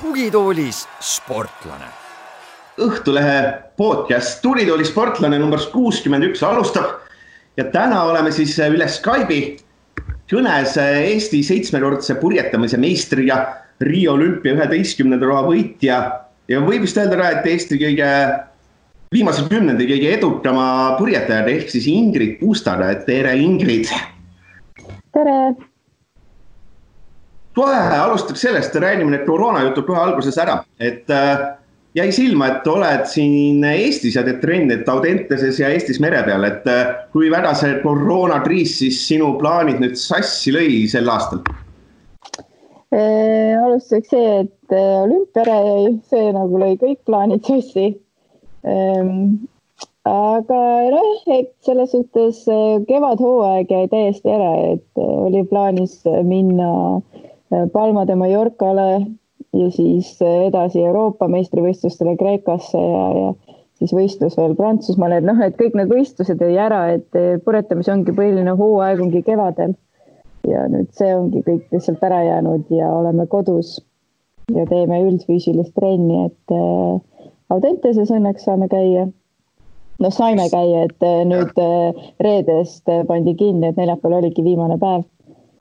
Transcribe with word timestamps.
tugitoolis 0.00 0.84
sportlane. 1.00 1.88
Õhtulehe 2.80 3.38
podcast 3.76 4.42
Tulitooli 4.42 4.84
sportlane 4.84 5.38
number 5.38 5.60
kuuskümmend 5.72 6.24
üks 6.28 6.42
alustab 6.44 7.00
ja 7.56 7.64
täna 7.72 8.04
oleme 8.04 8.32
siis 8.32 8.58
üle 8.60 8.88
Skype'i 8.88 9.56
kõnes 10.30 10.76
Eesti 10.76 11.40
seitsmekordse 11.44 12.14
purjetamise 12.20 12.76
meistri 12.76 13.26
ja 13.32 13.40
Riia 13.80 14.12
olümpia 14.12 14.52
üheteistkümnenda 14.52 15.26
roa 15.26 15.46
võitja 15.48 16.00
ja 16.50 16.60
võib 16.64 16.84
vist 16.84 16.98
öelda 16.98 17.18
ka, 17.18 17.28
et 17.36 17.48
Eesti 17.52 17.78
kõige 17.80 18.10
viimase 19.14 19.46
kümnendi 19.50 19.86
kõige 19.90 20.14
edukama 20.16 20.66
purjetajad 20.98 21.48
ehk 21.50 21.70
siis 21.72 21.88
Ingrid 21.90 22.38
Puustar, 22.40 22.82
tere 23.06 23.36
Ingrid. 23.38 23.90
tere. 25.14 25.38
kohe 27.54 27.78
alustaks 27.98 28.44
sellest, 28.46 28.74
räägime 28.74 29.14
need 29.14 29.26
koroonajutud 29.26 29.86
kohe 29.86 29.98
alguses 30.00 30.38
ära, 30.38 30.60
et 30.78 31.10
äh, 31.10 31.48
jäi 31.98 32.10
silma, 32.14 32.46
et 32.52 32.68
oled 32.70 33.02
siin 33.10 33.64
Eestis 33.66 34.14
ja 34.16 34.22
teed 34.26 34.38
trenni, 34.42 34.78
et 34.78 34.88
Audenteses 34.88 35.58
ja 35.58 35.70
Eestis 35.74 35.98
mere 36.02 36.22
peal, 36.26 36.46
et 36.46 36.66
äh, 36.70 36.94
kui 37.14 37.30
väga 37.30 37.54
see 37.58 37.80
koroonakriis 37.82 38.78
siis 38.82 39.02
sinu 39.08 39.34
plaanid 39.42 39.82
nüüd 39.82 39.98
sassi 39.98 40.54
lõi 40.54 40.86
sel 40.90 41.10
aastal? 41.10 41.42
Äh, 42.90 43.54
alustuseks 43.54 44.10
see, 44.10 44.30
et 44.42 44.72
äh, 44.74 44.96
olümpia 45.04 45.44
ära 45.44 45.58
jäi, 45.62 45.90
see 46.10 46.30
nagu 46.34 46.58
lõi 46.58 46.72
kõik 46.80 47.04
plaanid 47.06 47.46
sassi. 47.46 47.92
Ähm, 48.66 49.46
aga 50.10 50.58
noh, 50.90 51.20
et 51.30 51.52
selles 51.62 51.92
suhtes 51.94 52.40
kevadhooaeg 52.88 53.70
jäi 53.70 53.86
täiesti 53.92 54.32
ära, 54.34 54.50
et 54.72 55.02
oli 55.04 55.44
plaanis 55.46 56.00
minna 56.26 56.98
Palma 57.72 58.02
de 58.08 58.16
Mallorcale 58.18 58.88
ja 59.54 59.68
siis 59.74 60.10
edasi 60.24 60.82
Euroopa 60.82 61.28
meistrivõistlustele 61.30 62.16
Kreekasse 62.18 62.80
ja, 62.80 63.04
ja 63.20 63.54
siis 63.78 63.94
võistlus 63.94 64.34
veel 64.38 64.56
Prantsusmaale, 64.58 65.20
et 65.22 65.30
noh, 65.30 65.38
et 65.46 65.54
kõik 65.62 65.78
need 65.78 65.94
võistlused 65.94 66.42
jäi 66.42 66.58
ära, 66.58 66.82
et 66.98 67.22
purjetamise 67.46 67.94
ongi 67.94 68.18
põhiline 68.18 68.58
hooaeg 68.58 69.06
ongi 69.06 69.22
kevadel. 69.30 69.78
Ja 70.48 70.66
nüüd 70.72 70.90
see 70.96 71.12
ongi 71.14 71.42
kõik 71.46 71.68
lihtsalt 71.74 72.02
ära 72.06 72.22
jäänud 72.24 72.70
ja 72.72 72.90
oleme 72.94 73.26
kodus 73.26 73.78
ja 74.54 74.66
teeme 74.66 75.02
üldfüüsilist 75.06 75.74
trenni, 75.76 76.26
et 76.26 76.54
äh, 76.54 77.00
Audenteses 77.50 78.10
õnneks 78.14 78.44
saame 78.46 78.68
käia. 78.70 79.08
noh, 80.00 80.12
saime 80.14 80.46
käia, 80.50 80.84
et 80.88 81.02
äh, 81.06 81.24
nüüd 81.28 81.58
äh, 81.60 82.04
reedest 82.20 82.88
äh, 82.88 83.04
pandi 83.06 83.34
kinni, 83.34 83.68
et 83.68 83.76
neljapäeval 83.76 84.22
oligi 84.22 84.44
viimane 84.44 84.78
päev. 84.78 85.04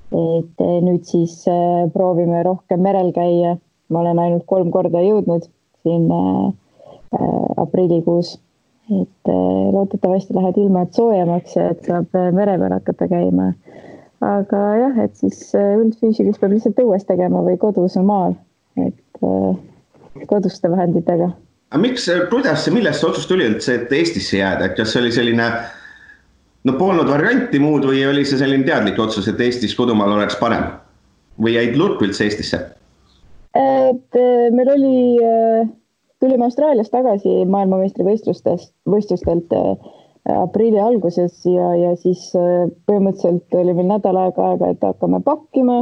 et 0.10 0.62
äh, 0.66 0.78
nüüd 0.86 1.04
siis 1.06 1.42
äh, 1.48 1.90
proovime 1.94 2.44
rohkem 2.44 2.82
merel 2.82 3.12
käia 3.14 3.58
ma 3.90 4.00
olen 4.04 4.22
ainult 4.22 4.46
kolm 4.50 4.70
korda 4.74 5.02
jõudnud 5.04 5.48
siin 5.84 6.06
äh, 6.14 6.46
äh, 7.18 7.50
aprillikuus. 7.58 8.38
et 8.90 9.30
äh, 9.30 9.66
loodetavasti 9.74 10.34
läheb 10.34 10.56
ilmad 10.58 10.96
soojemaks 10.98 11.56
ja 11.56 11.68
et 11.74 11.84
saab 11.86 12.16
äh, 12.18 12.32
mere 12.34 12.56
peal 12.58 12.74
hakata 12.74 13.08
käima. 13.12 13.52
Aga 14.26 14.62
jah, 14.80 15.02
et 15.06 15.16
siis 15.20 15.42
äh, 15.58 15.76
üldfüüsilist 15.80 16.42
peab 16.42 16.56
lihtsalt 16.56 16.80
õues 16.84 17.06
tegema 17.08 17.44
või 17.46 17.58
kodus 17.62 17.98
maal, 18.04 18.36
et 18.80 19.24
äh, 19.24 20.26
koduste 20.30 20.72
vahenditega. 20.72 21.32
aga 21.72 21.82
miks, 21.82 22.10
kuidas, 22.32 22.68
millest 22.74 23.02
see 23.02 23.10
otsus 23.10 23.28
tuli 23.30 23.48
üldse, 23.48 23.80
et 23.80 23.94
Eestisse 23.94 24.42
jääda, 24.42 24.70
et 24.70 24.78
kas 24.80 24.94
see 24.94 25.04
oli 25.04 25.14
selline 25.16 25.50
no 26.68 26.76
polnud 26.80 27.08
varianti 27.10 27.62
muud 27.64 27.88
või 27.88 28.04
oli 28.10 28.26
see 28.28 28.42
selline 28.42 28.68
teadlik 28.68 29.00
otsus, 29.00 29.28
et 29.32 29.40
Eestis 29.40 29.76
kodumaal 29.78 30.18
oleks 30.18 30.38
parem 30.40 30.68
või 31.40 31.56
jäid 31.56 31.78
lurku 31.80 32.08
üldse 32.10 32.28
Eestisse? 32.28 32.60
et 33.60 34.16
äh, 34.16 34.50
meil 34.54 34.70
oli, 34.70 34.98
äh, 35.26 35.70
tulime 36.22 36.46
Austraaliast 36.46 36.92
tagasi 36.94 37.46
maailmameistrivõistlustest, 37.50 38.74
võistlustelt 38.90 39.56
äh, 39.56 39.90
aprilli 40.36 40.80
alguses 40.82 41.40
ja, 41.48 41.72
ja 41.78 41.96
siis 42.00 42.30
põhimõtteliselt 42.34 43.58
oli 43.62 43.76
meil 43.78 43.90
nädal 43.94 44.20
aega 44.20 44.52
aega, 44.52 44.74
et 44.74 44.86
hakkame 44.86 45.22
pakkima 45.26 45.80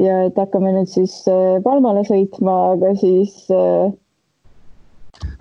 ja 0.00 0.24
et 0.28 0.36
hakkame 0.38 0.74
nüüd 0.74 0.90
siis 0.92 1.22
Palmale 1.64 2.02
sõitma, 2.08 2.56
aga 2.74 2.92
siis 3.00 3.46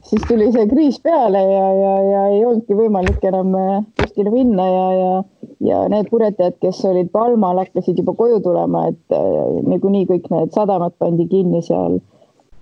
siis 0.06 0.24
tuli 0.28 0.52
see 0.54 0.68
kriis 0.72 1.00
peale 1.04 1.42
ja, 1.42 1.66
ja, 1.76 1.94
ja 2.12 2.26
ei 2.34 2.44
olnudki 2.46 2.78
võimalik 2.78 3.24
enam 3.28 3.54
kuskile 4.00 4.32
minna 4.34 4.68
ja, 4.70 4.86
ja, 5.00 5.14
ja 5.70 5.80
need 5.92 6.10
purjetajad, 6.12 6.58
kes 6.62 6.84
olid 6.88 7.12
Palmal, 7.14 7.62
hakkasid 7.64 8.00
juba 8.02 8.16
koju 8.18 8.42
tulema, 8.46 8.88
et 8.92 9.16
äh, 9.16 9.64
niikuinii 9.70 10.06
kõik 10.12 10.30
need 10.34 10.54
sadamad 10.56 10.96
pandi 11.02 11.28
kinni 11.32 11.64
seal. 11.66 12.00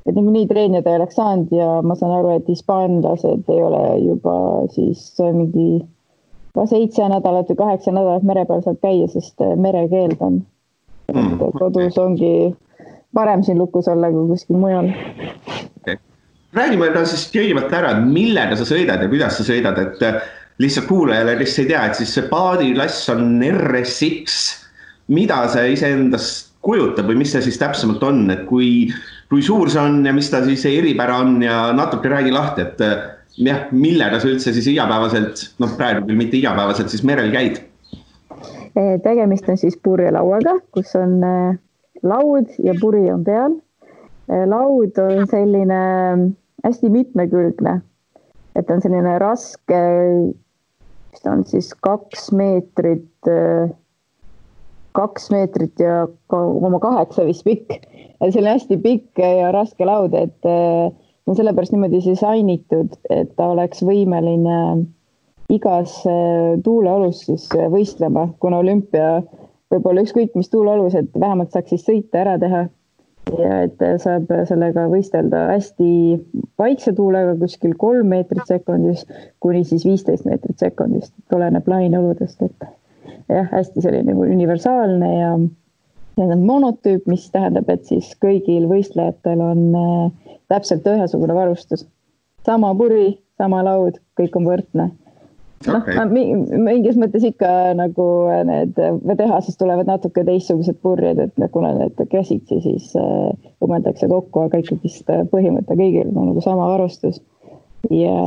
Et 0.06 0.16
niikuinii 0.16 0.48
treenida 0.48 0.92
ei 0.92 1.00
oleks 1.00 1.16
saanud 1.20 1.52
ja 1.56 1.68
ma 1.82 1.96
saan 1.96 2.16
aru, 2.20 2.36
et 2.38 2.48
hispaanlased 2.52 3.50
ei 3.50 3.62
ole 3.64 3.84
juba 4.04 4.38
siis 4.76 5.06
mingi 5.32 5.84
ka 6.54 6.66
seitse 6.70 7.08
nädalat 7.10 7.50
või 7.52 7.62
kaheksa 7.64 7.94
nädalat 7.96 8.26
mere 8.28 8.46
peal 8.50 8.62
saab 8.66 8.82
käia, 8.84 9.08
sest 9.12 9.42
äh, 9.42 9.56
merekeeld 9.58 10.20
on. 10.22 10.42
Mm.. 11.14 11.40
kodus 11.60 11.98
ongi 12.00 12.54
parem 13.14 13.44
siin 13.44 13.60
lukus 13.60 13.88
olla 13.92 14.10
kui 14.12 14.30
kuskil 14.32 14.58
mujal. 14.58 14.88
Okay 15.82 15.98
räägime 16.54 16.90
ka 16.94 17.04
siis 17.10 17.26
kõigepealt 17.34 17.74
ära, 17.74 17.94
millega 18.06 18.58
sa 18.58 18.66
sõidad 18.68 19.02
ja 19.02 19.10
kuidas 19.12 19.38
sa 19.40 19.46
sõidad, 19.48 19.80
et 19.82 20.04
äh, 20.06 20.20
lihtsalt 20.62 20.88
kuulajale, 20.90 21.36
kes 21.40 21.58
ei 21.62 21.70
tea, 21.72 21.84
et 21.88 21.98
siis 21.98 22.14
see 22.14 22.28
paadiklass 22.30 23.10
on 23.14 23.40
RSX. 23.50 24.60
mida 25.08 25.42
see 25.52 25.74
iseendast 25.74 26.54
kujutab 26.64 27.10
või 27.10 27.18
mis 27.20 27.34
see 27.34 27.42
siis 27.44 27.58
täpsemalt 27.60 28.04
on, 28.08 28.22
et 28.32 28.46
kui, 28.48 28.88
kui 29.34 29.42
suur 29.42 29.72
see 29.74 29.82
on 29.82 30.04
ja 30.06 30.14
mis 30.14 30.30
ta 30.30 30.44
siis 30.46 30.66
eripära 30.70 31.18
on 31.24 31.40
ja 31.42 31.72
natuke 31.74 32.12
räägi 32.12 32.34
lahti, 32.34 32.68
et 32.68 32.82
äh, 32.86 33.00
jah, 33.42 33.66
millega 33.74 34.20
sa 34.22 34.30
üldse 34.30 34.54
siis 34.54 34.68
igapäevaselt, 34.70 35.48
noh, 35.64 35.74
praegu 35.80 36.06
küll 36.06 36.20
mitte 36.20 36.38
igapäevaselt, 36.38 36.94
siis 36.94 37.06
merel 37.08 37.34
käid? 37.34 37.64
tegemist 38.74 39.46
on 39.50 39.58
siis 39.62 39.76
purjelauaga, 39.86 40.56
kus 40.74 40.96
on 40.98 41.20
äh, 41.26 41.58
laud 42.06 42.54
ja 42.62 42.74
puri 42.82 43.04
on 43.14 43.26
peal. 43.26 43.58
laud 44.50 44.98
on 45.02 45.28
selline 45.30 45.82
hästi 46.66 46.90
mitmekülgne. 46.90 47.82
et 48.56 48.70
on 48.70 48.82
selline 48.82 49.18
raske, 49.22 49.82
mis 51.14 51.22
ta 51.26 51.34
on 51.34 51.46
siis 51.46 51.72
kaks 51.82 52.32
meetrit, 52.38 53.30
kaks 54.94 55.30
meetrit 55.34 55.80
ja 55.82 56.08
koma 56.32 56.80
kaheksa 56.80 57.26
vist 57.28 57.46
pikk. 57.48 57.86
selline 58.24 58.56
hästi 58.56 58.78
pikk 58.84 59.20
ja 59.20 59.52
raske 59.52 59.86
laud, 59.86 60.14
et 60.14 60.50
on 61.28 61.36
sellepärast 61.36 61.74
niimoodi 61.74 62.02
disainitud, 62.06 62.94
et 63.10 63.34
ta 63.36 63.50
oleks 63.52 63.84
võimeline 63.84 64.60
igas 65.54 65.98
tuuleolus 66.64 67.26
siis 67.28 67.50
võistlema, 67.72 68.30
kuna 68.40 68.62
olümpia 68.64 69.22
võib 69.74 69.90
olla 69.90 70.06
ükskõik 70.06 70.38
mis 70.38 70.50
tuuleolus, 70.54 70.96
et 70.96 71.20
vähemalt 71.20 71.52
saaks 71.52 71.74
siis 71.74 71.86
sõita 71.88 72.24
ära 72.24 72.38
teha 72.42 72.64
ja 73.40 73.60
et 73.66 73.84
saab 74.04 74.32
sellega 74.50 74.86
võistelda 74.92 75.48
hästi 75.54 75.90
vaikse 76.60 76.94
tuulega 76.98 77.36
kuskil 77.40 77.76
kolm 77.80 78.12
meetrit 78.14 78.46
sekundis 78.50 79.06
kuni 79.44 79.64
siis 79.68 79.86
viisteist 79.88 80.28
meetrit 80.28 80.60
sekundist, 80.60 81.14
oleneb 81.34 81.68
laineludest, 81.68 82.42
et 82.44 82.68
jah, 83.30 83.50
hästi 83.52 83.84
selline 83.84 84.16
universaalne 84.16 85.12
ja 85.18 85.36
ja 86.14 86.28
see 86.28 86.36
on 86.36 86.46
monotüüp, 86.46 87.08
mis 87.10 87.26
tähendab, 87.34 87.70
et 87.74 87.88
siis 87.90 88.12
kõigil 88.22 88.68
võistlejatel 88.70 89.40
on 89.42 89.64
äh, 89.78 90.36
täpselt 90.52 90.86
ühesugune 90.88 91.34
varustus. 91.34 91.88
sama 92.46 92.74
puri, 92.76 93.18
sama 93.40 93.64
laud, 93.64 93.98
kõik 94.20 94.36
on 94.36 94.46
võrdne 94.46 94.92
okay. 95.68 95.96
noh, 95.96 96.12
mingis 96.66 96.98
mõttes 97.00 97.24
ikka 97.28 97.50
nagu 97.80 98.06
need 98.48 98.78
tehasest 99.18 99.58
tulevad 99.60 99.88
natuke 99.88 100.26
teistsugused 100.28 100.80
purjed, 100.84 101.20
et 101.24 101.52
kuna 101.54 101.74
need 101.78 102.02
käsitsi 102.12 102.60
siis 102.64 102.90
õmmeldakse 102.98 104.08
äh, 104.08 104.12
kokku, 104.12 104.48
aga 104.48 104.62
ikkagist 104.64 105.10
põhimõte 105.32 105.78
kõigil 105.80 106.12
on 106.14 106.34
nagu 106.34 106.44
sama 106.46 106.70
varustus 106.76 107.22
ja. 107.92 108.18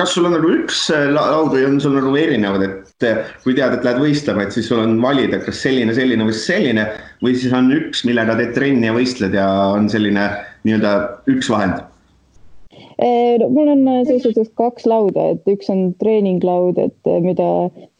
Kas 0.00 0.14
sul 0.16 0.28
on 0.28 0.34
nagu 0.36 0.50
üks 0.54 0.86
äh, 0.94 1.08
laud 1.12 1.52
või 1.52 1.66
on 1.68 1.76
sul 1.82 1.96
nagu 1.98 2.14
erinevad, 2.16 2.64
et 2.64 3.06
äh, 3.06 3.20
kui 3.44 3.56
tead, 3.56 3.76
et 3.76 3.84
lähed 3.86 4.00
võistlema, 4.00 4.46
et 4.46 4.56
siis 4.56 4.70
sul 4.70 4.80
on 4.80 4.96
valida, 5.02 5.42
kas 5.44 5.60
selline, 5.60 5.94
selline 5.96 6.26
või 6.28 6.36
selline 6.36 6.86
või 7.20 7.36
siis 7.36 7.54
on 7.56 7.70
üks, 7.76 8.04
millega 8.08 8.38
teed 8.38 8.54
trenni 8.56 8.88
ja 8.88 8.96
võistled 8.96 9.36
ja 9.36 9.46
on 9.76 9.90
selline 9.92 10.30
nii-öelda 10.64 10.96
üks 11.36 11.52
vahend 11.52 11.82
no 13.40 13.46
mul 13.48 13.70
on 13.72 13.86
selles 14.04 14.26
suhtes 14.26 14.50
kaks 14.60 14.84
lauda, 14.88 15.30
et 15.32 15.46
üks 15.48 15.70
on 15.72 15.94
treeninglaud, 16.02 16.76
et 16.82 17.10
mida 17.24 17.48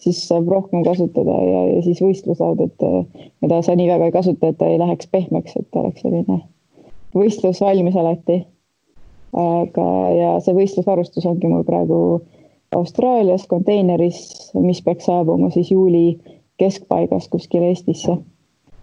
siis 0.02 0.20
saab 0.28 0.48
rohkem 0.52 0.84
kasutada 0.84 1.36
ja, 1.40 1.62
ja 1.70 1.82
siis 1.86 2.02
võistluslaud, 2.04 2.60
et 2.66 3.24
mida 3.40 3.62
sa 3.64 3.76
nii 3.76 3.88
väga 3.88 4.10
ei 4.10 4.16
kasuta, 4.16 4.52
et 4.52 4.58
ta 4.60 4.68
ei 4.68 4.80
läheks 4.80 5.08
pehmeks, 5.12 5.56
et 5.56 5.80
oleks 5.80 6.04
selline 6.04 6.42
võistlus 7.16 7.60
valmis 7.64 7.96
alati. 7.96 8.42
Aga, 9.36 9.86
ja 10.16 10.30
see 10.44 10.54
võistlusvarustus 10.56 11.26
ongi 11.28 11.50
mul 11.50 11.64
praegu 11.66 12.00
Austraalias 12.74 13.46
konteineris, 13.50 14.50
mis 14.54 14.82
peaks 14.86 15.08
saabuma 15.10 15.50
siis 15.50 15.72
juuli 15.72 16.20
keskpaigas 16.58 17.28
kuskile 17.28 17.72
Eestisse. 17.72 18.18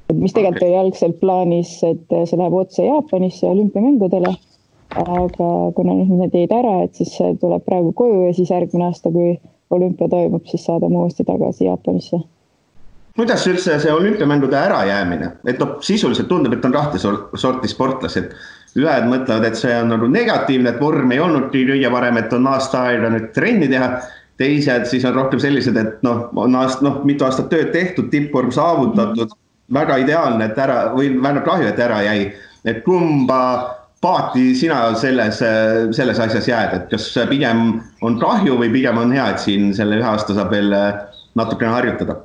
et 0.10 0.16
mis 0.16 0.34
tegelikult 0.34 0.64
oli 0.64 0.78
algselt 0.80 1.20
plaanis, 1.20 1.72
et 1.84 2.16
see 2.26 2.40
läheb 2.40 2.54
otse 2.54 2.86
Jaapanisse 2.86 3.48
olümpiamängudele. 3.48 4.36
aga 4.96 5.48
kuna 5.76 5.94
nüüd 5.94 6.14
need 6.16 6.36
jäid 6.36 6.54
ära, 6.56 6.78
et 6.84 6.96
siis 6.96 7.12
see 7.18 7.36
tuleb 7.42 7.66
praegu 7.68 7.92
koju 7.92 8.24
ja 8.26 8.34
siis 8.34 8.50
järgmine 8.50 8.88
aasta, 8.88 9.12
kui 9.12 9.36
olümpia 9.70 10.08
toimub, 10.10 10.46
siis 10.48 10.64
saadame 10.66 10.98
uuesti 10.98 11.28
tagasi 11.28 11.68
Jaapanisse 11.68 12.24
kuidas 13.18 13.48
üldse 13.50 13.80
see 13.82 13.94
olümpiamängude 13.94 14.58
ärajäämine, 14.60 15.32
et 15.50 15.60
noh, 15.60 15.78
sisuliselt 15.82 16.30
tundub, 16.30 16.54
et 16.54 16.66
on 16.66 16.76
kahte 16.76 17.02
sorti 17.02 17.72
sportlased. 17.72 18.36
Ühed 18.82 19.08
mõtlevad, 19.10 19.48
et 19.48 19.58
see 19.60 19.74
on 19.78 19.92
nagu 19.94 20.10
negatiivne, 20.12 20.74
et 20.74 20.82
vorm 20.82 21.12
ei 21.14 21.22
olnudki 21.24 21.66
kõige 21.70 21.92
parem, 21.94 22.20
et 22.22 22.34
on 22.38 22.48
aasta 22.52 22.84
aega 22.92 23.12
nüüd 23.14 23.34
trenni 23.36 23.70
teha. 23.72 23.98
teised 24.38 24.84
siis 24.86 25.06
on 25.10 25.16
rohkem 25.16 25.40
sellised, 25.42 25.78
et 25.82 26.04
noh, 26.06 26.28
on 26.38 26.54
aast-, 26.60 26.84
noh, 26.86 27.00
mitu 27.10 27.26
aastat 27.26 27.48
tööd 27.50 27.72
tehtud, 27.74 28.12
tippvorm 28.12 28.52
saavutatud, 28.54 29.32
väga 29.74 29.98
ideaalne, 30.04 30.46
et 30.46 30.60
ära 30.62 30.92
või 30.94 31.10
väga 31.24 31.42
kahju, 31.48 31.72
et 31.72 31.80
ära 31.82 32.04
jäi. 32.06 32.34
et 32.68 32.84
kumba 32.84 33.40
paati 34.02 34.52
sina 34.56 34.94
selles, 34.96 35.42
selles 35.98 36.20
asjas 36.20 36.48
jääd, 36.48 36.74
et 36.76 36.90
kas 36.92 37.10
pigem 37.30 37.80
on 38.06 38.20
kahju 38.22 38.60
või 38.60 38.70
pigem 38.70 38.98
on 39.02 39.12
hea, 39.16 39.30
et 39.34 39.42
siin 39.42 39.74
selle 39.74 39.98
ühe 39.98 40.06
aasta 40.06 40.38
saab 40.38 40.54
veel 40.54 40.76
natukene 41.34 41.74
harjutada? 41.74 42.20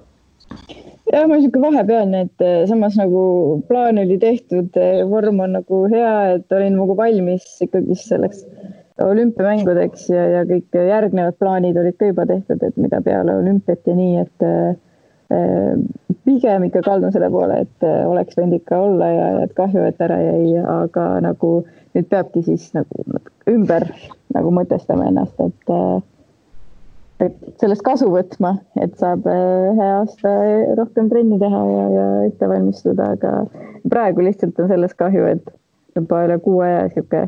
Jah, 1.12 1.26
ma 1.28 1.38
sihuke 1.38 1.60
vahepealne, 1.62 2.26
et 2.26 2.44
eh, 2.44 2.62
samas 2.68 2.96
nagu 3.00 3.22
plaan 3.68 4.00
oli 4.02 4.18
tehtud, 4.20 4.70
eh, 4.80 5.02
vorm 5.08 5.42
on 5.44 5.58
nagu 5.58 5.82
hea, 5.92 6.12
et 6.38 6.54
olin 6.56 6.78
nagu 6.78 6.96
valmis 6.98 7.44
ikkagi 7.66 7.96
selleks 8.00 8.46
olümpiamängudeks 9.02 10.06
ja, 10.12 10.22
ja 10.36 10.42
kõik 10.46 10.76
järgnevad 10.76 11.36
plaanid 11.40 11.78
olid 11.80 11.96
ka 11.98 12.12
juba 12.12 12.26
tehtud, 12.28 12.62
et 12.62 12.78
mida 12.80 13.00
peale 13.04 13.34
olümpiat 13.40 13.88
ja 13.88 13.96
nii, 13.98 14.24
et 14.24 14.46
eh, 14.48 15.76
pigem 16.28 16.66
ikka 16.68 16.82
kaldun 16.86 17.12
selle 17.12 17.30
poole, 17.32 17.62
et 17.64 17.86
oleks 17.88 18.36
võinud 18.36 18.58
ikka 18.58 18.80
olla 18.84 19.08
ja, 19.08 19.28
et 19.46 19.54
kahju, 19.56 19.84
et 19.88 20.02
ära 20.04 20.18
jäi, 20.20 20.58
aga 20.60 21.06
nagu 21.24 21.54
nüüd 21.96 22.08
peabki 22.12 22.44
siis 22.44 22.68
nagu 22.76 23.04
ümber 23.48 23.88
nagu 24.32 24.52
mõtestama 24.54 25.08
ennast, 25.08 25.40
et 25.40 25.72
et 27.22 27.60
sellest 27.60 27.84
kasu 27.86 28.08
võtma, 28.12 28.56
et 28.82 28.94
saab 29.00 29.26
äh, 29.30 29.72
ühe 29.72 29.88
aasta 29.98 30.32
rohkem 30.78 31.10
trenni 31.12 31.38
teha 31.40 31.62
ja, 31.68 31.84
ja 31.96 32.06
ette 32.28 32.48
valmistuda, 32.50 33.12
aga 33.16 33.34
praegu 33.92 34.24
lihtsalt 34.26 34.58
on 34.62 34.70
sellest 34.70 34.98
kahju, 35.00 35.28
et 35.36 35.52
juba 35.96 36.24
üle 36.26 36.38
kuu 36.42 36.62
aja 36.64 36.86
sihuke 36.92 37.26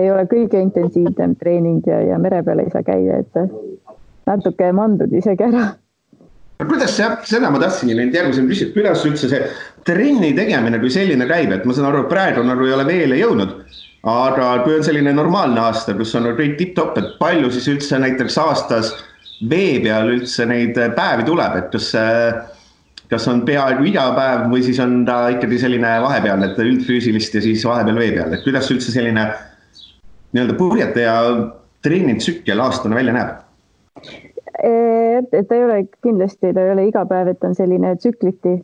ei 0.00 0.10
ole 0.10 0.24
kõige 0.30 0.60
intensiivsem 0.62 1.36
treening 1.40 1.86
ja, 1.86 2.00
ja 2.12 2.18
mere 2.18 2.42
peal 2.46 2.62
ei 2.62 2.72
saa 2.72 2.82
käia, 2.86 3.20
et 3.22 3.92
natuke 4.26 4.72
mandud 4.74 5.12
isegi 5.14 5.46
ära. 5.46 5.68
kuidas 6.62 6.96
see, 6.96 7.06
seda 7.28 7.50
ma 7.50 7.60
tahtsingi 7.62 7.96
nüüd 7.98 8.16
järgmisena 8.16 8.50
küsida, 8.50 8.74
kuidas 8.74 9.06
üldse 9.06 9.30
see 9.30 9.46
trenni 9.86 10.32
tegemine 10.36 10.80
kui 10.82 10.90
selline 10.94 11.26
käib, 11.30 11.54
et 11.54 11.64
ma 11.66 11.76
saan 11.76 11.90
aru, 11.90 12.04
praegu 12.10 12.44
nagu 12.46 12.66
ei 12.66 12.76
ole 12.76 12.86
veele 12.88 13.18
jõudnud 13.20 13.56
aga 14.02 14.64
kui 14.64 14.74
on 14.74 14.84
selline 14.84 15.12
normaalne 15.14 15.60
aasta, 15.62 15.94
kus 15.94 16.14
on 16.18 16.26
kõik 16.38 16.56
tipp-topp, 16.58 16.98
et 16.98 17.10
palju 17.20 17.50
siis 17.54 17.68
üldse 17.70 18.00
näiteks 18.02 18.38
aastas 18.42 18.92
vee 19.50 19.78
peal 19.82 20.12
üldse 20.16 20.46
neid 20.48 20.78
päevi 20.96 21.26
tuleb, 21.26 21.56
et 21.58 21.70
kas, 21.72 21.90
kas 23.10 23.28
on 23.30 23.42
peaaegu 23.46 23.86
iga 23.90 24.08
päev 24.16 24.48
või 24.52 24.64
siis 24.64 24.80
on 24.82 25.02
ta 25.08 25.24
ikkagi 25.34 25.60
selline 25.62 25.94
vahepealne, 26.04 26.50
et 26.52 26.60
üldfüüsilist 26.62 27.38
ja 27.38 27.44
siis 27.44 27.64
vahepeal 27.68 28.00
vee 28.02 28.12
peal, 28.16 28.34
et 28.34 28.44
kuidas 28.46 28.70
üldse 28.74 28.94
selline 28.94 29.28
nii-öelda 30.32 30.58
purjetaja 30.58 31.16
treeningtsükkel 31.84 32.60
aastane 32.62 32.98
välja 32.98 33.16
näeb? 33.18 33.40
et, 34.62 35.32
et 35.32 35.48
ta 35.48 35.56
ei 35.56 35.64
ole 35.64 35.80
kindlasti, 36.04 36.52
ta 36.52 36.60
ei 36.60 36.74
ole 36.74 36.86
iga 36.90 37.02
päev, 37.08 37.32
et 37.32 37.44
on 37.44 37.56
selline 37.56 37.96
tsükliti 37.96 38.60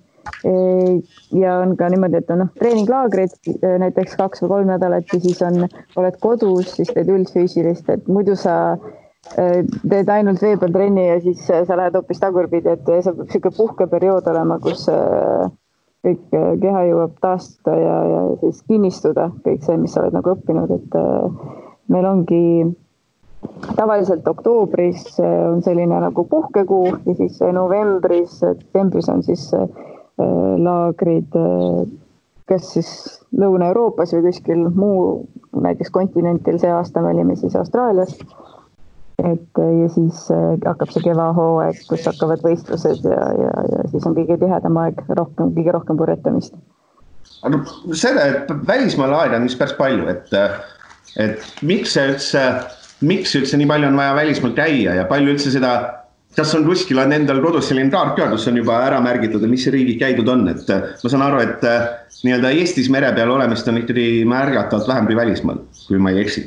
ja 1.40 1.54
on 1.62 1.72
ka 1.78 1.88
niimoodi, 1.88 2.20
et 2.20 2.30
on 2.30 2.42
noh, 2.44 2.50
treeninglaagrid 2.60 3.52
näiteks 3.82 4.16
kaks 4.20 4.42
või 4.44 4.52
kolm 4.52 4.72
nädalat 4.72 5.14
ja 5.14 5.20
siis 5.24 5.40
on, 5.42 5.64
oled 5.96 6.18
kodus, 6.22 6.74
siis 6.76 6.92
teed 6.92 7.08
üldfüüsilist, 7.12 7.88
et 7.94 8.10
muidu 8.12 8.36
sa 8.38 8.58
Äh, 8.76 8.97
teed 9.26 10.10
ainult 10.12 10.42
vee 10.42 10.56
peal 10.56 10.72
trenni 10.72 11.06
ja 11.08 11.20
siis 11.20 11.42
äh, 11.50 11.64
sa 11.66 11.76
lähed 11.76 11.96
hoopis 11.98 12.20
tagurpidi, 12.22 12.70
et 12.74 12.84
see 12.86 13.02
peab 13.04 13.24
niisugune 13.24 13.56
puhkeperiood 13.56 14.28
olema, 14.30 14.58
kus 14.62 14.86
äh, 14.92 15.48
kõik 16.06 16.36
keha 16.62 16.84
jõuab 16.88 17.16
taastuda 17.22 17.74
ja, 17.76 17.96
ja 18.12 18.20
siis 18.44 18.62
kinnistuda 18.70 19.30
kõik 19.44 19.64
see, 19.66 19.78
mis 19.80 19.94
sa 19.94 20.04
oled 20.04 20.14
nagu 20.14 20.30
õppinud, 20.36 20.70
et 20.76 20.94
meil 21.90 22.06
ongi 22.06 22.42
tavaliselt 23.74 24.26
oktoobris 24.30 25.18
on 25.18 25.58
selline 25.66 25.98
nagu 26.06 26.24
puhkekuu 26.30 26.86
ja 27.04 27.16
siis 27.18 27.40
novembris, 27.52 28.38
detsembris 28.46 29.10
on 29.10 29.24
siis 29.26 29.48
laagrid, 30.62 31.34
kas 32.48 32.72
siis 32.76 32.90
Lõuna-Euroopas 33.34 34.14
või 34.14 34.30
kuskil 34.30 34.64
muu, 34.78 35.26
näiteks 35.66 35.90
kontinentil, 35.94 36.62
see 36.62 36.70
aasta 36.72 37.02
me 37.02 37.10
olime 37.10 37.36
siis 37.36 37.58
Austraalias 37.58 38.14
et 39.18 39.58
äh, 39.58 39.70
ja 39.82 39.88
siis 39.90 40.30
äh, 40.30 40.54
hakkab 40.66 40.92
see 40.94 41.02
kevahooaeg, 41.02 41.82
kus 41.90 42.06
hakkavad 42.06 42.42
võistlused 42.46 43.06
ja, 43.06 43.20
ja, 43.34 43.52
ja 43.72 43.84
siis 43.90 44.06
on 44.06 44.14
kõige 44.16 44.38
tihedam 44.38 44.78
aeg, 44.84 45.00
rohkem, 45.18 45.52
kõige 45.56 45.74
rohkem 45.74 45.98
purjetamist. 45.98 46.58
aga 47.42 47.62
seda, 47.98 48.26
et 48.30 48.52
välismaal 48.68 49.14
aega 49.18 49.40
on 49.40 49.48
vist 49.48 49.58
päris 49.58 49.74
palju, 49.78 50.06
et, 50.12 50.34
et 51.24 51.64
miks 51.66 51.96
see 51.96 52.12
üldse, 52.12 52.44
miks 53.10 53.34
üldse 53.38 53.58
nii 53.58 53.70
palju 53.70 53.90
on 53.90 53.98
vaja 53.98 54.18
välismaal 54.20 54.54
käia 54.58 54.94
ja 55.00 55.06
palju 55.10 55.34
üldse 55.34 55.50
seda, 55.54 55.72
kas 56.38 56.54
on 56.54 56.68
kuskil 56.68 57.02
on 57.02 57.14
endal 57.16 57.42
kodus 57.42 57.66
selline 57.72 57.90
kaart 57.90 58.14
ka, 58.20 58.28
kus 58.30 58.46
on 58.46 58.60
juba 58.60 58.76
ära 58.86 59.00
märgitud, 59.02 59.42
mis 59.50 59.66
riigid 59.74 59.98
käidud 59.98 60.30
on, 60.30 60.46
et 60.52 60.70
ma 60.70 61.10
saan 61.10 61.26
aru, 61.26 61.42
et 61.42 61.66
nii-öelda 62.22 62.54
Eestis 62.54 62.86
mere 62.92 63.10
peal 63.18 63.34
olemist 63.34 63.66
on 63.66 63.82
ikkagi 63.82 64.22
märgatavalt 64.30 64.92
vähem 64.92 65.10
kui 65.10 65.18
välismaal, 65.18 65.64
kui 65.88 65.98
ma 65.98 66.14
ei 66.14 66.22
eksi 66.22 66.46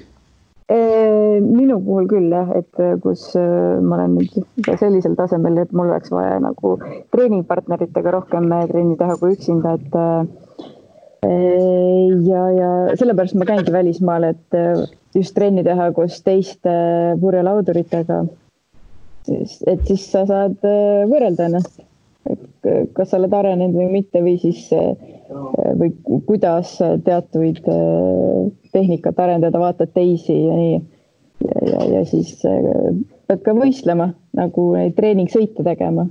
minu 1.42 1.78
puhul 1.84 2.08
küll 2.10 2.30
jah, 2.32 2.50
et 2.58 2.80
äh, 2.82 2.96
kus 3.02 3.32
äh, 3.40 3.80
ma 3.82 3.98
olen 3.98 4.18
nüüd 4.20 4.78
sellisel 4.80 5.16
tasemel, 5.20 5.60
et 5.62 5.74
mul 5.76 5.92
oleks 5.92 6.12
vaja 6.14 6.38
nagu 6.44 6.76
treeningpartneritega 7.14 8.14
rohkem 8.18 8.52
äh, 8.56 8.68
trenni 8.70 8.98
teha 9.00 9.18
kui 9.22 9.36
üksinda, 9.36 9.76
et 9.80 10.00
ja, 11.22 12.44
ja 12.50 12.70
sellepärast 12.98 13.36
ma 13.38 13.46
käingi 13.46 13.74
välismaal, 13.74 14.26
et 14.32 14.56
just 15.14 15.36
trenni 15.38 15.62
teha 15.64 15.92
koos 15.94 16.18
teiste 16.26 16.74
purjelauduritega. 17.22 18.24
et 19.30 19.84
siis 19.86 20.08
sa 20.10 20.24
saad 20.26 20.66
võrrelda 21.12 21.46
ennast, 21.46 21.84
et 22.26 22.72
kas 22.98 23.12
sa 23.12 23.20
oled 23.20 23.36
arenenud 23.38 23.78
või 23.78 24.00
mitte 24.00 24.24
või 24.26 24.40
siis 24.42 24.66
või 25.78 25.94
kuidas 26.26 26.74
teatuid 27.06 27.62
tehnikat 28.74 29.22
arendada, 29.22 29.62
vaatad 29.62 29.94
teisi 29.94 30.40
ja 30.48 30.58
nii 30.58 30.82
ja, 31.46 31.62
ja, 31.74 31.86
ja 31.96 32.02
siis 32.06 32.34
äh, 32.48 32.90
pead 33.30 33.44
ka 33.46 33.56
võistlema, 33.58 34.12
nagu 34.38 34.72
neid 34.76 34.98
treeningsõite 34.98 35.66
tegema. 35.66 36.08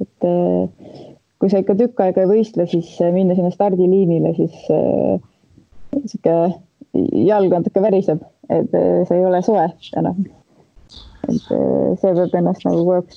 et 0.00 0.26
äh, 0.26 1.00
kui 1.42 1.50
sa 1.50 1.62
ikka 1.62 1.76
tükk 1.78 2.02
aega 2.04 2.24
ei 2.24 2.30
võistle, 2.30 2.66
siis 2.70 2.94
äh, 3.02 3.12
minna 3.14 3.36
sinna 3.38 3.52
stardiliinile, 3.54 4.34
siis 4.38 4.54
sihuke 6.06 6.36
jalg 7.26 7.52
natuke 7.52 7.82
väriseb, 7.82 8.22
et 8.52 8.70
see 8.72 9.18
ei 9.18 9.26
ole 9.26 9.42
soe 9.44 9.66
enam. 10.00 10.24
et 11.28 11.38
see 11.46 12.14
peab 12.14 12.34
ennast 12.38 12.66
nagu 12.66 12.82
kogu 12.82 12.96
aeg 12.98 13.16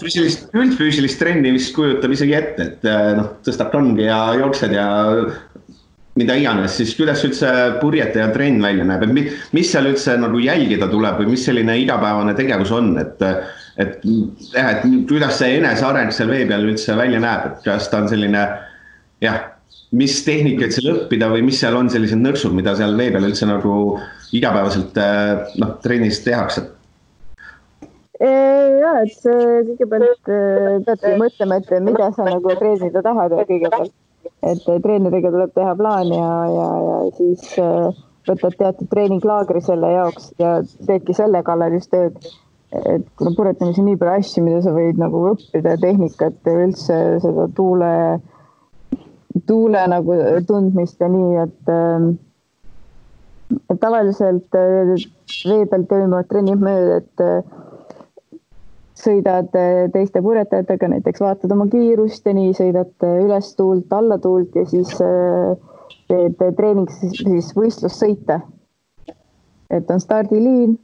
füüsilist, 0.00 0.46
üldfüüsilist 0.56 1.18
trenni 1.20 1.52
vist 1.52 1.74
kujutab 1.76 2.12
isegi 2.14 2.36
ette, 2.38 2.68
et 2.70 2.86
noh, 3.18 3.34
tõstab 3.44 3.72
tongi 3.74 4.06
ja 4.06 4.20
jooksed 4.40 4.72
ja 4.72 4.86
mida 6.18 6.36
iganes, 6.38 6.76
siis 6.78 6.92
kuidas 6.94 7.24
üldse 7.26 7.48
purjetaja 7.80 8.28
trenn 8.34 8.62
välja 8.62 8.86
näeb, 8.86 9.02
et 9.02 9.54
mis 9.56 9.70
seal 9.70 9.88
üldse 9.90 10.14
nagu 10.20 10.38
jälgida 10.42 10.86
tuleb 10.90 11.18
või 11.20 11.32
mis 11.32 11.46
selline 11.48 11.74
igapäevane 11.82 12.36
tegevus 12.38 12.70
on, 12.74 12.94
et 13.02 13.24
et 13.82 14.04
jah, 14.54 14.68
et 14.70 14.84
kuidas 15.10 15.40
see 15.40 15.56
eneseareng 15.58 16.12
seal 16.14 16.30
vee 16.30 16.44
peal 16.46 16.68
üldse 16.68 16.94
välja 16.94 17.18
näeb, 17.22 17.48
et 17.48 17.66
kas 17.66 17.88
ta 17.90 18.04
on 18.04 18.06
selline 18.12 18.44
jah, 19.24 19.40
mis 19.98 20.20
tehnikaid 20.26 20.76
seal 20.76 20.92
õppida 20.92 21.32
või 21.32 21.42
mis 21.48 21.58
seal 21.58 21.74
on 21.78 21.90
sellised 21.90 22.22
nõrksud, 22.22 22.54
mida 22.54 22.76
seal 22.78 22.94
vee 22.98 23.10
peal 23.14 23.26
üldse 23.26 23.50
nagu 23.50 23.74
igapäevaselt 24.34 25.02
noh, 25.58 25.74
trennis 25.82 26.22
tehakse? 26.22 26.68
ja, 28.22 28.94
et 29.02 29.18
kõigepealt 29.26 30.30
peadki 30.86 31.16
mõtlema, 31.18 31.58
et 31.58 31.74
mida 31.82 32.12
sa 32.14 32.30
nagu 32.30 32.54
treenida 32.62 33.02
tahad 33.02 33.34
kõigepealt 33.42 33.90
et 34.44 34.64
treeneriga 34.84 35.30
tuleb 35.32 35.52
teha 35.56 35.74
plaan 35.78 36.10
ja, 36.12 36.32
ja, 36.52 36.68
ja 36.88 36.96
siis 37.18 37.46
äh, 37.60 38.02
võtad 38.28 38.56
teatud 38.60 38.90
treeninglaagri 38.92 39.62
selle 39.64 39.92
jaoks 39.94 40.32
ja 40.40 40.56
teedki 40.88 41.16
selle 41.16 41.42
kallal 41.46 41.76
just 41.76 41.92
tööd. 41.92 42.18
et 42.74 43.06
kuna 43.20 43.30
purjetamises 43.36 43.78
on 43.78 43.86
nii 43.86 43.98
palju 44.00 44.18
asju, 44.18 44.44
mida 44.44 44.60
sa 44.64 44.72
võid 44.74 44.98
nagu 44.98 45.20
õppida, 45.30 45.76
tehnikat 45.78 46.48
ja 46.48 46.54
üldse 46.64 46.96
seda 47.22 47.46
tuule, 47.54 47.90
tuule 49.46 49.82
nagu 49.92 50.16
tundmist 50.48 51.00
ja 51.00 51.10
nii, 51.12 51.44
et 51.44 51.70
äh, 51.70 52.08
et 53.70 53.78
tavaliselt 53.80 54.56
vee 54.56 55.66
peal 55.70 55.84
toimuvad 55.86 56.26
trennid 56.30 56.64
mööda, 56.64 57.02
et 57.02 57.62
sõidad 59.04 59.50
teiste 59.92 60.22
purjetajatega, 60.24 60.88
näiteks 60.94 61.22
vaatad 61.22 61.52
oma 61.52 61.66
kiirust 61.72 62.26
ja 62.26 62.34
nii 62.36 62.54
sõidad 62.56 63.06
üles 63.08 63.52
tuult, 63.58 63.92
alla 63.92 64.18
tuult 64.22 64.56
ja 64.56 64.64
siis 64.68 64.92
teed 66.08 66.42
treeniks 66.56 67.00
siis 67.18 67.52
võistlussõite. 67.56 68.40
et 69.70 69.90
on 69.90 70.00
stardiliin, 70.00 70.76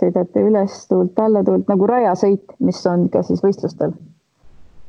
sõidate 0.00 0.42
üles 0.42 0.78
tuult, 0.88 1.18
alla 1.20 1.44
tuult 1.44 1.68
nagu 1.68 1.86
rajasõit, 1.86 2.56
mis 2.58 2.80
on 2.86 3.08
ka 3.12 3.22
siis 3.22 3.42
võistlustel. 3.44 3.92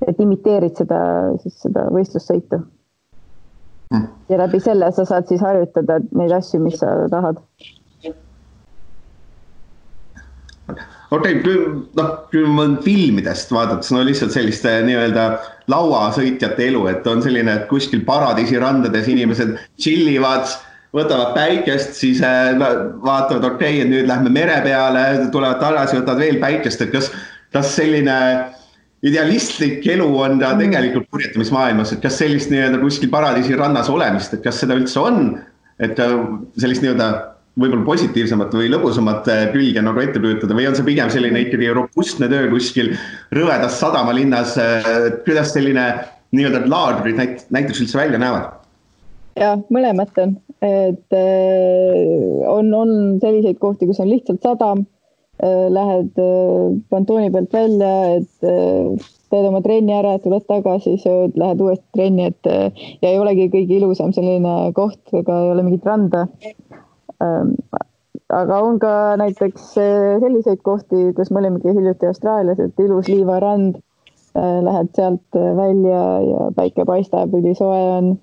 et 0.08 0.20
imiteerid 0.20 0.76
seda, 0.76 1.00
siis 1.44 1.62
seda 1.62 1.88
võistlussõitu 1.92 2.60
mm.. 3.92 4.08
ja 4.30 4.38
läbi 4.38 4.60
selle 4.60 4.92
sa 4.92 5.06
saad 5.06 5.28
siis 5.28 5.42
harjutada 5.42 6.00
neid 6.12 6.32
asju, 6.32 6.60
mis 6.64 6.80
sa 6.80 6.96
tahad 7.12 7.40
okei 11.14 11.40
okay,, 11.40 11.64
noh, 11.98 12.12
küll 12.32 12.50
ma 12.50 12.66
filmidest 12.84 13.52
vaadates 13.54 13.92
no 13.94 14.02
lihtsalt 14.06 14.34
selliste 14.36 14.72
nii-öelda 14.88 15.28
lauasõitjate 15.72 16.68
elu, 16.70 16.86
et 16.92 17.08
on 17.10 17.22
selline, 17.24 17.58
et 17.60 17.68
kuskil 17.70 18.04
paradiisi 18.08 18.60
randades 18.62 19.10
inimesed 19.12 19.56
chill 19.82 20.10
ivad, 20.12 20.48
võtavad 20.94 21.34
päikest, 21.38 21.96
siis 21.98 22.22
äh, 22.26 22.54
vaatavad, 22.58 23.46
okei 23.54 23.78
okay,, 23.78 23.86
et 23.86 23.92
nüüd 23.92 24.10
lähme 24.10 24.34
mere 24.34 24.60
peale, 24.66 25.06
tulevad 25.34 25.62
tagasi, 25.62 25.98
võtavad 26.00 26.22
veel 26.26 26.42
päikest, 26.42 26.86
et 26.86 26.94
kas, 26.94 27.10
kas 27.54 27.74
selline 27.78 28.18
idealistlik 29.04 29.86
elu 29.94 30.08
on 30.08 30.38
ta 30.40 30.54
mm. 30.54 30.62
tegelikult 30.64 31.10
purjetamismaailmas, 31.12 31.96
et 31.96 32.04
kas 32.04 32.22
sellist 32.22 32.54
nii-öelda 32.54 32.80
kuskil 32.82 33.12
paradiisi 33.14 33.58
rannas 33.60 33.92
olemist, 33.92 34.38
et 34.38 34.46
kas 34.46 34.62
seda 34.64 34.78
üldse 34.80 35.02
on, 35.02 35.36
et 35.84 36.00
äh, 36.00 36.18
sellist 36.62 36.86
nii-öelda 36.86 37.12
võib-olla 37.60 37.86
positiivsemat 37.86 38.56
või 38.58 38.70
lõbusamat 38.74 39.30
äh, 39.30 39.44
külge 39.54 39.82
nagu 39.86 40.02
ette 40.02 40.22
kujutada 40.22 40.56
või 40.58 40.66
on 40.70 40.78
see 40.78 40.88
pigem 40.88 41.12
selline 41.14 41.44
ikkagi 41.46 41.70
robustne 41.76 42.30
töö 42.32 42.50
kuskil 42.54 42.94
rõvedas 43.36 43.78
sadamalinnas, 43.82 44.56
äh, 44.62 44.88
kuidas 45.26 45.54
selline 45.54 45.88
nii-öelda 46.34 46.64
laagrid 46.70 47.20
näit-, 47.20 47.46
näiteks 47.54 47.84
üldse 47.86 48.00
välja 48.02 48.22
näevad? 48.22 48.50
jah, 49.38 49.62
mõlemat 49.74 50.18
on, 50.24 50.36
et 50.66 51.18
äh, 51.18 52.50
on, 52.50 52.74
on 52.74 52.98
selliseid 53.22 53.62
kohti, 53.62 53.90
kus 53.90 54.02
on 54.02 54.10
lihtsalt 54.10 54.42
sadam, 54.46 54.88
lähed 55.44 56.14
pontooni 56.94 57.32
pealt 57.34 57.52
välja, 57.52 57.88
et 58.20 58.52
teed 59.34 59.48
oma 59.50 59.60
trenni 59.66 59.92
ära, 59.92 60.14
tuled 60.24 60.46
tagasi, 60.48 60.94
sööd, 61.02 61.34
lähed 61.42 61.60
uuesti 61.66 61.84
trenni, 61.98 62.30
et 62.30 62.50
ja 63.02 63.10
ei 63.10 63.18
olegi 63.20 63.50
kõige 63.52 63.80
ilusam 63.82 64.14
selline 64.16 64.54
koht, 64.78 65.02
ega 65.12 65.40
ei 65.42 65.52
ole 65.56 65.66
mingit 65.66 65.90
randa 65.90 66.28
aga 68.34 68.60
on 68.66 68.80
ka 68.82 68.92
näiteks 69.22 69.74
äh, 69.78 70.20
selliseid 70.24 70.62
kohti, 70.66 71.12
kus 71.18 71.32
me 71.32 71.42
olimegi 71.44 71.74
hiljuti 71.76 72.10
Austraalias, 72.10 72.60
et 72.60 72.80
ilus 72.80 73.10
liivarand, 73.12 73.80
äh, 74.38 74.60
lähed 74.66 74.92
sealt 74.98 75.40
äh, 75.40 75.50
välja 75.58 76.04
ja 76.28 76.52
päike 76.56 76.86
paistab, 76.90 77.34
ülisoe 77.40 77.82
on. 77.98 78.14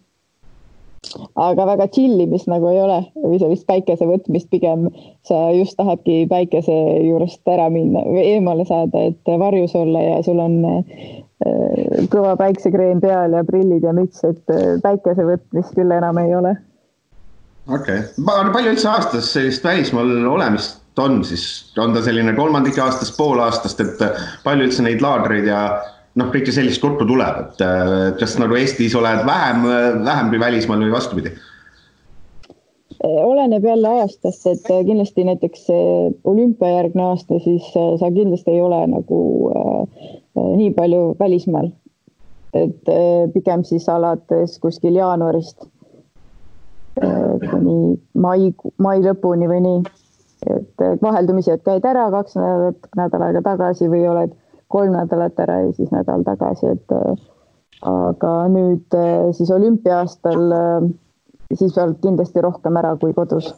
aga 1.40 1.64
väga 1.64 1.86
chill 1.96 2.20
imist 2.20 2.44
nagu 2.50 2.68
ei 2.68 2.76
ole 2.82 2.98
või 3.22 3.38
sellist 3.40 3.64
päikese 3.66 4.04
võtmist, 4.04 4.50
pigem 4.52 4.82
sa 5.24 5.38
just 5.56 5.78
tahadki 5.78 6.26
päikese 6.28 6.76
juurest 7.06 7.48
ära 7.48 7.70
minna 7.72 8.02
või 8.04 8.26
eemale 8.34 8.66
saada, 8.68 9.06
et 9.08 9.30
varjus 9.40 9.72
olla 9.80 10.02
ja 10.04 10.18
sul 10.22 10.42
on 10.44 10.58
kõva 12.12 12.34
päiksekreem 12.36 13.00
peal 13.00 13.32
ja 13.32 13.40
prillid 13.48 13.86
ja 13.88 13.96
müts, 13.96 14.20
et 14.28 14.52
päikese 14.84 15.24
võtmist 15.24 15.72
küll 15.72 15.96
enam 15.96 16.20
ei 16.20 16.36
ole 16.36 16.52
okei 17.70 18.02
okay., 18.02 18.52
palju 18.52 18.74
üldse 18.74 18.90
aastas 18.90 19.32
sellist 19.34 19.64
välismaal 19.64 20.12
olemist 20.30 20.78
on 21.00 21.22
siis, 21.24 21.44
on 21.78 21.94
ta 21.94 22.02
selline 22.04 22.34
kolmandik 22.36 22.78
aastast, 22.82 23.16
pool 23.16 23.40
aastast, 23.40 23.80
et 23.80 24.02
äh, 24.04 24.26
palju 24.44 24.68
üldse 24.68 24.84
neid 24.84 25.00
laagreid 25.04 25.46
ja 25.48 25.62
noh, 26.18 26.28
kõike 26.34 26.52
sellist 26.52 26.82
kokku 26.82 27.06
tuleb, 27.08 27.44
et 27.46 27.64
äh, 27.64 27.94
kas 28.20 28.36
nagu 28.42 28.58
Eestis 28.58 28.96
oled 28.98 29.24
vähem, 29.26 29.64
vähem 30.04 30.34
kui 30.34 30.42
välismaal 30.42 30.84
või 30.84 30.92
vastupidi? 30.98 31.32
oleneb 33.00 33.64
jälle 33.64 33.88
aastast, 33.88 34.46
et 34.46 34.70
äh, 34.70 34.84
kindlasti 34.84 35.24
näiteks 35.24 35.66
olümpiajärgne 36.24 37.02
aasta, 37.02 37.38
siis 37.44 37.72
sa 37.72 38.10
kindlasti 38.12 38.50
ei 38.50 38.62
ole 38.62 38.80
nagu 38.86 39.20
äh, 39.56 40.10
nii 40.56 40.72
palju 40.76 41.14
välismaal. 41.20 41.70
et 42.54 42.88
äh, 42.88 43.30
pigem 43.32 43.64
siis 43.64 43.88
alates 43.88 44.58
kuskil 44.58 44.94
jaanuarist 44.94 45.68
kuni 46.98 47.98
mai, 48.14 48.50
mai 48.78 49.00
lõpuni 49.04 49.48
või 49.50 49.60
nii. 49.66 49.82
et 50.50 51.02
vaheldumisi, 51.02 51.52
et 51.52 51.64
käid 51.64 51.84
ära 51.84 52.06
kaks 52.10 52.38
nädalat, 52.38 52.86
nädal 52.96 53.24
aega 53.26 53.42
tagasi 53.44 53.90
või 53.92 54.06
oled 54.08 54.32
kolm 54.72 54.94
nädalat 54.96 55.38
ära 55.42 55.58
ja 55.66 55.72
siis 55.76 55.90
nädal 55.92 56.24
tagasi, 56.24 56.70
et 56.72 56.94
aga 57.84 58.32
nüüd 58.52 58.96
siis 59.36 59.50
olümpia-aastal, 59.52 60.54
siis 61.52 61.76
oled 61.76 62.00
kindlasti 62.00 62.44
rohkem 62.44 62.78
ära 62.80 62.94
kui 63.00 63.12
kodus. 63.16 63.52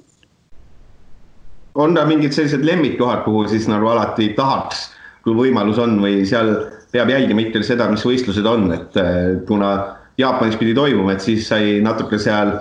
on 1.74 1.94
ta 1.94 2.04
mingid 2.04 2.34
sellised 2.34 2.64
lemmikkohad, 2.64 3.22
kuhu 3.24 3.46
siis 3.48 3.68
nagu 3.68 3.86
alati 3.88 4.32
tahaks, 4.36 4.90
kui 5.24 5.34
võimalus 5.38 5.78
on 5.78 6.00
või 6.02 6.26
seal 6.26 6.50
peab 6.92 7.08
jälgima 7.08 7.46
ikkagi 7.46 7.64
seda, 7.64 7.88
mis 7.90 8.04
võistlused 8.04 8.46
on, 8.46 8.72
et 8.74 8.98
kuna 9.48 9.72
Jaapanis 10.18 10.58
pidi 10.60 10.74
toimuma, 10.76 11.14
et 11.14 11.24
siis 11.24 11.46
sai 11.48 11.78
natuke 11.80 12.18
seal 12.20 12.52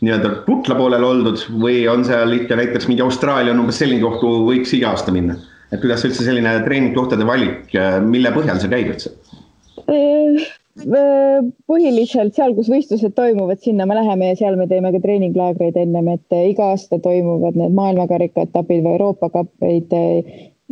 nii-öelda 0.00 0.30
putla 0.46 0.76
poolel 0.78 1.04
oldud 1.04 1.42
või 1.62 1.82
on 1.92 2.04
seal 2.08 2.32
ikka 2.38 2.56
näiteks 2.56 2.88
mingi 2.88 3.04
Austraalia 3.04 3.52
on 3.54 3.64
umbes 3.64 3.80
selline 3.82 4.02
koht, 4.04 4.20
kuhu 4.22 4.44
võiks 4.48 4.72
iga 4.76 4.94
aasta 4.94 5.12
minna? 5.14 5.36
et 5.70 5.78
kuidas 5.82 6.02
üldse 6.06 6.24
selline 6.26 6.56
treeningkohtade 6.64 7.26
valik, 7.26 7.74
mille 8.02 8.32
põhjal 8.34 8.58
see 8.58 8.70
käib 8.72 8.88
üldse? 8.90 9.12
Äh, 9.86 10.40
äh, 10.82 11.36
põhiliselt 11.70 12.34
seal, 12.34 12.56
kus 12.56 12.70
võistlused 12.72 13.14
toimuvad, 13.14 13.60
sinna 13.62 13.86
me 13.86 13.94
läheme 14.00 14.32
ja 14.32 14.38
seal 14.40 14.58
me 14.58 14.66
teeme 14.70 14.90
ka 14.94 15.02
treeninglaagreid 15.04 15.78
ennem, 15.78 16.10
et 16.16 16.36
äh, 16.36 16.48
iga 16.50 16.72
aasta 16.74 16.98
toimuvad 17.02 17.58
need 17.60 17.76
maailmakarikaetapid 17.78 18.82
või 18.82 18.96
Euroopa 18.96 19.30
kapid 19.36 19.94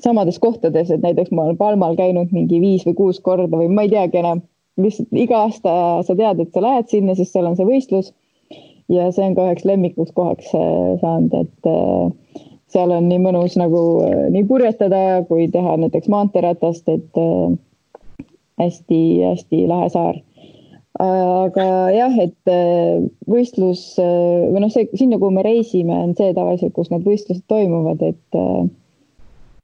samades 0.03 0.39
kohtades, 0.43 0.91
et 0.91 1.03
näiteks 1.03 1.31
ma 1.35 1.47
olen 1.47 1.59
Palmal 1.59 1.97
käinud 1.99 2.35
mingi 2.35 2.61
viis 2.63 2.87
või 2.87 2.99
kuus 2.99 3.23
korda 3.23 3.59
või 3.59 3.71
ma 3.71 3.87
ei 3.87 3.95
teagi 3.95 4.21
enam, 4.21 4.43
lihtsalt 4.79 5.15
iga 5.15 5.45
aasta 5.47 5.73
sa 6.07 6.19
tead, 6.19 6.43
et 6.43 6.55
sa 6.55 6.63
lähed 6.63 6.91
sinna, 6.91 7.15
sest 7.19 7.35
seal 7.35 7.47
on 7.51 7.59
see 7.59 7.67
võistlus 7.67 8.13
ja 8.93 9.09
see 9.13 9.27
on 9.29 9.37
ka 9.37 9.49
üheks 9.49 9.67
lemmikuks 9.69 10.15
kohaks 10.17 10.53
äh, 10.57 10.95
saanud, 11.03 11.35
et 11.43 11.69
äh, 11.69 12.45
seal 12.73 12.93
on 12.95 13.09
nii 13.11 13.21
mõnus 13.25 13.59
nagu 13.61 13.83
äh, 14.07 14.25
nii 14.35 14.47
purjetada 14.49 15.03
kui 15.29 15.49
teha 15.53 15.77
näiteks 15.83 16.09
maanteeratast, 16.13 16.89
et 16.89 17.21
hästi-hästi 18.59 19.67
lahe 19.71 19.93
saar. 19.93 20.17
aga 20.99 21.65
jah, 21.95 22.15
et 22.19 22.51
võistlus 23.31 23.83
või 24.01 24.65
noh, 24.65 24.73
see 24.75 24.89
sinna, 24.99 25.19
kuhu 25.21 25.31
me 25.37 25.45
reisime, 25.47 25.95
on 25.95 26.17
see 26.19 26.33
tavaliselt, 26.35 26.73
kus 26.75 26.91
need 26.91 27.05
võistlused 27.07 27.45
toimuvad, 27.47 28.03
et 28.03 28.39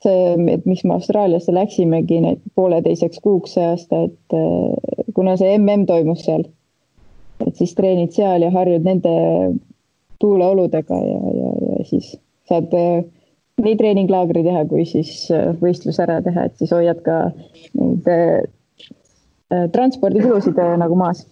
see, 0.05 0.21
et 0.53 0.69
miks 0.69 0.85
me 0.87 0.95
Austraaliasse 0.95 1.55
läksimegi 1.57 2.21
pooleteiseks 2.55 3.19
kuuks 3.25 3.57
see 3.57 3.67
aasta, 3.67 4.05
et 4.07 5.17
kuna 5.17 5.35
see 5.41 5.57
mm 5.59 5.89
toimus 5.91 6.23
seal 6.29 6.47
et 7.43 7.57
siis 7.59 7.75
treenid 7.75 8.15
seal 8.15 8.45
ja 8.45 8.51
harjud 8.55 8.87
nende 8.87 9.15
tuuleoludega 10.23 10.99
ja, 11.03 11.21
ja, 11.39 11.53
ja 11.69 11.85
siis 11.89 12.15
saad 12.49 12.75
äh, 12.79 13.05
nii 13.65 13.77
treeninglaagri 13.79 14.45
teha, 14.47 14.65
kui 14.71 14.85
siis 14.89 15.13
äh, 15.35 15.53
võistlus 15.61 16.01
ära 16.03 16.21
teha, 16.25 16.49
et 16.49 16.59
siis 16.61 16.75
hoiad 16.75 17.01
ka 17.07 17.21
neid 17.79 18.11
äh, 18.11 18.45
transpordikulusid 19.75 20.59
nagu 20.81 20.99
maas 20.99 21.25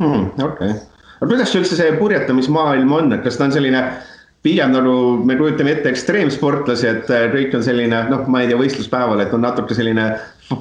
hmm,. 0.00 0.32
okei 0.38 0.74
okay., 0.74 0.80
aga 1.20 1.30
kuidas 1.30 1.54
üldse 1.58 1.78
see 1.78 1.94
purjetamismaailm 1.98 2.92
on, 2.92 3.14
et 3.16 3.24
kas 3.24 3.38
ta 3.40 3.48
on 3.48 3.56
selline 3.56 3.84
pigem 4.44 4.74
nagu 4.74 4.94
me 5.24 5.38
kujutame 5.40 5.72
ette 5.72 5.88
ekstreemsportlasi, 5.88 6.90
et 6.90 7.12
kõik 7.32 7.54
on 7.56 7.64
selline 7.64 8.02
noh, 8.10 8.26
ma 8.28 8.42
ei 8.42 8.50
tea, 8.50 8.60
võistluspäeval, 8.60 9.22
et 9.24 9.32
on 9.32 9.40
natuke 9.44 9.76
selline 9.76 10.10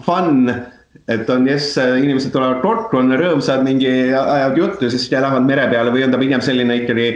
fun 0.05 0.48
et 1.07 1.29
on 1.29 1.47
jess, 1.47 1.77
inimesed 1.77 2.31
tulevad 2.31 2.62
kokku, 2.63 2.97
on 3.00 3.15
rõõmsad, 3.19 3.63
mingi 3.65 3.89
ajavad 4.12 4.57
juttu, 4.57 4.89
siis 4.89 5.09
lähevad 5.12 5.47
mere 5.47 5.67
peale 5.71 5.91
või 5.91 6.05
on 6.05 6.13
ta 6.13 6.21
pigem 6.21 6.43
selline 6.43 6.83
ikkagi 6.83 7.07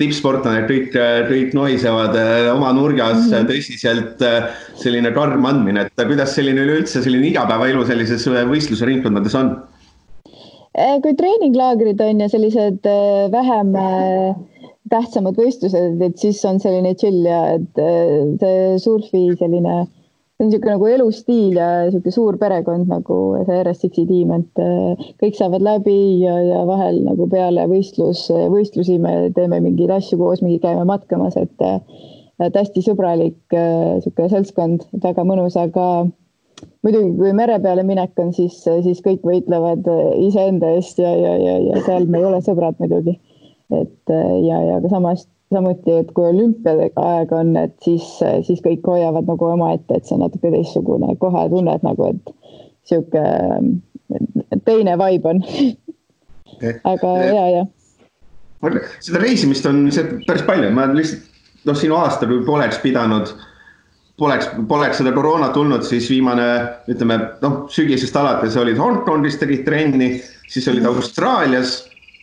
tippsportlane, 0.00 0.64
kõik, 0.68 0.94
kõik 1.28 1.54
nohisevad 1.56 2.16
äh, 2.16 2.48
oma 2.54 2.72
nurgas 2.76 3.18
mm 3.18 3.34
-hmm. 3.34 3.50
tõsiselt 3.50 4.24
äh, 4.24 4.48
selline 4.80 5.12
karm 5.16 5.44
andmine, 5.48 5.86
et 5.86 6.06
kuidas 6.08 6.34
selline 6.36 6.64
üleüldse 6.64 7.02
selline 7.04 7.28
igapäevaelu 7.32 7.84
sellises 7.88 8.26
äh, 8.28 8.44
võistlusringkondades 8.48 9.36
on? 9.42 9.58
kui 11.02 11.12
treeninglaagrid 11.18 11.98
on 12.00 12.20
ja 12.22 12.28
sellised 12.30 12.86
vähem 13.32 13.72
tähtsamad 14.88 15.34
võistlused, 15.36 15.98
et 16.06 16.22
siis 16.22 16.38
on 16.46 16.60
selline 16.62 16.94
chill 16.94 17.26
ja 17.26 17.40
et 17.56 17.80
see 18.40 18.78
surfi 18.78 19.24
selline 19.40 19.74
see 20.40 20.46
on 20.46 20.50
niisugune 20.50 20.72
nagu 20.72 20.86
elustiil 20.88 21.56
ja 21.58 21.66
niisugune 21.84 22.14
suur 22.14 22.36
perekond 22.40 22.88
nagu 22.88 23.16
see 23.44 23.58
RS6-i 23.60 24.06
tiim, 24.08 24.30
et 24.32 24.62
äh, 24.62 25.10
kõik 25.20 25.36
saavad 25.36 25.62
läbi 25.64 26.22
ja, 26.22 26.38
ja 26.40 26.62
vahel 26.68 27.02
nagu 27.04 27.26
peale 27.28 27.66
võistlus, 27.68 28.26
võistlusi 28.30 28.96
me 29.02 29.30
teeme 29.36 29.60
mingeid 29.60 29.92
asju 29.92 30.18
koos, 30.18 30.40
mingi 30.40 30.60
käime 30.62 30.86
matkamas, 30.88 31.36
et 31.36 31.66
äh, 31.66 31.80
et 32.40 32.56
hästi 32.56 32.80
sõbralik 32.80 33.52
niisugune 33.52 34.26
äh, 34.26 34.32
seltskond, 34.32 34.86
väga 35.02 35.26
mõnus, 35.28 35.58
aga 35.60 36.06
muidugi, 36.80 37.12
kui 37.18 37.34
mere 37.36 37.58
peale 37.60 37.84
minek 37.84 38.16
on, 38.22 38.32
siis, 38.32 38.62
siis 38.64 39.02
kõik 39.04 39.26
võitlevad 39.28 39.84
iseenda 40.24 40.72
eest 40.78 41.02
ja, 41.02 41.12
ja, 41.20 41.34
ja, 41.36 41.58
ja 41.68 41.84
seal 41.84 42.08
me 42.08 42.22
ei 42.22 42.30
ole 42.30 42.40
sõbrad 42.46 42.80
muidugi. 42.80 43.18
et 43.76 44.10
ja, 44.10 44.56
ja 44.56 44.80
aga 44.80 44.88
samas 44.88 45.28
samuti, 45.50 45.96
et 46.02 46.10
kui 46.14 46.28
olümpiadega 46.30 47.06
aeg 47.14 47.32
on, 47.34 47.54
et 47.58 47.74
siis, 47.84 48.06
siis 48.46 48.62
kõik 48.64 48.86
hoiavad 48.86 49.26
nagu 49.30 49.48
omaette, 49.50 49.96
et 49.96 50.06
see 50.06 50.16
on 50.16 50.24
natuke 50.26 50.52
teistsugune, 50.52 51.14
kohe 51.22 51.46
tunned 51.52 51.86
nagu, 51.86 52.10
et 52.12 52.34
sihuke 52.88 53.24
teine 54.66 54.96
vibe 55.00 55.34
on 55.34 55.42
aga 56.92 57.12
ja, 57.24 57.44
ja. 57.56 57.66
seda 59.02 59.22
reisimist 59.22 59.66
on 59.70 59.86
päris 60.26 60.44
palju, 60.46 60.72
ma 60.74 60.88
lihtsalt 60.92 61.28
noh, 61.68 61.76
sinu 61.76 61.96
aasta 61.98 62.28
kui 62.28 62.42
poleks 62.46 62.80
pidanud, 62.82 63.32
poleks, 64.20 64.50
poleks 64.68 65.00
seda 65.00 65.12
koroonat 65.16 65.54
tulnud, 65.56 65.84
siis 65.86 66.08
viimane, 66.12 66.48
ütleme 66.92 67.18
noh, 67.44 67.62
sügisest 67.72 68.16
alates 68.16 68.56
olid 68.60 68.80
Hongkongis 68.80 69.38
tegid 69.40 69.64
trenni, 69.68 70.14
siis 70.48 70.68
olid 70.72 70.84
mhm. 70.84 71.00
Austraalias 71.00 71.78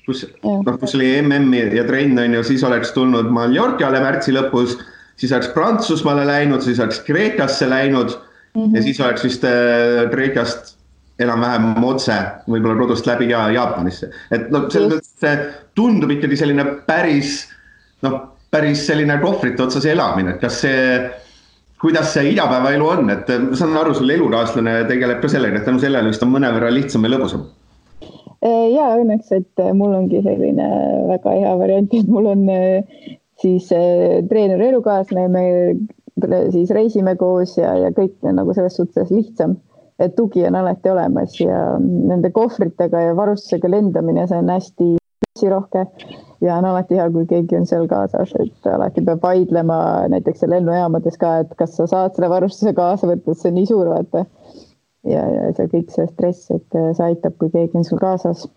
kus 0.08 0.24
noh, 0.44 0.78
kus 0.80 0.96
oli 0.96 1.10
MM 1.20 1.76
ja 1.76 1.84
trenn 1.88 2.20
on 2.22 2.38
ju, 2.40 2.46
siis 2.48 2.64
oleks 2.64 2.94
tulnud 2.96 3.28
Mallorcale 3.34 4.00
märtsi 4.04 4.34
lõpus, 4.36 4.78
siis 5.20 5.34
oleks 5.36 5.52
Prantsusmaale 5.56 6.24
läinud, 6.28 6.64
siis 6.64 6.80
oleks 6.84 7.02
Kreekasse 7.06 7.68
läinud 7.70 8.14
mm 8.14 8.64
-hmm. 8.64 8.78
ja 8.78 8.84
siis 8.86 9.02
oleks 9.04 9.28
vist 9.28 9.44
äh, 9.44 10.08
Kreekast 10.12 10.78
enam-vähem 11.20 11.84
otse 11.84 12.16
võib-olla 12.48 12.78
kodust 12.78 13.08
läbi 13.10 13.30
ja 13.30 13.50
Jaapanisse. 13.52 14.12
et 14.32 14.50
noh, 14.52 14.70
selles 14.72 14.94
mõttes 14.94 15.14
see 15.20 15.38
tundub 15.76 16.12
ikkagi 16.14 16.38
selline 16.38 16.66
päris 16.88 17.48
noh, 18.06 18.20
päris 18.52 18.88
selline 18.88 19.18
kohvrite 19.20 19.64
otsas 19.64 19.86
elamine, 19.86 20.36
et 20.36 20.42
kas 20.42 20.62
see 20.62 21.10
kuidas 21.82 22.14
see 22.14 22.32
igapäevaelu 22.32 22.88
on, 22.88 23.10
et 23.10 23.28
ma 23.50 23.56
saan 23.56 23.78
aru, 23.78 23.94
sul 23.94 24.10
elukaaslane 24.10 24.84
tegeleb 24.88 25.22
ka 25.22 25.28
sellega, 25.28 25.58
et 25.58 25.66
tänu 25.66 25.80
sellele 25.80 26.10
vist 26.10 26.24
on 26.24 26.32
mõnevõrra 26.32 26.72
lihtsam 26.74 27.04
ja 27.04 27.18
lõbusam 27.18 27.44
Äh, 27.46 27.57
ja 28.46 28.90
õnneks, 29.00 29.32
et 29.34 29.64
äh, 29.64 29.72
mul 29.74 29.96
ongi 29.98 30.22
selline 30.26 30.68
väga 31.10 31.38
hea 31.38 31.54
variant, 31.60 31.94
et 31.94 32.10
mul 32.12 32.30
on 32.34 32.44
äh, 32.54 33.08
siis 33.42 33.70
treener 34.30 34.62
elukaaslane, 34.70 35.28
me 35.30 35.46
siis 36.54 36.72
reisime 36.74 37.16
koos 37.18 37.58
ja, 37.58 37.76
ja 37.78 37.92
kõik 37.94 38.16
nagu 38.26 38.54
selles 38.58 38.78
suhtes 38.80 39.12
lihtsam. 39.14 39.58
et 39.98 40.14
tugi 40.16 40.44
on 40.46 40.54
alati 40.54 40.90
olemas 40.92 41.40
ja 41.40 41.80
nende 41.82 42.30
kohvritega 42.30 43.00
ja 43.02 43.16
varustusega 43.18 43.70
lendamine, 43.70 44.28
see 44.30 44.38
on 44.38 44.50
hästi 44.54 44.90
püssirohke 45.38 45.86
ja 46.42 46.58
on 46.58 46.68
alati 46.70 47.00
hea, 47.00 47.08
kui 47.14 47.26
keegi 47.30 47.58
on 47.58 47.66
seal 47.66 47.88
kaasas, 47.90 48.34
et 48.38 48.70
alati 48.70 49.02
peab 49.06 49.24
vaidlema 49.26 49.80
näiteks 50.14 50.46
lennujaamades 50.50 51.18
ka, 51.18 51.40
et 51.42 51.56
kas 51.58 51.74
sa 51.78 51.88
saad 51.90 52.14
selle 52.14 52.30
varustuse 52.30 52.74
kaasa 52.78 53.10
võtta, 53.10 53.34
et 53.34 53.42
see 53.42 53.50
on 53.50 53.58
nii 53.58 53.70
suur, 53.72 53.90
vaata 53.90 54.26
ja, 55.10 55.24
ja 55.32 55.50
see 55.58 55.72
kõik 55.72 55.92
see 55.94 56.08
stress, 56.12 56.52
et 56.54 56.78
äh, 56.78 56.92
see 56.98 57.12
aitab, 57.12 57.38
kui 57.42 57.52
keegi 57.54 57.80
on 57.80 57.88
sul 57.88 58.02
kaasas. 58.02 58.48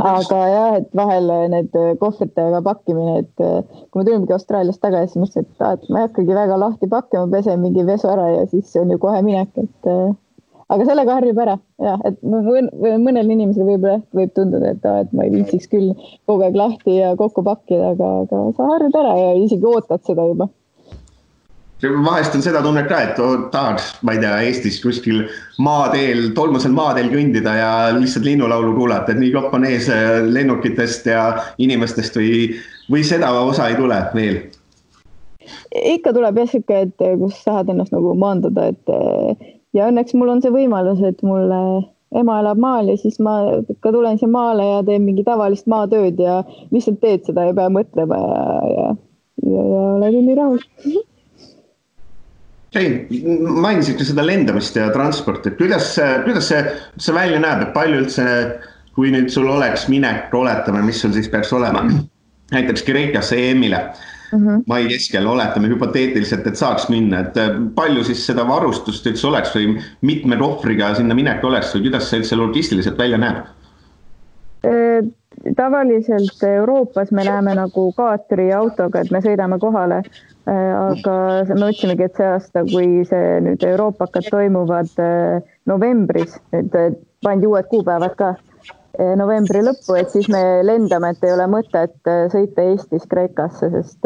aga 0.00 0.38
jah, 0.48 0.76
et 0.80 0.88
vahel 0.96 1.30
äh, 1.30 1.44
need 1.52 1.76
äh, 1.78 1.92
kohvritega 2.00 2.62
pakkimine, 2.64 3.20
et 3.24 3.44
kui 3.92 4.00
me 4.00 4.06
tulimegi 4.08 4.36
Austraaliast 4.36 4.82
tagasi, 4.82 5.12
siis 5.12 5.22
mõtlesin, 5.22 5.46
et, 5.46 5.64
et 5.70 5.88
ma 5.92 6.02
ei 6.02 6.08
hakkagi 6.08 6.40
väga 6.40 6.58
lahti 6.60 6.90
pakkima, 6.90 7.30
pesen 7.32 7.62
mingi 7.62 7.86
vesu 7.86 8.10
ära 8.10 8.30
ja 8.32 8.44
siis 8.50 8.74
on 8.80 8.94
ju 8.94 9.00
kohe 9.02 9.22
minek, 9.26 9.52
et 9.60 9.90
aga 10.72 10.88
sellega 10.88 11.18
harjub 11.18 11.38
ära 11.44 11.58
ja 11.84 11.94
et 12.08 12.20
mõnel 12.24 13.28
inimesel 13.36 13.68
võib-olla 13.68 14.00
võib 14.16 14.32
tunduda, 14.34 14.72
et, 14.72 14.90
et 15.04 15.12
ma 15.12 15.26
ei 15.26 15.34
viitsiks 15.36 15.68
küll 15.70 15.92
kogu 16.24 16.46
aeg 16.46 16.56
lahti 16.56 16.98
ja 17.02 17.12
kokku 17.20 17.44
pakkida, 17.44 17.92
aga, 17.92 18.12
aga 18.24 18.44
sa 18.56 18.70
harjud 18.72 19.00
ära 19.04 19.16
ja 19.20 19.32
isegi 19.44 19.68
ootad 19.68 20.00
seda 20.08 20.24
juba 20.30 20.48
vahest 21.82 22.34
on 22.34 22.42
seda 22.42 22.62
tunnet 22.62 22.88
ka, 22.88 23.00
et 23.02 23.18
oh, 23.22 23.48
tahaks, 23.52 23.94
ma 24.02 24.14
ei 24.14 24.20
tea, 24.22 24.34
Eestis 24.48 24.80
kuskil 24.82 25.24
maateel, 25.62 26.30
tolmusel 26.36 26.72
maateel 26.76 27.10
kõndida 27.12 27.56
ja 27.58 27.70
lihtsalt 27.96 28.24
linnulaulu 28.24 28.74
kuulata, 28.76 29.12
et 29.12 29.20
nii 29.20 29.32
kopp 29.34 29.54
on 29.54 29.66
ees 29.68 29.88
äh, 29.92 30.20
lennukitest 30.24 31.06
ja 31.10 31.24
inimestest 31.58 32.16
või, 32.20 32.54
või 32.90 33.04
seda 33.06 33.32
osa 33.42 33.68
ei 33.68 33.80
tule 33.80 34.00
veel? 34.14 34.44
ikka 35.74 36.14
tuleb 36.14 36.38
jah 36.40 36.48
sihuke, 36.48 36.84
et 36.86 37.02
kus 37.20 37.42
tahad 37.44 37.68
ennast 37.68 37.92
nagu 37.92 38.14
maandada, 38.16 38.70
et 38.72 38.94
äh, 38.94 39.50
ja 39.76 39.90
õnneks 39.90 40.14
mul 40.16 40.32
on 40.32 40.40
see 40.44 40.54
võimalus, 40.54 41.02
et 41.04 41.20
mul 41.26 41.50
ema 42.14 42.38
elab 42.40 42.60
maal 42.62 42.88
ja 42.92 42.96
siis 43.00 43.18
ma 43.22 43.40
ikka 43.60 43.92
tulen 43.92 44.18
siia 44.20 44.30
maale 44.30 44.66
ja 44.68 44.82
teen 44.86 45.02
mingi 45.04 45.24
tavalist 45.26 45.66
maatööd 45.70 46.20
ja 46.22 46.42
lihtsalt 46.70 47.00
teed 47.02 47.26
seda, 47.26 47.48
ei 47.48 47.56
pea 47.56 47.66
mõtlema 47.74 48.20
ja, 48.20 48.44
ja, 48.70 48.86
ja, 49.42 49.64
ja 49.72 49.82
olen 49.98 50.20
nii 50.20 50.38
rahul 50.38 51.02
ei, 52.78 53.22
mainisid 53.40 53.98
ka 53.98 54.06
seda 54.06 54.24
lendamist 54.26 54.76
ja 54.78 54.88
transporti, 54.94 55.52
et 55.52 55.58
kuidas, 55.60 55.94
kuidas 56.24 56.48
see, 56.50 56.62
see 56.98 57.14
välja 57.16 57.40
näeb, 57.42 57.66
et 57.66 57.74
palju 57.76 58.02
üldse, 58.04 58.26
kui 58.96 59.12
nüüd 59.14 59.30
sul 59.34 59.48
oleks 59.50 59.88
minek, 59.90 60.34
oletame, 60.34 60.82
mis 60.86 61.00
sul 61.02 61.14
siis 61.14 61.30
peaks 61.30 61.52
olema, 61.54 61.84
näiteks 62.54 62.84
Kreekasse 62.86 63.38
EM-ile 63.50 63.80
mm 64.34 64.38
-hmm. 64.38 64.62
mai 64.66 64.86
keskel, 64.88 65.26
oletame 65.26 65.68
hüpoteetiliselt, 65.68 66.46
et 66.46 66.56
saaks 66.56 66.88
minna, 66.88 67.20
et 67.20 67.34
palju 67.74 68.04
siis 68.04 68.26
seda 68.26 68.46
varustust 68.48 69.06
üldse 69.06 69.26
oleks 69.26 69.54
või 69.54 69.82
mitme 70.02 70.36
kohvriga 70.36 70.94
sinna 70.94 71.14
minek 71.14 71.44
oleks 71.44 71.74
või 71.74 71.88
kuidas 71.88 72.10
see 72.10 72.22
üldse 72.22 72.36
logistiliselt 72.36 72.98
välja 72.98 73.18
näeb? 73.18 73.44
Tavaliselt 75.56 76.42
Euroopas 76.48 77.12
me 77.12 77.24
läheme 77.24 77.54
nagu 77.58 77.90
kaatriautoga, 77.96 79.04
et 79.04 79.12
me 79.12 79.20
sõidame 79.24 79.58
kohale 79.62 80.02
Äh, 80.44 80.72
aga 80.76 81.12
me 81.48 81.54
mõtlesimegi, 81.56 82.04
et 82.04 82.18
see 82.18 82.26
aasta, 82.28 82.62
kui 82.68 83.04
see 83.08 83.36
nüüd 83.46 83.62
euroopakad 83.64 84.26
toimuvad 84.28 84.90
äh, 85.00 85.38
novembris, 85.70 86.34
et 86.52 86.74
pandi 87.24 87.48
uued 87.48 87.70
kuupäevad 87.70 88.12
ka 88.18 88.34
äh, 88.34 89.14
novembri 89.16 89.62
lõppu, 89.64 89.96
et 89.96 90.12
siis 90.12 90.28
me 90.28 90.42
lendame, 90.68 91.14
et 91.14 91.24
ei 91.24 91.32
ole 91.32 91.46
mõtet 91.48 92.12
sõita 92.34 92.66
Eestist 92.74 93.08
Kreekasse, 93.08 93.72
sest 93.72 94.04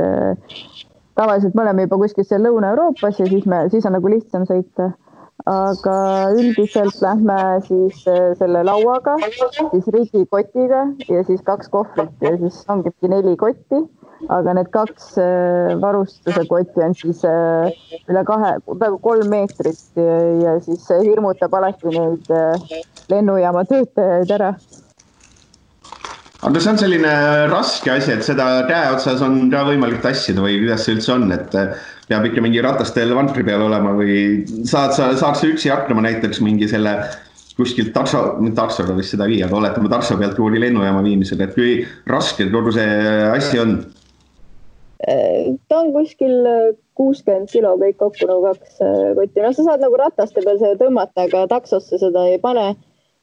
tavaliselt 1.19 1.59
me 1.59 1.65
oleme 1.65 1.89
juba 1.89 1.99
kuskil 2.05 2.29
seal 2.29 2.47
Lõuna-Euroopas 2.47 3.19
ja 3.19 3.27
siis 3.27 3.51
me, 3.51 3.65
siis 3.75 3.91
on 3.91 3.99
nagu 3.99 4.15
lihtsam 4.15 4.47
sõita. 4.47 4.93
Aga 5.47 5.99
üldiselt 6.35 6.99
lähme 7.01 7.39
siis 7.69 8.03
selle 8.41 8.65
lauaga, 8.67 9.15
siis 9.71 9.87
riigikotiga 9.95 10.87
ja 11.09 11.23
siis 11.29 11.45
kaks 11.47 11.71
kohvrit 11.73 12.27
ja 12.27 12.35
siis 12.41 12.65
ongibki 12.69 13.09
neli 13.13 13.37
kotti 13.39 13.85
aga 14.27 14.55
need 14.57 14.71
kaks 14.75 15.13
äh, 15.23 15.77
varustuse 15.81 16.43
kotti 16.51 16.83
on 16.83 16.95
siis 16.99 17.23
äh, 17.27 17.71
üle 18.11 18.25
kahe, 18.27 18.57
peaaegu 18.67 18.99
kolm 19.05 19.31
meetrit 19.31 20.01
ja, 20.43 20.57
siis 20.65 20.89
hirmutab 20.91 21.55
alati 21.55 21.93
neid 21.95 22.33
äh, 22.35 22.81
lennujaama 23.13 23.65
töötajaid 23.71 24.35
ära. 24.39 24.53
aga 26.43 26.61
see 26.65 26.73
on 26.73 26.81
selline 26.83 27.15
raske 27.53 27.93
asi, 27.95 28.17
et 28.17 28.27
seda 28.27 28.49
käe 28.71 28.91
otsas 28.97 29.23
on 29.27 29.47
ka 29.53 29.65
võimalik 29.71 30.03
tassida 30.03 30.43
või 30.43 30.59
kuidas 30.65 30.87
see 30.87 30.99
üldse 30.99 31.15
on, 31.15 31.31
et 31.35 31.57
peab 32.09 32.27
ikka 32.29 32.45
mingi 32.45 32.63
ratastel 32.65 33.15
vantri 33.17 33.45
peal 33.47 33.63
olema 33.67 33.95
või 33.97 34.19
saad 34.69 34.95
sa, 34.97 35.13
saad 35.17 35.37
sa 35.39 35.49
üksi 35.49 35.73
hakkama 35.73 36.05
näiteks 36.07 36.41
mingi 36.45 36.69
selle 36.71 36.97
kuskilt 37.59 37.91
takso, 37.93 38.23
taksoga 38.55 38.95
vist 38.97 39.17
seda 39.17 39.27
viia, 39.27 39.49
aga 39.49 39.59
oletame 39.59 39.91
takso 39.91 40.17
pealt 40.19 40.37
kuhugi 40.39 40.61
lennujaama 40.63 41.03
viimisega, 41.03 41.49
et 41.49 41.57
kui 41.59 41.73
raske 42.07 42.47
kogu 42.53 42.75
see 42.77 42.91
asi 43.33 43.59
on 43.63 43.81
ta 45.69 45.79
on 45.79 45.93
kuskil 45.95 46.35
kuuskümmend 46.99 47.51
kilo 47.53 47.77
kõik 47.79 47.99
kokku 48.01 48.27
nagu 48.27 48.43
kaks 48.49 48.81
äh, 48.83 49.15
kotti, 49.15 49.43
noh, 49.45 49.55
sa 49.55 49.65
saad 49.69 49.85
nagu 49.85 49.99
rataste 50.01 50.43
peal 50.43 50.59
seda 50.59 50.75
tõmmata, 50.81 51.29
aga 51.29 51.47
taksosse 51.51 52.01
seda 52.03 52.27
ei 52.27 52.41
pane. 52.43 52.75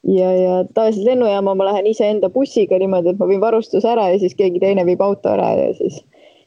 ja, 0.06 0.28
ja 0.38 0.64
tavaliselt 0.74 1.04
lennujaama 1.04 1.54
ma 1.58 1.66
lähen 1.68 1.88
iseenda 1.90 2.30
bussiga 2.32 2.78
niimoodi, 2.78 3.12
et 3.12 3.18
ma 3.18 3.28
viin 3.28 3.42
varustuse 3.42 3.88
ära 3.90 4.08
ja 4.12 4.20
siis 4.22 4.36
keegi 4.38 4.62
teine 4.62 4.84
viib 4.86 5.02
auto 5.02 5.32
ära 5.34 5.50
ja 5.58 5.72
siis. 5.74 6.00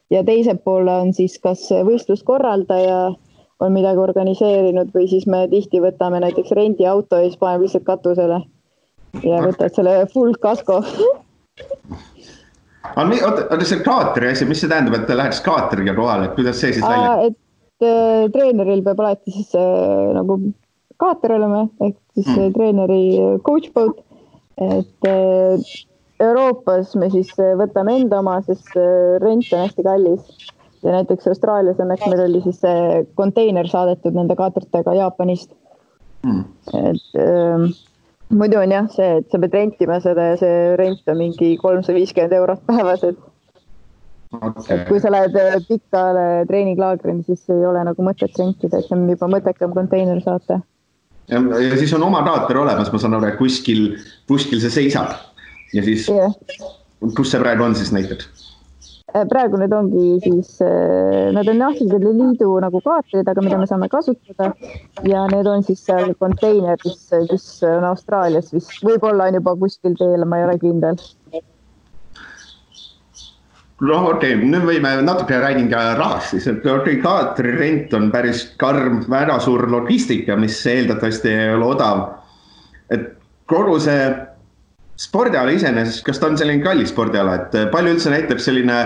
Ja 0.09 0.23
teisel 0.25 0.57
pool 0.63 0.87
on 0.91 1.13
siis 1.13 1.37
kas 1.43 1.67
võistluskorraldaja 1.85 2.99
on 3.59 3.73
midagi 3.75 3.99
organiseerinud 3.99 4.93
või 4.95 5.07
siis 5.11 5.27
me 5.27 5.43
tihti 5.51 5.81
võtame 5.83 6.21
näiteks 6.23 6.53
rendiauto 6.55 7.19
ja 7.19 7.27
siis 7.27 7.39
paneme 7.41 7.65
lihtsalt 7.65 7.85
katusele 7.87 8.39
ja 9.25 9.41
võtad 9.43 9.75
selle 9.75 9.95
full 10.13 10.37
kasko 10.41 10.79
aga 12.95 13.19
oota, 13.27 13.45
oota 13.51 13.67
see 13.67 13.83
kaatri 13.85 14.31
asi, 14.31 14.47
mis 14.49 14.61
see 14.63 14.71
tähendab, 14.71 14.97
et 14.99 15.05
te 15.09 15.17
läheks 15.17 15.41
kaatriga 15.45 15.95
kohale, 15.97 16.29
et 16.29 16.35
kuidas 16.37 16.59
see 16.61 16.73
siis 16.75 16.85
välja? 16.85 17.29
et 17.29 17.85
äh, 17.85 18.25
treeneril 18.33 18.83
peab 18.85 19.03
alati 19.03 19.35
siis 19.35 19.53
äh, 19.57 20.09
nagu 20.15 20.39
kaater 20.99 21.35
olema 21.37 21.65
ehk 21.85 21.97
siis 22.17 22.29
hmm. 22.31 22.55
treeneri 22.55 23.03
coach 23.45 23.71
boat, 23.75 24.01
et 24.59 25.09
äh, 25.09 25.69
Euroopas 26.19 26.95
me 26.99 27.07
siis 27.13 27.31
võtame 27.37 27.95
enda 28.01 28.19
oma, 28.19 28.39
sest 28.43 28.73
äh, 28.75 29.17
rent 29.23 29.47
on 29.55 29.63
hästi 29.63 29.85
kallis. 29.85 30.49
Ja 30.83 30.93
näiteks 30.95 31.27
Austraalias 31.27 31.79
õnneks 31.79 32.07
meil 32.07 32.23
oli 32.23 32.41
siis 32.43 32.61
see 32.63 33.03
konteiner 33.19 33.67
saadetud 33.67 34.15
nende 34.15 34.35
kaatritega 34.39 34.95
Jaapanist. 34.95 35.51
Mm.. 36.23 36.43
et 36.75 37.19
äh, 37.19 37.65
muidu 38.35 38.57
on 38.59 38.71
jah 38.75 38.87
see, 38.91 39.19
et 39.21 39.27
sa 39.31 39.39
pead 39.39 39.53
rentima 39.55 40.01
seda 40.03 40.33
ja 40.33 40.39
see 40.39 40.57
rent 40.79 41.07
on 41.07 41.15
mingi 41.21 41.53
kolmsada 41.61 41.95
viiskümmend 41.95 42.35
eurot 42.35 42.65
päevas, 42.67 43.05
et 43.07 43.21
okay.. 44.35 44.75
et 44.75 44.83
kui 44.89 44.99
sa 44.99 45.13
lähed 45.13 45.37
äh, 45.39 45.55
pikale 45.69 46.25
treeninglaagrile, 46.49 47.23
siis 47.27 47.47
ei 47.55 47.63
ole 47.69 47.85
nagu 47.87 48.03
mõtet 48.03 48.35
rentida, 48.35 48.83
et 48.83 48.91
on 48.91 49.07
juba 49.07 49.31
mõttekam 49.31 49.71
konteiner 49.77 50.19
saata. 50.25 50.59
ja, 51.31 51.39
siis 51.79 51.95
on 51.95 52.03
oma 52.03 52.25
kaater 52.27 52.59
olemas, 52.59 52.91
ma 52.91 52.99
saan 52.99 53.15
aru, 53.15 53.31
et 53.31 53.39
kuskil, 53.39 53.93
kuskil 54.27 54.59
see 54.59 54.75
seisab 54.75 55.15
ja 55.73 55.83
siis 55.85 56.09
yeah., 56.09 56.33
kus 57.15 57.31
see 57.31 57.41
praegu 57.41 57.63
on 57.63 57.75
siis 57.75 57.91
näiteks? 57.95 58.29
Äh, 59.15 59.25
praegu 59.25 59.57
need 59.57 59.73
ongi 59.73 60.19
siis, 60.21 60.59
äh, 60.61 61.31
nad 61.33 61.47
on 61.49 61.57
Nahkide 61.57 61.97
Liidu 62.03 62.51
nagu 62.61 62.81
kaatrid, 62.85 63.27
aga 63.31 63.41
mida 63.41 63.57
me 63.57 63.65
saame 63.69 63.87
kasutada 63.89 64.51
ja 65.07 65.23
need 65.31 65.47
on 65.49 65.63
siis 65.65 65.81
seal 65.87 66.13
konteineris, 66.19 67.07
mis 67.31 67.47
on 67.65 67.87
Austraalias 67.89 68.53
vist, 68.53 68.75
võib-olla 68.85 69.31
on 69.31 69.39
juba 69.39 69.55
kuskil 69.63 69.97
teel, 69.97 70.27
ma 70.29 70.41
ei 70.41 70.45
ole 70.49 70.57
kindel. 70.61 71.01
noh, 73.79 74.09
okei 74.11 74.35
okay., 74.35 74.45
nüüd 74.53 74.67
võime 74.67 74.93
natuke 75.07 75.41
räägin 75.41 75.71
ka 75.73 75.81
rahast 75.97 76.35
siis, 76.35 76.45
et 76.51 76.61
okei 76.61 76.99
okay,, 76.99 77.01
kaatri 77.01 77.55
rent 77.57 77.93
on 77.97 78.11
päris 78.13 78.45
karm, 78.61 79.01
väga 79.09 79.39
suur 79.41 79.65
logistika, 79.71 80.37
mis 80.37 80.59
eeldatavasti 80.69 81.33
ei 81.33 81.53
ole 81.55 81.71
odav. 81.73 82.09
et 82.93 83.15
kogu 83.49 83.79
see 83.81 84.11
spordiala 84.99 85.53
iseenesest, 85.55 86.03
kas 86.07 86.19
ta 86.19 86.27
on 86.29 86.37
selline 86.39 86.63
kallis 86.63 86.91
spordiala, 86.93 87.37
et 87.39 87.55
äh, 87.57 87.69
palju 87.71 87.95
üldse 87.95 88.11
näitab 88.11 88.41
selline 88.43 88.79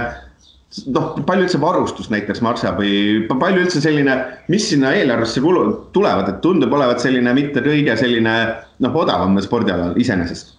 noh, 0.94 1.14
palju 1.28 1.48
üldse 1.48 1.62
varustus 1.62 2.10
näiteks 2.14 2.42
maksab 2.46 2.80
või 2.82 3.24
palju 3.30 3.66
üldse 3.66 3.82
selline, 3.84 4.18
mis 4.52 4.68
sinna 4.72 4.94
eelarvesse 4.98 5.42
kulu, 5.44 5.66
tulevad, 5.96 6.30
et 6.30 6.42
tundub 6.46 6.74
olevat 6.74 7.02
selline 7.04 7.34
mitte 7.38 7.64
kõige 7.66 7.98
selline 8.00 8.36
noh, 8.84 9.00
odavam 9.04 9.40
spordiala 9.44 9.94
iseenesest. 10.02 10.56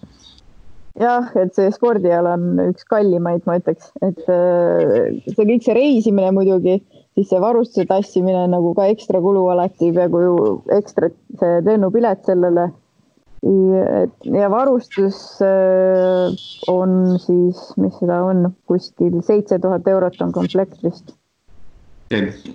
jah, 0.99 1.31
et 1.39 1.55
see 1.55 1.71
spordiala 1.75 2.35
on 2.37 2.67
üks 2.69 2.87
kallimaid, 2.91 3.43
ma 3.47 3.59
ütleks, 3.59 3.91
et 4.03 4.21
äh, 4.31 5.11
see 5.27 5.49
kõik 5.51 5.65
see 5.65 5.75
reisimine 5.75 6.31
muidugi, 6.35 6.79
siis 7.15 7.31
see 7.31 7.39
varustuse 7.43 7.87
tassimine 7.89 8.47
nagu 8.51 8.75
ka 8.75 8.87
ekstra 8.91 9.23
kulu 9.23 9.47
alati, 9.55 9.91
peaaegu 9.95 10.23
ju 10.23 10.39
ekstra 10.75 11.11
see 11.39 11.61
lennupilet 11.67 12.27
sellele 12.27 12.73
ja 14.23 14.49
varustus 14.51 15.41
äh, 15.41 16.33
on 16.67 17.19
siis, 17.19 17.77
mis 17.77 17.93
seda 17.99 18.23
on, 18.25 18.49
kuskil 18.65 19.19
seitse 19.25 19.59
tuhat 19.61 19.87
eurot 19.87 20.17
on 20.21 20.31
komplekt 20.33 20.81
vist. 20.83 21.13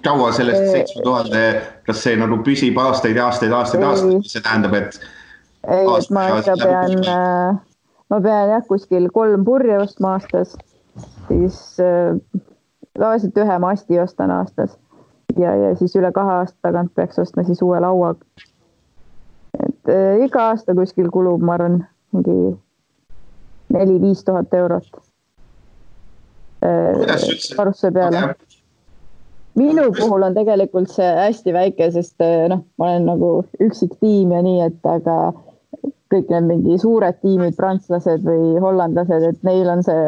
kaua 0.05 0.33
sellest 0.33 0.63
äh, 0.63 0.73
seitsme 0.73 1.03
tuhande, 1.07 1.45
kas 1.87 2.03
see 2.03 2.17
nagu 2.19 2.41
püsib 2.47 2.79
aastaid 2.79 3.19
ja 3.19 3.29
aastaid, 3.31 3.55
aastaid, 3.55 3.87
aastaid, 3.87 4.27
see 4.27 4.43
tähendab, 4.43 4.75
et? 4.79 5.01
ei, 5.69 5.87
et 5.87 6.11
ma 6.15 6.27
ikka 6.41 6.59
pean, 6.65 6.99
äh, 7.15 7.63
ma 8.11 8.21
pean 8.27 8.55
jah, 8.57 8.67
kuskil 8.67 9.11
kolm 9.15 9.47
purje 9.47 9.79
ostma 9.79 10.17
aastas, 10.19 10.57
siis 11.29 11.63
tavaliselt 12.99 13.43
ühe 13.45 13.59
masti 13.63 14.03
ostan 14.03 14.35
aastas 14.35 14.75
ja, 15.39 15.55
ja 15.55 15.75
siis 15.79 15.95
üle 15.99 16.11
kahe 16.15 16.41
aasta 16.41 16.59
tagant 16.67 16.95
peaks 16.99 17.19
ostma 17.23 17.47
siis 17.47 17.63
uue 17.63 17.79
laua 17.83 18.15
äh, 18.17 18.50
iga 20.25 20.51
aasta 20.51 20.75
kuskil 20.75 21.11
kulub, 21.13 21.43
ma 21.43 21.57
arvan, 21.59 21.81
mingi 22.15 22.37
neli-viis 23.75 24.25
tuhat 24.25 24.55
eurot. 24.55 24.89
Äh, 26.65 27.57
varustuse 27.59 27.93
peale. 27.93 28.35
minu 29.55 29.93
puhul 29.97 30.23
on 30.23 30.35
tegelikult 30.35 30.91
see 30.93 31.09
hästi 31.17 31.53
väike, 31.53 31.91
sest 31.91 32.21
äh, 32.23 32.49
noh, 32.53 32.65
ma 32.79 32.91
olen 32.91 33.07
nagu 33.09 33.31
üksik 33.61 33.97
tiim 34.01 34.35
ja 34.35 34.43
nii, 34.45 34.61
et 34.69 34.87
aga 34.87 35.17
kõik 36.13 36.29
need 36.33 36.49
mingi 36.49 36.77
suured 36.83 37.17
tiimid, 37.23 37.57
prantslased 37.57 38.27
või 38.27 38.61
hollandlased, 38.63 39.25
et 39.31 39.43
neil 39.47 39.71
on 39.73 39.83
see 39.87 40.05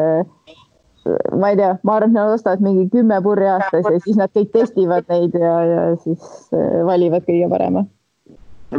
ma 1.35 1.49
ei 1.51 1.57
tea, 1.59 1.73
ma 1.83 1.97
arvan, 1.97 2.13
et 2.13 2.15
nad 2.15 2.35
ostavad 2.37 2.63
mingi 2.63 2.85
kümme 2.91 3.17
purje 3.23 3.49
aastas 3.51 3.89
ja 3.89 3.99
siis 4.05 4.19
nad 4.19 4.31
kõik 4.35 4.53
testivad 4.53 5.09
neid 5.11 5.35
ja, 5.35 5.55
ja 5.67 5.81
siis 6.05 6.53
valivad 6.87 7.25
kõige 7.27 7.49
parema 7.51 7.83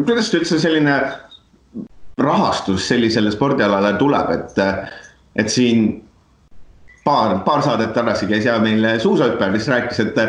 kuidas 0.02 0.32
üldse 0.34 0.58
selline 0.58 0.96
rahastus 2.18 2.88
sellisele 2.88 3.32
spordialale 3.34 3.94
tuleb, 3.98 4.30
et, 4.34 4.58
et 5.38 5.50
siin 5.50 5.86
paar, 7.04 7.40
paar 7.46 7.62
saadet 7.64 7.94
tagasi 7.94 8.28
käis 8.30 8.46
ja 8.48 8.58
meil 8.62 8.84
suusahüppaja, 9.02 9.52
kes 9.54 9.68
rääkis, 9.72 10.00
et, 10.06 10.20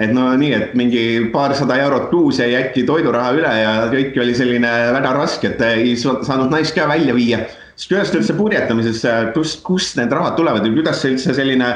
et 0.00 0.12
no 0.14 0.28
nii, 0.38 0.52
et 0.56 0.76
mingi 0.78 1.04
paarsada 1.32 1.78
eurot 1.84 2.10
kuus 2.12 2.40
jäi 2.42 2.52
äkki 2.58 2.84
toiduraha 2.88 3.32
üle 3.38 3.54
ja 3.62 3.72
kõik 3.92 4.20
oli 4.22 4.36
selline 4.36 4.70
väga 4.96 5.14
raske, 5.16 5.54
et 5.54 5.64
ei 5.66 5.96
saanud 5.98 6.52
naist 6.52 6.76
ka 6.76 6.88
välja 6.90 7.16
viia. 7.16 7.42
siis 7.74 7.88
kuidas 7.88 8.14
üldse 8.14 8.36
purjetamises, 8.36 9.04
kust, 9.34 9.62
kust 9.64 9.96
need 9.96 10.12
rahad 10.12 10.36
tulevad 10.36 10.66
ja 10.66 10.72
kuidas 10.72 11.02
see 11.02 11.16
üldse 11.16 11.34
selline 11.34 11.74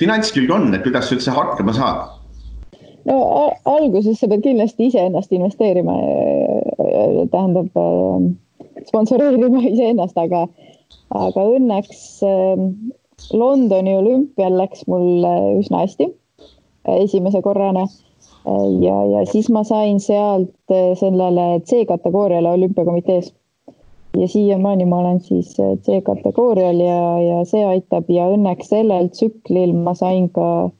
finantskülg 0.00 0.50
on, 0.52 0.74
et 0.74 0.84
kuidas 0.84 1.12
üldse 1.12 1.32
hakkama 1.34 1.76
saab? 1.76 2.19
No 3.08 3.16
alguses 3.64 4.18
sa 4.20 4.28
pead 4.28 4.44
kindlasti 4.44 4.90
iseennast 4.90 5.32
investeerima, 5.32 5.96
tähendab 7.32 7.70
sponsoreerima 8.88 9.62
iseennast, 9.72 10.18
aga, 10.18 10.46
aga 11.14 11.46
õnneks 11.56 12.20
Londoni 13.36 13.96
olümpial 13.96 14.56
läks 14.56 14.86
mul 14.88 15.24
üsna 15.60 15.84
hästi 15.84 16.08
esimese 16.88 17.42
korrana 17.44 17.84
ja, 18.80 18.96
ja 19.04 19.26
siis 19.28 19.50
ma 19.52 19.64
sain 19.68 20.00
sealt 20.00 20.72
sellele 20.96 21.60
C-kategooriale 21.68 22.50
olümpiakomitees. 22.50 23.34
ja 24.16 24.28
siiamaani 24.28 24.84
ma 24.84 24.98
olen 24.98 25.20
siis 25.20 25.56
C-kategoorial 25.56 26.80
ja, 26.80 27.20
ja 27.20 27.44
see 27.44 27.64
aitab 27.64 28.08
ja 28.10 28.26
õnneks 28.32 28.72
sellel 28.72 29.08
tsüklil 29.08 29.74
ma 29.74 29.94
sain 29.94 30.28
ka 30.34 30.70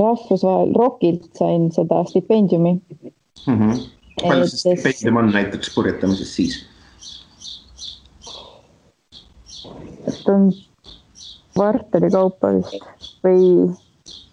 rahvusvahel, 0.00 0.74
ROK-ilt 0.78 1.30
sain 1.38 1.70
seda 1.74 2.02
stipendiumi 2.08 2.72
mm. 3.46 3.54
-hmm. 3.58 3.80
palju 4.22 4.48
see 4.48 4.76
stipendium 4.76 5.16
on 5.16 5.32
näiteks 5.36 5.74
purjetamises 5.74 6.34
siis? 6.36 6.58
et 10.08 10.28
on 10.28 10.52
kvartali 11.54 12.10
kaupa 12.10 12.52
vist 12.56 13.16
või 13.24 13.46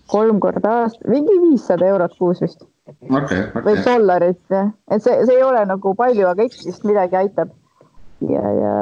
kolm 0.09 0.39
korda 0.39 0.75
aastas, 0.83 1.07
mingi 1.07 1.35
viissada 1.43 1.87
eurot 1.93 2.15
kuus 2.17 2.41
vist 2.41 2.63
okay,. 2.63 3.43
Okay. 3.43 3.63
või 3.65 3.83
dollarit 3.85 4.41
jah, 4.49 4.71
et 4.91 5.03
see, 5.03 5.17
see 5.25 5.37
ei 5.37 5.43
ole 5.45 5.65
nagu 5.69 5.95
palju, 5.95 6.27
aga 6.27 6.47
ikkagi 6.47 6.71
vist 6.71 6.87
midagi 6.87 7.19
aitab. 7.23 7.51
ja, 8.29 8.45
ja 8.61 8.73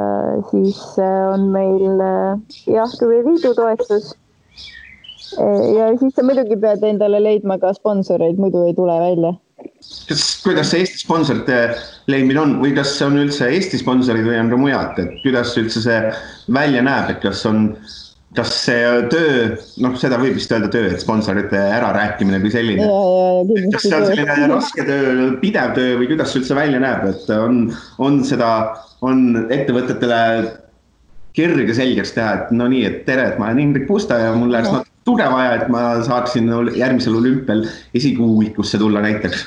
siis 0.50 0.80
äh, 0.98 1.18
on 1.34 1.50
meil 1.54 2.00
äh, 2.02 2.40
jah, 2.66 2.96
liidu 3.02 3.54
toetus 3.54 4.14
ja 5.36 5.90
siis 5.98 6.14
sa 6.16 6.24
muidugi 6.26 6.56
pead 6.60 6.84
endale 6.86 7.20
leidma 7.22 7.58
ka 7.60 7.74
sponsoreid, 7.76 8.40
muidu 8.40 8.64
ei 8.68 8.74
tule 8.76 8.96
välja. 9.02 9.34
kas, 10.08 10.24
kuidas 10.44 10.72
see 10.72 10.82
Eesti 10.84 11.00
sponsorite 11.02 11.60
leidmine 12.10 12.40
on 12.40 12.58
või 12.62 12.74
kas 12.76 12.92
on 13.04 13.18
üldse 13.20 13.48
Eesti 13.52 13.80
sponsorid 13.80 14.26
või 14.26 14.38
on 14.40 14.52
ka 14.52 14.58
mujalt, 14.60 15.00
et 15.02 15.16
kuidas 15.24 15.56
üldse 15.60 15.82
see 15.84 16.02
välja 16.54 16.84
näeb, 16.86 17.10
et 17.14 17.20
kas 17.24 17.42
on, 17.48 17.72
kas 18.38 18.52
see 18.66 18.84
töö, 19.12 19.56
noh, 19.82 19.96
seda 19.98 20.20
võib 20.20 20.38
vist 20.38 20.52
öelda 20.54 20.70
töö, 20.72 20.92
et 20.92 21.02
sponsorite 21.02 21.58
ärarääkimine 21.78 22.40
kui 22.44 22.54
selline. 22.54 22.86
kas 23.74 23.88
see 23.88 23.98
on 23.98 24.06
selline 24.12 24.52
raske 24.54 24.86
töö, 24.86 25.28
pidev 25.42 25.74
töö 25.78 25.98
või 26.00 26.12
kuidas 26.12 26.32
see 26.32 26.44
üldse 26.44 26.58
välja 26.58 26.80
näeb, 26.84 27.08
et 27.10 27.34
on, 27.34 27.66
on 27.98 28.22
seda, 28.28 28.52
on 29.02 29.50
ettevõtetele 29.50 30.22
kirge 31.38 31.74
selgeks 31.76 32.14
teha, 32.16 32.30
et 32.34 32.54
no 32.54 32.66
nii, 32.70 32.84
et 32.88 33.02
tere, 33.06 33.32
et 33.32 33.40
ma 33.40 33.50
olen 33.50 33.66
Ingrid 33.68 33.86
Pusta 33.90 34.18
ja 34.18 34.32
mul 34.34 34.50
läheks 34.54 34.72
natuke 34.74 34.97
tuge 35.08 35.26
vaja, 35.32 35.56
et 35.56 35.68
ma 35.72 35.82
saaksin 36.04 36.50
järgmisel 36.76 37.16
olümpial 37.18 37.64
esikuuikusse 37.96 38.80
tulla 38.80 39.02
näiteks. 39.04 39.46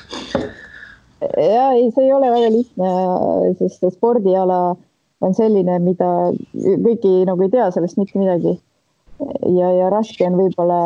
ja 1.21 1.71
ei, 1.78 1.91
see 1.93 2.08
ei 2.08 2.13
ole 2.13 2.32
väga 2.34 2.50
lihtne, 2.56 2.91
sest 3.60 3.86
spordiala 3.93 4.62
on 5.21 5.38
selline, 5.38 5.78
mida 5.86 6.10
kõik 6.58 7.06
ei, 7.06 7.24
nagu 7.30 7.45
ei 7.45 7.54
tea 7.54 7.69
sellest 7.74 8.00
mitte 8.02 8.19
midagi. 8.19 8.58
ja, 9.54 9.71
ja 9.78 9.89
raske 9.93 10.26
on 10.26 10.39
võib-olla 10.39 10.82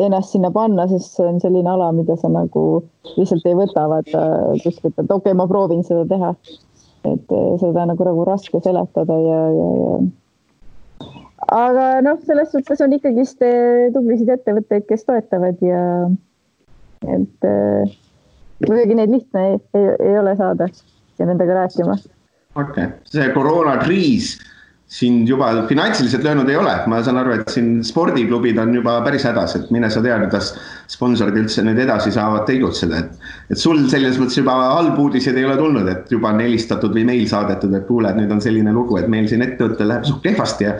ennast 0.00 0.34
sinna 0.34 0.50
panna, 0.52 0.86
sest 0.88 1.16
see 1.16 1.28
on 1.28 1.40
selline 1.40 1.68
ala, 1.68 1.90
mida 1.96 2.16
sa 2.20 2.28
nagu 2.32 2.82
lihtsalt 3.16 3.46
ei 3.48 3.56
võta, 3.56 3.86
vaata 3.88 4.24
kuskilt, 4.62 4.96
et 4.96 5.06
okei 5.06 5.30
okay,, 5.32 5.36
ma 5.36 5.48
proovin 5.48 5.84
seda 5.86 6.04
teha. 6.08 6.34
et 7.08 7.32
seda 7.62 7.86
nagu, 7.88 8.04
nagu 8.04 8.24
raske 8.28 8.60
seletada 8.60 9.16
ja, 9.24 9.40
ja, 9.56 9.68
ja 9.80 9.92
aga 11.50 11.86
noh, 12.06 12.18
selles 12.26 12.52
suhtes 12.54 12.82
on 12.84 12.94
ikkagist 12.96 13.42
eh, 13.42 13.88
tublisid 13.94 14.30
ettevõtteid, 14.36 14.86
kes 14.88 15.06
toetavad 15.08 15.62
ja 15.64 15.82
et 17.08 17.48
äh, 17.48 17.98
muidugi 18.68 18.96
neid 18.96 19.12
lihtne 19.14 19.46
ei, 19.48 19.58
ei, 19.74 19.90
ei 20.10 20.16
ole 20.20 20.36
saada 20.36 20.68
ja 21.18 21.26
nendega 21.26 21.62
rääkima. 21.62 21.98
okei 22.54 22.84
okay., 22.84 22.88
see 23.08 23.28
koroonakriis, 23.34 24.34
sind 24.90 25.28
juba 25.30 25.52
finantsiliselt 25.68 26.24
löönud 26.26 26.48
ei 26.50 26.56
ole, 26.58 26.72
ma 26.90 26.98
saan 27.06 27.20
aru, 27.20 27.36
et 27.38 27.52
siin 27.52 27.76
spordiklubid 27.86 28.58
on 28.58 28.72
juba 28.74 28.96
päris 29.04 29.22
hädas, 29.28 29.54
et 29.56 29.68
mine 29.70 29.86
sa 29.90 30.02
tea, 30.02 30.16
kuidas 30.18 30.48
sponsorid 30.90 31.38
üldse 31.38 31.62
nüüd 31.62 31.78
edasi 31.78 32.10
saavad 32.14 32.42
tegutseda, 32.48 33.04
et. 33.04 33.28
et 33.54 33.60
sul 33.60 33.84
selles 33.92 34.18
mõttes 34.18 34.40
juba 34.40 34.56
halbu 34.58 35.06
uudiseid 35.06 35.38
ei 35.38 35.46
ole 35.46 35.54
tulnud, 35.60 35.86
et 35.92 36.10
juba 36.10 36.34
on 36.34 36.42
helistatud 36.42 36.96
või 36.96 37.06
meil 37.12 37.22
saadetud, 37.30 37.76
et 37.78 37.86
kuule, 37.86 38.10
et 38.10 38.18
nüüd 38.18 38.34
on 38.34 38.42
selline 38.42 38.74
lugu, 38.74 38.98
et 38.98 39.08
meil 39.08 39.30
siin 39.30 39.46
ettevõttel 39.46 39.92
läheb 39.94 40.10
suht 40.10 40.24
kehvasti 40.26 40.66
ja 40.66 40.74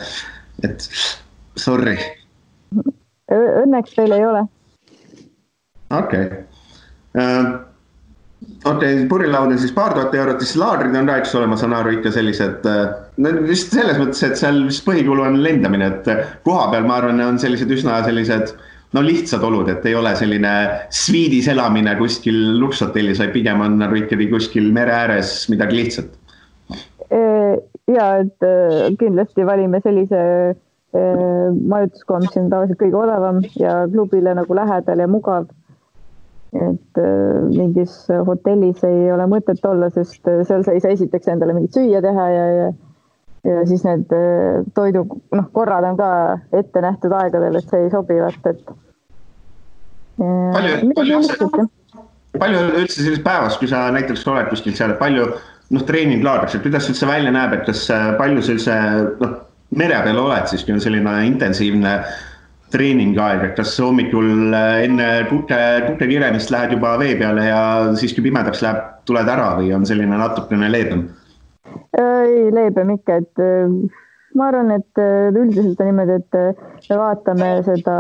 et 0.67 0.87
sorry. 1.59 1.97
Õnneks 3.31 3.97
teil 3.97 4.15
ei 4.15 4.25
ole. 4.27 4.47
okei 5.91 6.25
okay. 6.27 6.45
uh, 7.19 7.59
okei 8.65 8.95
okay,, 8.95 9.07
purjelaud 9.09 9.53
on 9.53 9.59
siis 9.59 9.73
paar 9.75 9.95
tuhat 9.97 10.15
eurot, 10.15 10.43
siis 10.43 10.59
laagrid 10.61 10.97
on 10.97 11.09
ka, 11.11 11.19
eks 11.21 11.35
ole, 11.39 11.49
ma 11.51 11.59
saan 11.61 11.75
aru, 11.77 11.97
ikka 11.99 12.13
sellised, 12.15 12.67
äh, 12.69 12.83
no 13.23 13.33
vist 13.47 13.75
selles 13.75 13.99
mõttes, 14.01 14.23
et 14.27 14.39
seal 14.41 14.65
vist 14.69 14.85
põhikulu 14.87 15.25
on 15.27 15.41
lendamine, 15.45 15.91
et 15.95 16.11
äh, 16.11 16.27
koha 16.47 16.69
peal, 16.73 16.87
ma 16.89 17.01
arvan, 17.01 17.23
on 17.25 17.41
sellised 17.43 17.73
üsna 17.75 18.01
sellised 18.07 18.55
no 18.97 19.03
lihtsad 19.07 19.45
olud, 19.47 19.69
et 19.71 19.85
ei 19.87 19.95
ole 19.95 20.13
selline 20.19 20.55
sviidis 20.95 21.49
elamine 21.53 21.95
kuskil 21.99 22.39
luksushotellis, 22.61 23.21
vaid 23.23 23.35
pigem 23.37 23.63
on 23.65 23.79
nagu 23.81 24.01
ikkagi 24.01 24.31
kuskil 24.33 24.71
mere 24.75 24.97
ääres 25.05 25.45
midagi 25.53 25.79
lihtsat. 25.79 26.17
Ja 27.91 28.11
et 28.25 28.47
äh, 28.47 28.91
kindlasti 28.99 29.47
valime 29.47 29.83
sellise 29.85 30.21
majutuskoha, 30.91 32.19
mis 32.19 32.33
on 32.35 32.49
tavaliselt 32.51 32.81
kõige 32.81 32.97
odavam 32.99 33.37
ja 33.55 33.85
klubile 33.93 34.33
nagu 34.35 34.57
lähedal 34.59 34.99
ja 34.99 35.07
mugav 35.07 35.45
et 36.53 36.99
äh, 36.99 37.43
mingis 37.55 37.93
hotellis 38.27 38.83
ei 38.87 39.11
ole 39.15 39.27
mõtet 39.31 39.63
olla, 39.69 39.91
sest 39.95 40.27
äh, 40.27 40.43
seal 40.47 40.65
sa 40.67 40.75
ei 40.75 40.83
saa 40.83 40.95
esiteks 40.97 41.31
endale 41.31 41.55
mingit 41.55 41.77
süüa 41.79 42.03
teha 42.03 42.29
ja, 42.35 42.47
ja 42.59 42.71
ja 43.47 43.61
siis 43.65 43.85
need 43.87 44.11
äh, 44.13 44.65
toidu, 44.77 45.05
noh, 45.33 45.47
korrad 45.55 45.87
on 45.89 45.97
ka 45.97 46.09
ette 46.59 46.83
nähtud 46.85 47.15
aegadel, 47.17 47.57
et 47.57 47.71
see 47.71 47.87
ei 47.87 47.93
sobi 47.93 48.19
vast, 48.21 48.51
et. 48.51 48.75
palju, 50.19 50.91
palju, 50.99 51.23
palju 52.35 52.67
üldse 52.83 52.99
sellises 52.99 53.23
päevas, 53.25 53.57
kui 53.63 53.71
sa 53.71 53.87
näiteks 53.95 54.27
oled 54.29 54.51
kuskil 54.53 54.77
seal, 54.77 54.93
palju 55.01 55.31
noh, 55.71 55.85
treeninglaagris, 55.87 56.57
et 56.59 56.67
kuidas 56.67 56.89
üldse 56.91 57.07
välja 57.09 57.31
näeb, 57.35 57.55
et 57.59 57.69
kas 57.69 57.87
palju 58.19 58.43
sa 58.43 58.57
üldse 58.57 58.81
noh, 59.21 59.39
mere 59.79 60.03
peal 60.03 60.19
oled 60.19 60.51
siis, 60.51 60.65
kui 60.67 60.75
on 60.75 60.83
selline 60.83 61.15
intensiivne 61.29 61.95
äh, 62.01 62.19
treeningaeg, 62.71 63.45
et 63.49 63.57
kas 63.59 63.73
hommikul 63.83 64.55
äh, 64.55 64.85
enne 64.87 65.09
kuke, 65.31 65.59
kuke 65.89 66.09
kiremist 66.11 66.53
lähed 66.55 66.77
juba 66.77 66.95
vee 67.01 67.17
peale 67.19 67.49
ja 67.49 67.63
siis, 67.99 68.15
kui 68.15 68.29
pimedaks 68.29 68.63
läheb, 68.65 68.85
tuled 69.09 69.31
ära 69.31 69.51
või 69.59 69.73
on 69.75 69.87
selline 69.89 70.21
natukene 70.21 70.71
leebem? 70.71 71.09
ei, 71.99 72.47
leebem 72.55 72.95
ikka, 72.97 73.21
et 73.25 73.43
äh, 73.43 73.75
ma 74.39 74.51
arvan, 74.51 74.71
et 74.77 75.01
äh, 75.03 75.31
üldiselt 75.35 75.81
on 75.81 75.91
niimoodi, 75.91 76.21
et 76.21 76.91
me 76.91 77.01
vaatame 77.01 77.49
seda 77.67 77.97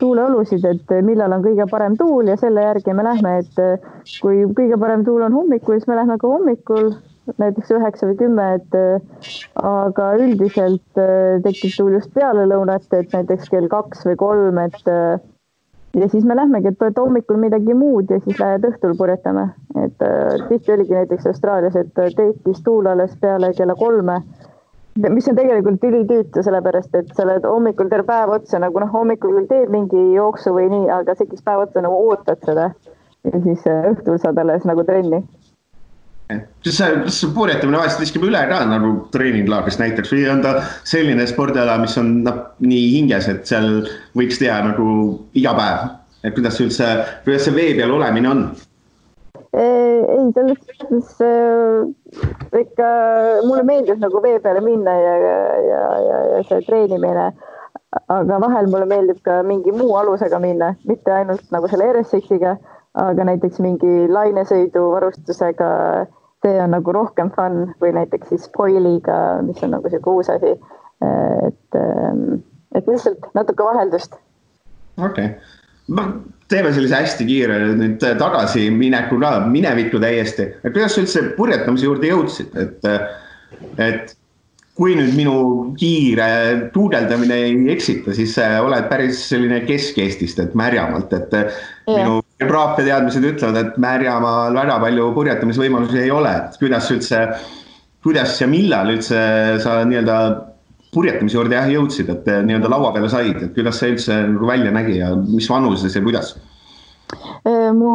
tuuleolusid, 0.00 0.64
et 0.64 0.96
millal 1.04 1.36
on 1.36 1.44
kõige 1.44 1.68
parem 1.70 1.98
tuul 2.00 2.32
ja 2.32 2.38
selle 2.40 2.64
järgi 2.64 2.94
me 2.96 3.04
lähme, 3.06 3.36
et 3.42 4.22
kui 4.22 4.46
kõige 4.56 4.80
parem 4.80 5.04
tuul 5.04 5.26
on 5.26 5.36
hommikul, 5.36 5.76
siis 5.76 5.90
me 5.90 5.98
lähme 6.00 6.16
ka 6.22 6.32
hommikul 6.32 6.94
näiteks 7.40 7.70
üheksa 7.74 8.08
või 8.10 8.18
kümme, 8.20 8.46
et 8.58 8.76
äh, 8.78 9.30
aga 9.62 10.10
üldiselt 10.20 11.00
äh, 11.00 11.38
tekib 11.44 11.74
tuul 11.76 11.96
just 11.98 12.12
peale 12.14 12.46
lõunat, 12.48 12.86
et 12.94 13.14
näiteks 13.14 13.50
kell 13.52 13.68
kaks 13.72 14.06
või 14.06 14.18
kolm, 14.20 14.60
et 14.62 14.90
äh, 14.90 15.16
ja 15.96 16.08
siis 16.12 16.26
me 16.28 16.36
lähmegi, 16.38 16.70
et 16.70 16.82
võtta 16.82 17.02
hommikul 17.02 17.40
midagi 17.42 17.74
muud 17.74 18.12
ja 18.12 18.20
siis 18.24 18.38
lähed 18.40 18.66
õhtul 18.68 18.96
purjetame. 18.98 19.48
et 19.82 20.02
tihti 20.48 20.72
oligi 20.72 20.94
näiteks 20.94 21.26
Austraalias, 21.26 21.76
et 21.76 21.92
tekkis 21.94 22.62
tuul 22.64 22.86
alles 22.90 23.16
peale 23.20 23.52
kella 23.56 23.74
kolme, 23.76 24.20
mis 24.96 25.28
on 25.28 25.36
tegelikult 25.38 25.84
ülitüütu, 25.84 26.42
sellepärast 26.44 26.94
et 26.98 27.10
sa 27.16 27.24
oled 27.26 27.44
hommikul 27.48 27.90
terve 27.92 28.08
päev 28.08 28.34
otsa 28.38 28.60
nagu 28.62 28.80
noh, 28.80 28.92
hommikul 28.92 29.34
küll 29.38 29.48
teed 29.50 29.72
mingi 29.72 30.02
jooksu 30.16 30.54
või 30.56 30.70
nii, 30.72 30.86
aga 31.00 31.16
tekkis 31.18 31.44
päev 31.46 31.66
otsa 31.66 31.84
nagu 31.84 31.98
ootad 32.10 32.40
seda 32.46 32.70
ja 33.26 33.42
siis 33.44 33.66
õhtul 33.66 34.20
saad 34.22 34.38
alles 34.42 34.64
nagu 34.68 34.84
trenni 34.86 35.22
kas 36.26 36.78
see, 36.78 36.88
kas 37.04 37.20
see 37.20 37.32
purjetamine 37.34 37.78
vahest 37.78 38.00
viskab 38.02 38.24
üle 38.26 38.40
ka 38.50 38.62
nagu 38.66 38.92
treeninglaagris 39.14 39.78
näiteks 39.82 40.14
või 40.14 40.24
on 40.32 40.42
ta 40.42 40.56
selline 40.88 41.26
spordiala, 41.30 41.78
mis 41.82 41.94
on 42.00 42.12
noh, 42.26 42.40
nii 42.66 42.88
hinges, 42.96 43.28
et 43.30 43.46
seal 43.46 43.86
võiks 44.18 44.40
teha 44.42 44.58
nagu 44.66 44.88
iga 45.38 45.54
päev, 45.58 45.84
et 46.24 46.34
kuidas 46.34 46.58
üldse, 46.64 46.88
kuidas 47.26 47.46
see 47.46 47.54
vee 47.54 47.76
peal 47.78 47.94
olemine 47.94 48.32
on? 48.32 48.48
Ei, 49.52 50.30
selles 50.34 50.58
suhtes 50.62 51.20
äh, 51.24 52.60
ikka 52.60 52.88
mulle 53.46 53.64
meeldib 53.68 54.00
nagu 54.02 54.22
vee 54.22 54.38
peale 54.44 54.62
minna 54.64 54.94
ja, 55.00 55.16
ja, 55.24 55.36
ja, 55.70 55.82
ja, 56.06 56.42
see 56.48 56.62
treenimine. 56.66 57.30
aga 58.12 58.40
vahel 58.42 58.66
mulle 58.68 58.86
meeldib 58.90 59.22
ka 59.24 59.42
mingi 59.46 59.72
muu 59.72 59.94
alusega 59.96 60.38
minna, 60.42 60.74
mitte 60.84 61.12
ainult 61.12 61.44
nagu 61.54 61.68
selle 61.70 61.88
RSX-iga, 61.94 62.56
aga 63.00 63.24
näiteks 63.28 63.60
mingi 63.64 64.08
lainesõiduvarustusega 64.12 65.70
see 66.44 66.62
on 66.62 66.74
nagu 66.76 66.92
rohkem 66.92 67.30
fun 67.34 67.72
või 67.82 67.92
näiteks 67.96 68.30
siis 68.32 68.48
foiliga, 68.56 69.42
mis 69.46 69.62
on 69.64 69.74
nagu 69.76 69.90
sihuke 69.90 70.12
uus 70.12 70.30
asi. 70.32 70.56
et, 71.46 71.76
ähm, 71.76 72.40
et 72.74 72.86
lihtsalt 72.88 73.26
natuke 73.34 73.64
vaheldust. 73.64 74.16
okei 75.04 75.26
okay., 75.26 76.35
teeme 76.50 76.72
sellise 76.74 77.00
hästi 77.00 77.26
kiire 77.26 77.56
nüüd 77.78 78.04
tagasimineku 78.20 79.18
ka, 79.22 79.32
minevikku 79.50 80.00
täiesti, 80.02 80.50
et 80.62 80.70
kuidas 80.74 80.94
sa 80.94 81.02
üldse 81.02 81.24
purjetamise 81.38 81.88
juurde 81.88 82.12
jõudsid, 82.12 82.54
et, 82.62 82.86
et 83.82 84.14
kui 84.76 84.92
nüüd 84.98 85.14
minu 85.16 85.36
kiire 85.80 86.28
guugeldamine 86.74 87.36
ei 87.46 87.54
eksita, 87.72 88.12
siis 88.16 88.34
oled 88.38 88.88
päris 88.90 89.22
selline 89.30 89.62
Kesk-Eestist, 89.64 90.42
et 90.42 90.56
Märjamaalt, 90.58 91.14
et 91.16 91.32
ja. 91.36 91.46
minu 91.88 92.18
geograafia 92.38 92.90
teadmised 92.90 93.24
ütlevad, 93.24 93.60
et 93.62 93.78
Märjamaal 93.80 94.56
väga 94.56 94.76
palju 94.84 95.08
purjetamisvõimalusi 95.16 96.02
ei 96.04 96.12
ole, 96.12 96.34
et 96.42 96.60
kuidas 96.60 96.90
üldse, 96.92 97.22
kuidas 98.04 98.36
ja 98.42 98.50
millal 98.52 98.92
üldse 98.92 99.22
sa 99.64 99.80
nii-öelda 99.88 100.18
purjetamise 100.94 101.38
juurde 101.38 101.56
jah 101.56 101.70
jõudsid, 101.70 102.10
et 102.12 102.28
nii-öelda 102.48 102.70
laua 102.72 102.92
peale 102.94 103.08
said, 103.12 103.40
et 103.42 103.54
kuidas 103.56 103.80
see 103.80 103.94
üldse 103.94 104.18
nagu 104.34 104.48
välja 104.48 104.74
nägi 104.74 104.98
ja 105.00 105.14
mis 105.16 105.48
vanuses 105.50 105.96
ja 105.96 106.02
kuidas? 106.04 106.34
Äh, 107.46 107.72
mu 107.76 107.90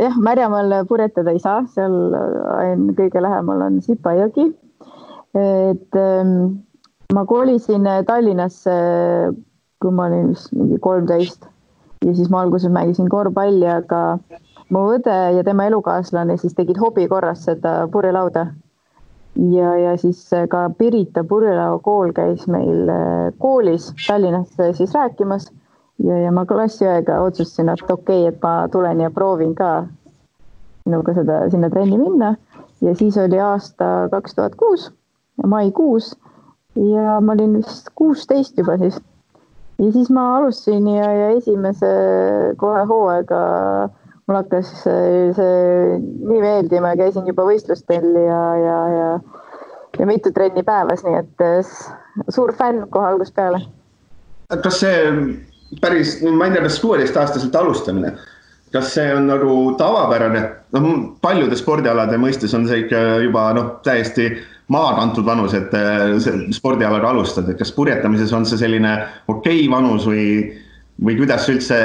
jah, 0.00 0.16
Märjamaal 0.18 0.78
purjetada 0.88 1.34
ei 1.34 1.42
saa, 1.42 1.64
seal 1.74 2.14
on 2.16 2.88
kõige 2.98 3.22
lähemal 3.22 3.66
on 3.68 3.82
Sipajõgi. 3.84 4.52
et 5.36 5.98
ähm, 6.00 6.62
ma 7.12 7.26
kolisin 7.28 7.84
Tallinnasse, 8.06 8.72
kui 9.82 9.92
ma 9.92 10.08
olin 10.08 10.32
vist 10.32 10.54
mingi 10.56 10.78
kolmteist 10.80 11.44
ja 12.04 12.14
siis 12.14 12.30
ma 12.30 12.42
alguses 12.44 12.72
mängisin 12.72 13.08
korvpalli, 13.12 13.66
aga 13.68 14.18
mu 14.72 14.86
õde 14.94 15.16
ja 15.36 15.44
tema 15.46 15.66
elukaaslane 15.70 16.36
siis 16.40 16.56
tegid 16.56 16.78
hobi 16.80 17.06
korras 17.10 17.44
seda 17.46 17.84
purjelauda. 17.92 18.48
Ja, 19.36 19.76
ja 19.76 19.96
siis 19.96 20.30
ka 20.50 20.70
Pirita 20.78 21.24
purjelauakool 21.24 22.12
käis 22.16 22.46
meil 22.50 22.88
äh, 22.88 23.32
koolis 23.38 23.92
Tallinnas 24.06 24.60
äh, 24.60 24.74
siis 24.76 24.94
rääkimas. 24.94 25.50
Ja, 26.04 26.18
ja 26.20 26.32
ma 26.32 26.44
klassiõega 26.44 27.22
otsustasin, 27.24 27.70
et 27.72 27.82
okei 27.88 28.26
okay,, 28.26 28.28
et 28.28 28.42
ma 28.42 28.66
tulen 28.68 29.00
ja 29.00 29.08
proovin 29.10 29.54
ka 29.56 29.86
sinuga 30.84 31.14
seda, 31.16 31.38
sinna 31.50 31.70
trenni 31.72 31.96
minna. 31.98 32.34
Ja 32.84 32.92
siis 32.94 33.16
oli 33.16 33.40
aasta 33.40 34.08
kaks 34.12 34.36
tuhat 34.36 34.54
kuus, 34.60 34.90
maikuus. 35.46 36.12
Ja 36.76 37.16
ma 37.24 37.32
olin 37.32 37.56
vist 37.62 37.88
kuusteist 37.96 38.58
juba 38.60 38.76
siis. 38.78 38.98
Ja 39.80 39.92
siis 39.92 40.10
ma 40.12 40.26
alustasin 40.36 40.88
ja, 40.88 41.08
ja 41.12 41.30
esimese 41.38 41.88
kohe 42.60 42.84
hooaega 42.88 43.40
mul 44.26 44.38
hakkas 44.40 44.70
see, 44.82 45.32
see 45.36 45.98
nii 46.02 46.40
meeldima, 46.42 46.94
käisin 46.98 47.26
juba 47.30 47.46
võistlustel 47.46 48.06
ja, 48.18 48.40
ja, 48.58 48.78
ja, 48.90 49.10
ja 50.00 50.08
mitu 50.08 50.32
trenni 50.34 50.64
päevas, 50.66 51.04
nii 51.06 51.20
et 51.20 51.44
eh, 51.46 51.74
suur 52.34 52.54
fänn 52.58 52.88
kohe 52.90 53.12
algusest 53.12 53.36
peale. 53.36 53.62
kas 54.50 54.80
see 54.82 54.96
päris, 55.82 56.18
ma 56.26 56.48
ei 56.48 56.56
tea, 56.56 56.64
kas 56.66 56.80
kuueteistaastaselt 56.82 57.54
alustamine, 57.58 58.16
kas 58.74 58.90
see 58.96 59.06
on 59.14 59.30
nagu 59.30 59.54
tavapärane, 59.78 60.42
noh, 60.74 60.90
paljude 61.22 61.58
spordialade 61.58 62.18
mõistes 62.18 62.54
on 62.58 62.66
see 62.66 62.82
ikka 62.84 63.02
juba 63.22 63.48
noh, 63.54 63.72
täiesti 63.86 64.32
maha 64.74 64.96
kantud 64.98 65.26
vanus, 65.26 65.54
et 65.54 65.74
äh, 65.78 66.18
spordialaga 66.54 67.14
alustada, 67.14 67.54
et 67.54 67.62
kas 67.62 67.70
purjetamises 67.74 68.34
on 68.34 68.46
see 68.48 68.58
selline 68.58 68.98
okei 69.30 69.62
okay 69.62 69.70
vanus 69.70 70.10
või, 70.10 70.26
või 70.98 71.18
kuidas 71.22 71.46
üldse 71.52 71.78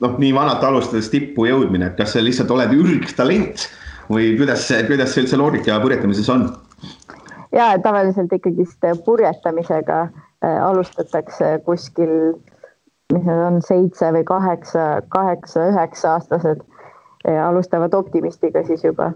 noh, 0.00 0.16
nii 0.18 0.32
vanalt 0.34 0.64
alustades 0.64 1.10
tippu 1.12 1.46
jõudmine, 1.48 1.90
et 1.90 1.98
kas 1.98 2.14
sa 2.14 2.24
lihtsalt 2.24 2.50
oled 2.54 2.74
ürgtalent 2.76 3.66
või 4.10 4.32
kuidas 4.38 4.66
kuidas 4.88 5.14
see 5.14 5.24
üldse 5.24 5.38
loogika 5.40 5.80
purjetamises 5.82 6.28
on? 6.32 6.48
ja 7.54 7.72
tavaliselt 7.82 8.32
ikkagist 8.32 8.86
purjetamisega 9.04 10.00
äh, 10.06 10.56
alustatakse 10.64 11.58
kuskil, 11.66 12.14
mis 13.12 13.26
need 13.26 13.44
on, 13.46 13.60
seitse 13.66 14.12
või 14.14 14.24
kaheksa, 14.24 14.86
kaheksa, 15.08 15.70
üheksa 15.72 16.16
aastased 16.16 16.64
alustavad 17.28 17.92
optimistiga 17.94 18.62
siis 18.64 18.84
juba 18.86 19.10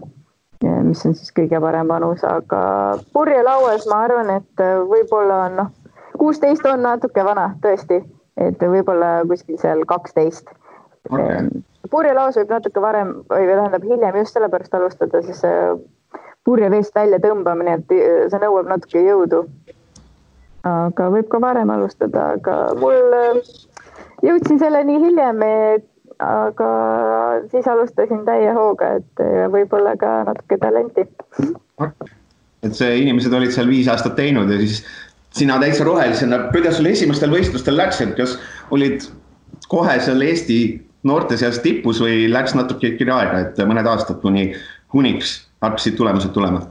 mis 0.63 1.05
on 1.05 1.15
siis 1.15 1.31
kõige 1.35 1.59
parem 1.61 1.89
vanus, 1.89 2.23
aga 2.23 2.59
purjelauas 3.13 3.87
ma 3.91 4.03
arvan, 4.05 4.29
et 4.37 4.63
võib-olla 4.89 5.39
on 5.47 5.57
noh, 5.59 5.71
kuusteist 6.19 6.65
on 6.69 6.83
natuke 6.85 7.25
vana 7.25 7.49
tõesti, 7.63 8.01
et 8.37 8.61
võib-olla 8.61 9.25
kuskil 9.29 9.59
seal 9.61 9.83
kaksteist 9.89 10.51
okay.. 11.09 11.47
purjelaos 11.91 12.39
võib 12.39 12.53
natuke 12.55 12.81
varem 12.83 13.13
või 13.29 13.47
tähendab 13.51 13.85
hiljem 13.85 14.19
just 14.21 14.37
sellepärast 14.37 14.77
alustada, 14.77 15.21
siis 15.25 15.41
purjeveest 16.45 16.95
välja 16.95 17.19
tõmbamine, 17.23 17.79
et 17.79 17.95
see 18.31 18.41
nõuab 18.41 18.69
natuke 18.69 19.01
jõudu. 19.05 19.45
aga 20.65 21.09
võib 21.13 21.27
ka 21.29 21.41
varem 21.41 21.69
alustada, 21.69 22.31
aga 22.37 22.55
mul 22.81 23.41
jõudsin 24.25 24.59
selleni 24.61 24.97
hiljem, 25.01 25.43
aga 26.25 26.69
siis 27.51 27.67
alustasin 27.67 28.23
täie 28.25 28.53
hooga, 28.55 28.95
et 29.01 29.25
võib-olla 29.53 29.95
ka 29.99 30.23
natuke 30.29 30.57
talenti. 30.61 31.07
et 32.65 32.73
see, 32.73 33.01
inimesed 33.01 33.33
olid 33.33 33.53
seal 33.53 33.69
viis 33.69 33.89
aastat 33.91 34.15
teinud 34.17 34.49
ja 34.49 34.57
siis 34.61 34.81
sina 35.35 35.59
täitsa 35.59 35.83
rohelisena, 35.83 36.47
kuidas 36.53 36.77
sul 36.79 36.89
esimestel 36.89 37.33
võistlustel 37.33 37.77
läks, 37.77 38.01
et 38.01 38.15
kas 38.17 38.37
olid 38.71 39.03
kohe 39.67 39.97
seal 39.99 40.21
Eesti 40.23 40.59
noorte 41.05 41.37
seas 41.37 41.59
tipus 41.63 42.01
või 42.03 42.25
läks 42.31 42.55
natuke 42.57 42.93
ikkagi 42.93 43.13
aega, 43.13 43.43
et 43.45 43.61
mõned 43.67 43.87
aastad 43.89 44.19
kuni, 44.23 44.49
kuniks 44.91 45.37
hakkasid 45.63 45.97
tulemused 45.99 46.33
tulema? 46.35 46.65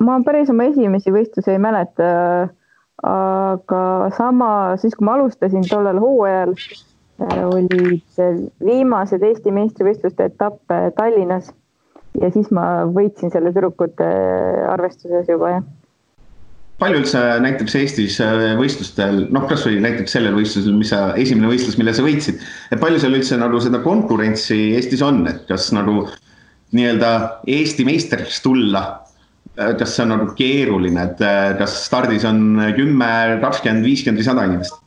ma 0.00 0.16
päris 0.24 0.48
oma 0.48 0.64
esimesi 0.70 1.12
võistlusi 1.12 1.52
ei 1.52 1.60
mäleta 1.60 2.06
aga 3.04 3.82
sama, 4.16 4.52
siis 4.80 4.96
kui 4.96 5.04
ma 5.08 5.16
alustasin 5.18 5.64
tollel 5.68 6.00
hooajal, 6.00 6.54
olid 7.50 8.20
viimased 8.64 9.24
Eesti 9.24 9.52
meistrivõistluste 9.52 10.30
etappe 10.30 10.78
Tallinnas 10.96 11.50
ja 12.20 12.30
siis 12.32 12.48
ma 12.52 12.86
võitsin 12.88 13.32
selle 13.32 13.52
tüdrukute 13.52 14.08
arvestuses 14.72 15.28
juba, 15.28 15.52
jah 15.58 15.68
palju 16.80 17.02
üldse 17.02 17.20
näiteks 17.44 17.76
Eestis 17.80 18.16
äh, 18.24 18.54
võistlustel, 18.58 19.26
noh, 19.34 19.44
kasvõi 19.50 19.78
näiteks 19.84 20.16
sellel 20.16 20.34
võistlusel, 20.38 20.74
mis 20.78 20.90
sa, 20.94 21.10
esimene 21.20 21.52
võistlus, 21.52 21.76
mille 21.80 21.94
sa 21.96 22.06
võitsid, 22.06 22.40
et 22.72 22.80
palju 22.82 23.02
seal 23.02 23.18
üldse 23.18 23.38
nagu 23.40 23.60
seda 23.62 23.82
konkurentsi 23.84 24.72
Eestis 24.78 25.04
on, 25.04 25.22
et 25.30 25.46
kas 25.50 25.70
nagu 25.76 26.06
nii-öelda 26.74 27.12
Eesti 27.50 27.84
meistriks 27.84 28.40
tulla 28.44 28.84
Äh, 29.58 29.74
kas 29.76 29.96
see 29.96 30.04
on 30.04 30.12
nagu 30.14 30.30
keeruline, 30.38 31.02
et 31.10 31.20
äh, 31.26 31.52
kas 31.58 31.74
stardis 31.84 32.24
on 32.28 32.60
kümme, 32.76 33.10
kakskümmend, 33.42 33.84
viiskümmend 33.84 34.22
või 34.22 34.28
sada 34.28 34.46
inimest? 34.48 34.78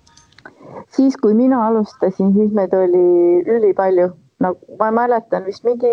siis, 0.94 1.16
kui 1.18 1.34
mina 1.34 1.58
alustasin, 1.68 2.32
siis 2.36 2.52
meid 2.54 2.74
oli 2.78 3.42
ülipalju, 3.50 4.12
no 4.46 4.52
ma 4.80 4.92
mäletan 4.94 5.46
vist 5.50 5.66
mingi 5.66 5.92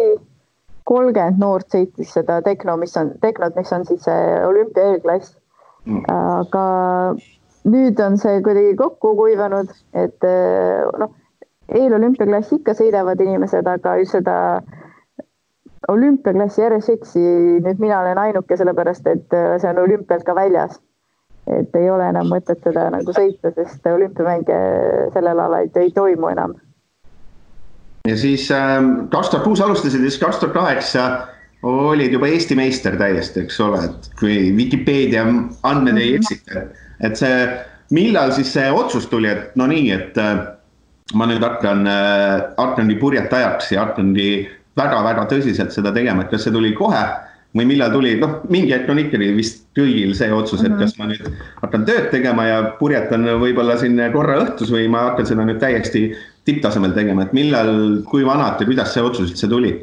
kolmkümmend 0.89 1.41
noort 1.41 1.73
sõitis 1.73 2.13
seda 2.15 2.39
Tehno, 2.45 2.77
mis 2.81 2.97
on, 3.01 3.15
Tehnot, 3.25 3.57
mis 3.57 3.73
on 3.73 3.87
siis 3.89 4.05
see 4.07 4.25
olümpia 4.47 4.93
eelklass. 4.93 5.35
Aga 5.87 6.65
nüüd 7.69 8.01
on 8.01 8.19
see 8.21 8.41
kuidagi 8.45 8.77
kokku 8.77 9.15
kuivanud, 9.19 9.73
et 9.95 10.27
äh, 10.27 10.85
noh, 11.01 11.15
eelolümpiaklassi 11.69 12.61
ikka 12.61 12.75
sõidavad 12.79 13.21
inimesed, 13.23 13.67
aga 13.69 13.97
just 14.01 14.17
seda 14.17 14.37
olümpiaklassi 15.89 16.69
RSX-i 16.69 17.27
nüüd 17.65 17.83
mina 17.83 18.01
olen 18.03 18.19
ainuke, 18.21 18.57
sellepärast 18.57 19.07
et 19.11 19.37
äh, 19.37 19.57
see 19.61 19.73
on 19.73 19.83
olümpialt 19.85 20.25
ka 20.27 20.37
väljas. 20.37 20.81
et 21.51 21.75
ei 21.75 21.89
ole 21.91 22.05
enam 22.07 22.29
mõtet 22.31 22.61
seda 22.63 22.85
nagu 22.93 23.11
sõita, 23.17 23.51
sest 23.57 23.87
olümpiamänge 23.89 24.59
sellel 25.15 25.39
alal 25.41 25.71
ei 25.81 25.91
toimu 25.91 26.29
enam. 26.29 26.55
ja 28.09 28.17
siis 28.17 28.51
ähm, 28.55 29.09
kaks 29.11 29.31
tuhat 29.31 29.45
kuus 29.45 29.61
alustasid 29.61 30.05
ja 30.05 30.11
siis 30.11 30.23
kaks 30.23 30.39
tuhat 30.39 30.55
kaheksa 30.55 31.07
olid 31.63 32.13
juba 32.13 32.29
Eesti 32.31 32.57
meister 32.57 32.97
täiesti, 33.01 33.45
eks 33.45 33.61
ole, 33.65 33.83
et 33.89 34.09
kui 34.21 34.37
Vikipeedia 34.57 35.27
andmed 35.27 35.99
ei 36.01 36.15
mhm. 36.15 36.23
eksita, 36.23 36.65
et 37.05 37.21
see, 37.21 37.43
millal 37.97 38.33
siis 38.37 38.53
see 38.55 38.71
otsus 38.73 39.09
tuli, 39.11 39.31
et 39.31 39.57
no 39.61 39.69
nii, 39.71 39.91
et 39.97 40.21
äh, 40.21 40.45
ma 41.19 41.27
nüüd 41.29 41.45
hakkan 41.45 41.85
äh,, 41.91 42.37
hakkangi 42.57 42.97
purjetajaks 43.01 43.75
ja 43.75 43.89
hakkangi 43.89 44.31
väga-väga 44.79 45.27
tõsiselt 45.33 45.75
seda 45.75 45.93
tegema, 45.93 46.25
et 46.25 46.33
kas 46.33 46.47
see 46.47 46.55
tuli 46.55 46.73
kohe 46.79 47.03
või 47.51 47.67
millal 47.67 47.91
tuli, 47.91 48.13
noh, 48.21 48.37
mingi 48.47 48.71
hetk 48.71 48.93
on 48.93 49.01
ikkagi 49.03 49.33
vist 49.35 49.65
kõigil 49.75 50.13
see 50.15 50.31
otsus, 50.33 50.63
et 50.63 50.71
mhm. 50.71 50.81
kas 50.81 50.97
ma 51.01 51.11
nüüd 51.11 51.41
hakkan 51.61 51.87
tööd 51.89 52.09
tegema 52.15 52.47
ja 52.47 52.61
purjetan 52.79 53.27
võib-olla 53.43 53.77
siin 53.81 54.01
korra 54.15 54.39
õhtus 54.47 54.71
või 54.73 54.87
ma 54.89 55.11
hakkan 55.11 55.29
seda 55.29 55.45
nüüd 55.45 55.61
täiesti 55.61 56.13
tipptasemel 56.49 56.95
tegema, 56.97 57.27
et 57.27 57.35
millal, 57.37 58.01
kui 58.09 58.25
vanalt 58.25 58.63
ja 58.63 58.71
kuidas 58.71 58.95
see 58.95 59.05
otsus 59.05 59.35
üldse 59.35 59.51
tuli 59.51 59.75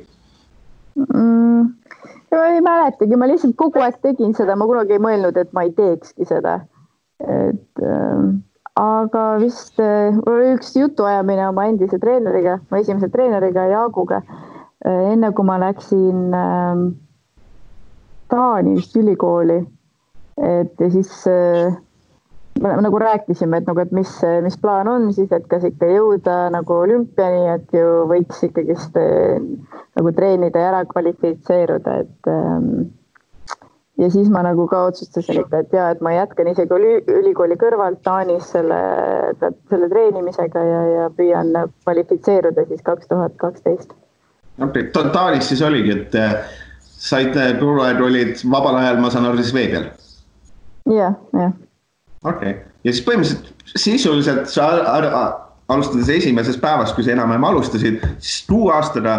mm,? 0.97 1.67
ma 2.31 2.47
ei 2.53 2.61
mäletagi, 2.61 3.15
ma 3.15 3.29
lihtsalt 3.29 3.55
kogu 3.55 3.79
aeg 3.81 4.01
tegin 4.03 4.33
seda, 4.35 4.57
ma 4.59 4.67
kunagi 4.67 4.97
ei 4.97 5.03
mõelnud, 5.03 5.37
et 5.39 5.53
ma 5.55 5.63
ei 5.63 5.71
teekski 5.77 6.27
seda. 6.27 6.59
et 7.23 7.81
äh, 7.81 8.27
aga 8.77 9.23
vist 9.41 9.79
äh, 9.81 10.17
oli 10.27 10.53
üks 10.57 10.75
jutuajamine 10.77 11.47
oma 11.47 11.65
endise 11.71 11.97
treeneriga, 12.01 12.59
mu 12.69 12.81
esimese 12.81 13.09
treeneriga 13.13 13.65
Jaaguga 13.71 14.21
Äh, 14.85 15.11
enne 15.13 15.31
kui 15.33 15.45
ma 15.45 15.57
läksin 15.57 16.33
ähm, 16.37 16.81
Taani 18.29 18.75
vist 18.77 18.95
ülikooli, 18.99 19.57
et 20.37 20.79
ja 20.79 20.89
siis 20.93 21.09
äh, 21.31 21.73
me 22.61 22.75
nagu 22.81 22.99
rääkisime, 22.99 23.61
et 23.61 23.67
nagu, 23.69 23.81
et 23.81 23.91
mis, 23.95 24.11
mis 24.43 24.57
plaan 24.61 24.87
on 24.91 25.09
siis, 25.13 25.31
et 25.35 25.47
kas 25.51 25.65
ikka 25.67 25.89
jõuda 25.91 26.37
nagu 26.53 26.77
olümpiani, 26.83 27.43
et 27.55 27.73
ju 27.75 28.05
võiks 28.09 28.43
ikkagist 28.47 28.97
äh, 29.01 29.37
nagu 29.97 30.13
treenida 30.15 30.63
ja 30.63 30.71
ära 30.71 30.85
kvalifitseeruda, 30.89 31.97
et 32.05 32.31
ähm, 32.31 32.71
ja 34.01 34.09
siis 34.13 34.29
ma 34.33 34.43
nagu 34.45 34.67
ka 34.71 34.83
otsustasin 34.91 35.41
ikka, 35.43 35.63
et 35.65 35.75
ja, 35.75 35.89
et 35.93 36.01
ma 36.05 36.13
jätkan 36.15 36.51
isegi 36.53 36.75
üli, 36.77 36.93
ülikooli 37.21 37.57
kõrvalt 37.61 38.03
Taanis 38.05 38.51
selle, 38.53 38.81
selle 39.41 39.89
treenimisega 39.93 40.65
ja, 40.71 40.81
ja 40.95 41.07
püüan 41.17 41.53
kvalifitseeruda 41.85 42.67
siis 42.69 42.83
kaks 42.85 43.09
tuhat 43.11 43.37
kaksteist 43.41 43.93
okei 44.57 44.81
okay., 44.81 44.91
totaalis 44.93 45.49
siis 45.49 45.61
oligi, 45.65 45.93
et 45.93 46.15
äh, 46.17 46.35
said 46.97 47.37
aeg 47.37 48.01
olid 48.01 48.41
vabal 48.49 48.81
ajal, 48.81 49.01
ma 49.01 49.13
saan 49.13 49.29
aru, 49.29 49.41
siis 49.41 49.53
vee 49.55 49.69
peal? 49.73 49.89
jah, 50.93 51.17
jah. 51.37 51.55
Okei 52.27 52.53
okay., 52.53 52.63
ja 52.83 52.93
siis 52.93 53.03
põhimõtteliselt 53.07 53.75
sisuliselt 53.77 54.47
sa 54.51 54.69
alustades 55.67 56.09
esimesest 56.09 56.61
päevast, 56.63 56.95
kui 56.95 57.03
sa 57.03 57.11
enam-vähem 57.15 57.43
alustasid, 57.49 57.99
siis 58.23 58.45
kuue 58.47 58.71
aastaga 58.75 59.17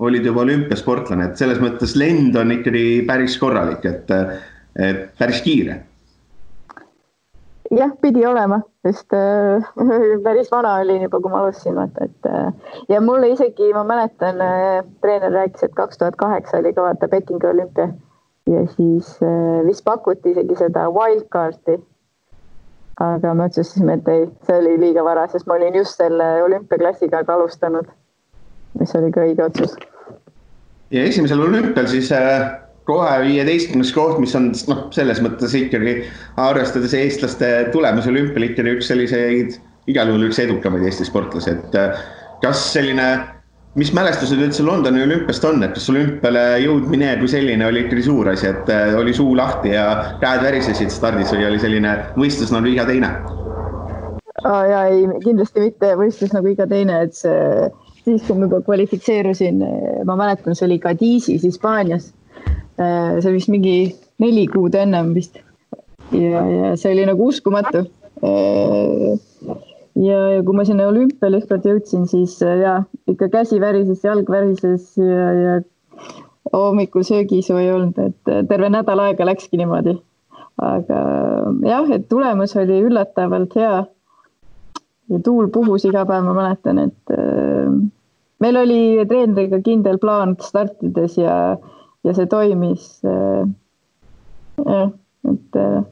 olid 0.00 0.24
juba 0.24 0.46
olümpiasportlane, 0.46 1.28
et 1.28 1.40
selles 1.40 1.60
mõttes 1.60 1.92
lend 2.00 2.36
on 2.40 2.54
ikkagi 2.54 3.02
päris 3.08 3.36
korralik, 3.40 3.84
et, 3.84 4.12
et 4.80 5.06
päris 5.20 5.42
kiire 5.44 5.82
jah, 7.70 7.92
pidi 8.02 8.24
olema, 8.26 8.60
sest 8.86 9.14
äh, 9.14 9.66
päris 10.26 10.50
vana 10.52 10.74
olin 10.82 11.04
juba, 11.06 11.20
kui 11.20 11.32
ma 11.32 11.44
alustasin, 11.44 11.76
vaata, 11.78 12.08
et 12.08 12.30
äh, 12.30 12.76
ja 12.88 13.00
mulle 13.04 13.32
isegi, 13.34 13.72
ma 13.76 13.84
mäletan 13.86 14.42
äh,, 14.44 14.80
treener 15.04 15.32
rääkis, 15.36 15.68
et 15.68 15.76
kaks 15.78 16.00
tuhat 16.00 16.18
kaheksa 16.20 16.58
oli 16.58 16.74
ka 16.74 16.88
vaata 16.88 17.08
Pekingi 17.08 17.46
olümpia 17.46 17.90
ja 18.50 18.64
siis 18.74 19.14
äh, 19.22 19.60
vist 19.66 19.84
pakuti 19.84 20.34
isegi 20.34 20.58
seda 20.58 20.88
wildcard'i. 20.94 21.78
Aga 23.00 23.34
me 23.34 23.46
otsustasime, 23.48 23.98
et 23.98 24.08
ei, 24.12 24.26
see 24.46 24.56
oli 24.60 24.76
liiga 24.80 25.04
vara, 25.04 25.26
sest 25.32 25.48
ma 25.48 25.56
olin 25.56 25.78
just 25.80 26.00
selle 26.00 26.26
olümpiaklassiga 26.44 27.22
ka 27.24 27.38
alustanud, 27.38 27.88
mis 28.80 28.96
oli 28.98 29.12
ka 29.14 29.24
õige 29.28 29.46
otsus. 29.46 29.76
ja 30.90 31.04
esimesel 31.04 31.40
olümpial 31.40 31.88
siis 31.88 32.12
äh 32.12 32.50
kohe 32.90 33.10
viieteistkümnes 33.24 33.92
koht, 33.94 34.18
mis 34.22 34.34
on 34.38 34.50
noh, 34.70 34.86
selles 34.94 35.20
mõttes 35.22 35.54
ikkagi 35.56 36.00
arvestades 36.40 36.94
eestlaste 36.96 37.50
tulemusi 37.74 38.10
olümpial 38.12 38.48
ikkagi 38.48 38.76
üks 38.78 38.88
selliseid, 38.90 39.58
igal 39.90 40.10
juhul 40.10 40.28
üks 40.30 40.40
edukamaid 40.42 40.86
Eesti 40.88 41.06
sportlasi, 41.08 41.54
et 41.58 41.76
äh, 41.78 42.00
kas 42.44 42.62
selline, 42.74 43.06
mis 43.78 43.92
mälestused 43.94 44.40
üldse 44.42 44.64
Londoni 44.66 45.02
olümpiast 45.04 45.44
on, 45.46 45.62
et 45.62 45.74
kas 45.76 45.90
olümpiale 45.92 46.44
jõudmine 46.64 47.12
kui 47.20 47.30
selline 47.30 47.66
oli 47.68 47.84
ikkagi 47.84 48.06
suur 48.08 48.32
asi, 48.32 48.48
et 48.50 48.70
äh, 48.72 48.94
oli 48.98 49.14
suu 49.14 49.36
lahti 49.38 49.74
ja 49.76 50.16
käed 50.22 50.42
värisesid 50.46 50.90
stardis 50.90 51.30
või 51.34 51.46
oli 51.52 51.60
selline 51.62 51.96
võistlus 52.18 52.54
nagu 52.54 52.70
iga 52.70 52.86
teine? 52.88 53.12
Oh, 54.40 54.62
ja 54.64 54.86
ei, 54.88 55.04
kindlasti 55.22 55.60
mitte 55.62 55.92
võistlus 56.00 56.32
nagu 56.32 56.48
iga 56.50 56.66
teine, 56.66 57.02
et 57.06 57.14
see 57.14 57.68
siis, 58.06 58.24
kui 58.24 58.38
ma 58.38 58.48
juba 58.48 58.62
kvalifitseerusin, 58.64 59.60
ma 60.08 60.16
mäletan, 60.16 60.56
see 60.56 60.66
oli 60.66 60.80
Cadisis 60.80 61.44
Hispaanias 61.44 62.08
Äh, 62.80 63.20
see 63.20 63.34
vist 63.34 63.50
mingi 63.52 63.92
neli 64.22 64.46
kuud 64.48 64.76
ennem 64.78 65.12
vist. 65.12 65.36
ja, 66.16 66.40
ja 66.48 66.70
see 66.80 66.94
oli 66.94 67.04
nagu 67.10 67.26
uskumatu. 67.28 67.84
Äh, 69.96 70.02
ja, 70.06 70.18
ja 70.36 70.42
kui 70.46 70.56
ma 70.56 70.64
sinna 70.64 70.88
olümpiale 70.90 71.40
ükskord 71.40 71.66
jõudsin, 71.66 72.06
siis 72.10 72.38
äh, 72.42 72.60
ja 72.62 72.82
ikka 73.10 73.30
käsi 73.32 73.60
värises, 73.60 74.04
jalg 74.04 74.30
värises 74.30 74.92
ja, 74.98 75.30
ja 75.34 75.56
hommikul 76.52 77.04
söögisu 77.06 77.58
ei 77.60 77.72
olnud, 77.72 77.98
et 77.98 78.48
terve 78.48 78.70
nädal 78.70 79.02
aega 79.06 79.26
läkski 79.26 79.60
niimoodi. 79.60 79.98
aga 80.60 81.00
jah, 81.64 81.90
et 81.90 82.08
tulemus 82.08 82.56
oli 82.56 82.82
üllatavalt 82.84 83.54
hea. 83.56 83.84
ja 85.10 85.18
tuul 85.24 85.48
puhus 85.48 85.84
iga 85.84 86.04
päev, 86.06 86.24
ma 86.24 86.34
mäletan, 86.34 86.78
et 86.78 87.14
äh, 87.16 87.68
meil 88.40 88.56
oli 88.56 89.04
treeneriga 89.08 89.60
kindel 89.60 89.98
plaan 89.98 90.36
startides 90.40 91.18
ja 91.18 91.36
äh, 91.52 91.76
ja 92.04 92.14
see 92.16 92.26
toimis 92.26 93.00
äh,. 93.04 93.48
jah, 94.64 94.92
et 95.28 95.56
äh, 95.56 95.82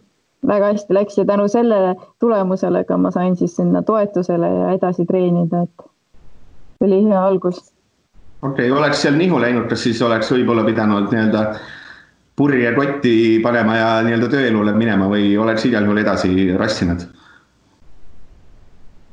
väga 0.47 0.73
hästi 0.73 0.95
läks 0.95 1.19
ja 1.19 1.25
tänu 1.25 1.49
sellele 1.49 1.97
tulemusele 2.21 2.85
ka 2.85 2.97
ma 2.97 3.11
sain 3.11 3.37
siis 3.37 3.57
sinna 3.57 3.83
toetusele 3.83 4.49
ja 4.49 4.71
edasi 4.77 5.07
treenida, 5.07 5.63
et 5.63 5.87
oli 6.81 7.05
hea 7.05 7.25
algus. 7.27 7.73
okei 8.43 8.71
okay,, 8.71 8.79
oleks 8.79 9.03
seal 9.03 9.17
nihu 9.19 9.41
läinud, 9.41 9.69
kas 9.69 9.83
siis 9.83 10.03
oleks 10.03 10.31
võib-olla 10.33 10.65
pidanud 10.65 11.11
nii-öelda 11.13 11.45
purje 12.37 12.73
kotti 12.75 13.15
panema 13.43 13.77
ja 13.77 13.89
nii-öelda 14.07 14.29
tööelule 14.31 14.73
minema 14.73 15.09
või 15.11 15.33
oleks 15.39 15.67
igal 15.67 15.89
juhul 15.89 16.05
edasi 16.05 16.53
rassinud? 16.57 17.09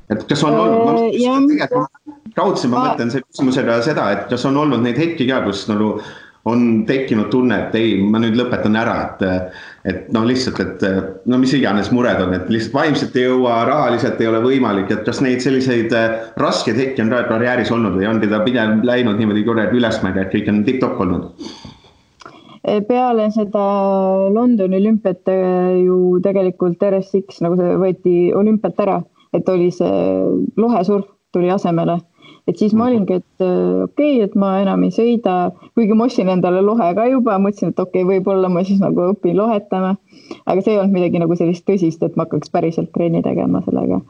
et 0.09 0.27
kas 0.29 0.43
on 0.45 0.53
olnud, 0.53 1.55
ma 1.73 1.87
raudselt 2.37 2.71
ma 2.73 2.83
mõtlen 2.91 3.09
selle 3.11 3.25
küsimusega 3.25 3.79
seda, 3.85 4.09
et 4.13 4.27
kas 4.29 4.45
on 4.45 4.57
olnud 4.61 4.83
neid 4.85 4.99
hetki 5.01 5.27
ka, 5.29 5.41
kus 5.47 5.65
nagu 5.71 5.95
on 6.45 6.85
tekkinud 6.85 7.31
tunne, 7.33 7.57
et 7.65 7.75
ei, 7.77 7.95
ma 8.05 8.19
nüüd 8.21 8.37
lõpetan 8.37 8.77
ära, 8.77 8.95
et, 9.05 9.53
et 9.89 10.09
no 10.13 10.21
lihtsalt, 10.27 10.59
et 10.61 10.83
no 11.29 11.39
mis 11.41 11.55
iganes 11.57 11.89
mured 11.93 12.21
on, 12.21 12.35
et 12.37 12.51
lihtsalt 12.53 12.75
vaimselt 12.77 13.17
ei 13.17 13.25
jõua, 13.25 13.63
rahaliselt 13.69 14.21
ei 14.21 14.29
ole 14.29 14.43
võimalik, 14.43 14.91
et 14.93 15.01
kas 15.07 15.23
neid 15.25 15.41
selliseid 15.41 15.95
äh, 15.97 16.19
raskeid 16.41 16.77
hetki 16.77 17.01
on 17.01 17.09
ka 17.13 17.23
karjääris 17.31 17.73
olnud 17.73 17.97
või 17.97 18.09
ongi 18.11 18.29
ta 18.29 18.43
pigem 18.45 18.83
läinud 18.85 19.17
niimoodi 19.21 19.45
kuradi 19.47 19.81
ülesmäge, 19.81 20.21
et 20.27 20.35
kõik 20.35 20.51
on 20.53 20.61
tipp-topp 20.67 21.01
olnud? 21.05 21.47
peale 22.65 23.27
seda 23.29 23.63
Londoni 24.33 24.79
olümpiat 24.79 25.29
äh, 25.29 25.83
ju 25.85 26.17
tegelikult 26.25 26.81
RSX 26.81 27.43
nagu 27.45 27.57
see 27.59 27.75
võeti 27.77 28.15
olümpialt 28.33 28.79
ära, 28.81 28.95
et 29.37 29.49
oli 29.49 29.69
see 29.73 29.99
lohesurf 30.57 31.09
tuli 31.33 31.51
asemele 31.53 31.99
et 32.47 32.59
siis 32.61 32.73
ma 32.77 32.85
olingi, 32.89 33.19
et 33.21 33.43
äh, 33.43 33.83
okei 33.83 34.15
okay,, 34.17 34.23
et 34.27 34.35
ma 34.37 34.55
enam 34.61 34.83
ei 34.85 34.93
sõida, 34.93 35.35
kuigi 35.77 35.97
ma 35.97 36.07
ostsin 36.09 36.29
endale 36.29 36.61
lohe 36.65 36.91
ka 36.97 37.07
juba, 37.09 37.39
mõtlesin, 37.41 37.73
et 37.73 37.79
okei 37.81 38.03
okay,, 38.03 38.09
võib-olla 38.15 38.51
ma 38.53 38.63
siis 38.67 38.81
nagu 38.83 39.09
õpin 39.13 39.37
lohetama. 39.37 39.95
aga 40.45 40.61
see 40.61 40.73
ei 40.73 40.79
olnud 40.81 40.93
midagi 40.95 41.21
nagu 41.21 41.37
sellist 41.37 41.65
tõsist, 41.69 42.03
et 42.05 42.15
ma 42.17 42.25
hakkaks 42.25 42.53
päriselt 42.53 42.91
trenni 42.93 43.21
tegema 43.25 43.61
sellega. 43.65 44.01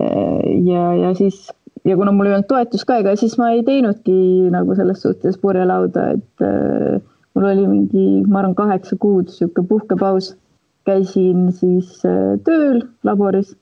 Äh, 0.00 0.40
ja, 0.68 0.86
ja 0.96 1.14
siis 1.18 1.48
ja 1.84 1.96
kuna 1.96 2.12
mul 2.12 2.30
ei 2.30 2.36
olnud 2.36 2.48
toetust 2.48 2.86
ka, 2.88 3.00
ega 3.02 3.14
siis 3.18 3.36
ma 3.40 3.52
ei 3.52 3.64
teinudki 3.66 4.50
nagu 4.54 4.76
selles 4.78 5.02
suhtes 5.04 5.40
purjelauda, 5.42 6.12
et 6.16 6.46
äh, 6.46 7.00
mul 7.34 7.48
oli 7.50 7.66
mingi, 7.66 8.06
ma 8.28 8.42
arvan, 8.42 8.56
kaheksa 8.58 8.96
kuud 9.00 9.32
sihuke 9.32 9.64
puhkepaus. 9.68 10.36
käisin 10.82 11.52
siis 11.54 12.00
äh, 12.02 12.38
tööl 12.42 12.80
laboris 13.06 13.52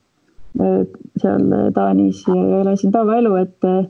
äh, 0.56 0.86
seal 1.20 1.50
Taanis 1.76 2.22
ja 2.24 2.60
elasin 2.62 2.94
tavaelu, 2.94 3.34
et 3.36 3.66
äh, 3.68 3.82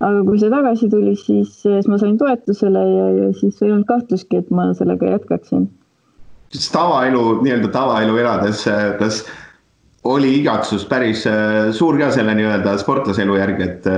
aga 0.00 0.22
kui 0.24 0.40
see 0.40 0.50
tagasi 0.52 0.88
tuli, 0.92 1.12
siis, 1.18 1.52
siis 1.62 1.88
ma 1.90 1.98
sain 2.00 2.16
toetusele 2.20 2.86
ja, 2.86 3.06
ja 3.18 3.28
siis 3.36 3.60
ei 3.62 3.72
olnud 3.72 3.88
kahtlustki, 3.88 4.40
et 4.40 4.50
ma 4.54 4.70
sellega 4.76 5.14
jätkaksin. 5.16 5.68
kas 6.50 6.70
tavaelu, 6.74 7.24
nii-öelda 7.44 7.70
tavaelu 7.74 8.16
elades, 8.18 8.64
kas 8.98 9.22
oli 10.10 10.32
igatsus 10.40 10.86
päris 10.88 11.26
äh, 11.28 11.68
suur 11.76 11.98
ka 12.00 12.08
selle 12.14 12.34
nii-öelda 12.38 12.78
sportlaselu 12.80 13.36
järgi, 13.36 13.68
et, 13.68 13.90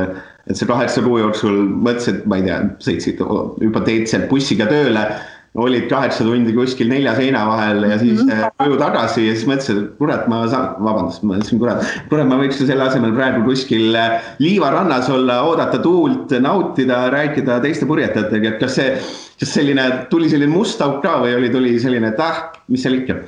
et 0.51 0.59
see 0.59 0.67
kaheksa 0.69 1.05
kuu 1.07 1.21
jooksul 1.23 1.63
mõtlesid, 1.71 2.25
ma 2.27 2.41
ei 2.41 2.49
tea, 2.49 2.59
sõitsid 2.83 3.23
hüpoteetiliselt 3.23 4.27
bussiga 4.33 4.67
tööle 4.71 5.07
olid 5.55 5.85
kaheksa 5.91 6.25
tundi 6.25 6.53
kuskil 6.57 6.89
nelja 6.89 7.13
seina 7.17 7.43
vahel 7.47 7.83
ja 7.85 7.99
siis 7.99 8.23
mm 8.23 8.31
-hmm. 8.31 8.53
koju 8.59 8.79
tagasi 8.81 9.27
ja 9.27 9.35
siis 9.35 9.49
mõtlesin, 9.49 9.83
et 9.83 9.99
kurat, 9.99 10.29
ma 10.29 10.47
saan, 10.49 10.71
vabandust, 10.85 11.23
ma 11.23 11.35
mõtlesin, 11.35 11.59
kurat, 11.61 11.85
kurat, 12.09 12.29
ma 12.29 12.39
võiks 12.41 12.61
ju 12.61 12.67
selle 12.67 12.87
asemel 12.87 13.13
praegu 13.13 13.45
kuskil 13.45 13.95
äh, 13.95 14.23
liivarannas 14.39 15.11
olla, 15.11 15.43
oodata 15.43 15.79
tuult, 15.79 16.33
nautida, 16.41 17.11
rääkida 17.11 17.61
teiste 17.61 17.87
purjetajatega, 17.87 18.49
et 18.49 18.59
kas 18.65 18.75
see, 18.81 18.97
kas 19.41 19.55
selline, 19.55 20.07
tuli 20.11 20.33
selline 20.33 20.53
must 20.53 20.81
auk 20.81 21.03
ka 21.03 21.21
või 21.21 21.37
oli, 21.37 21.53
tuli 21.53 21.79
selline, 21.81 22.09
et 22.09 22.21
ah, 22.21 22.49
mis 22.69 22.83
seal 22.83 23.03
ikka 23.03 23.21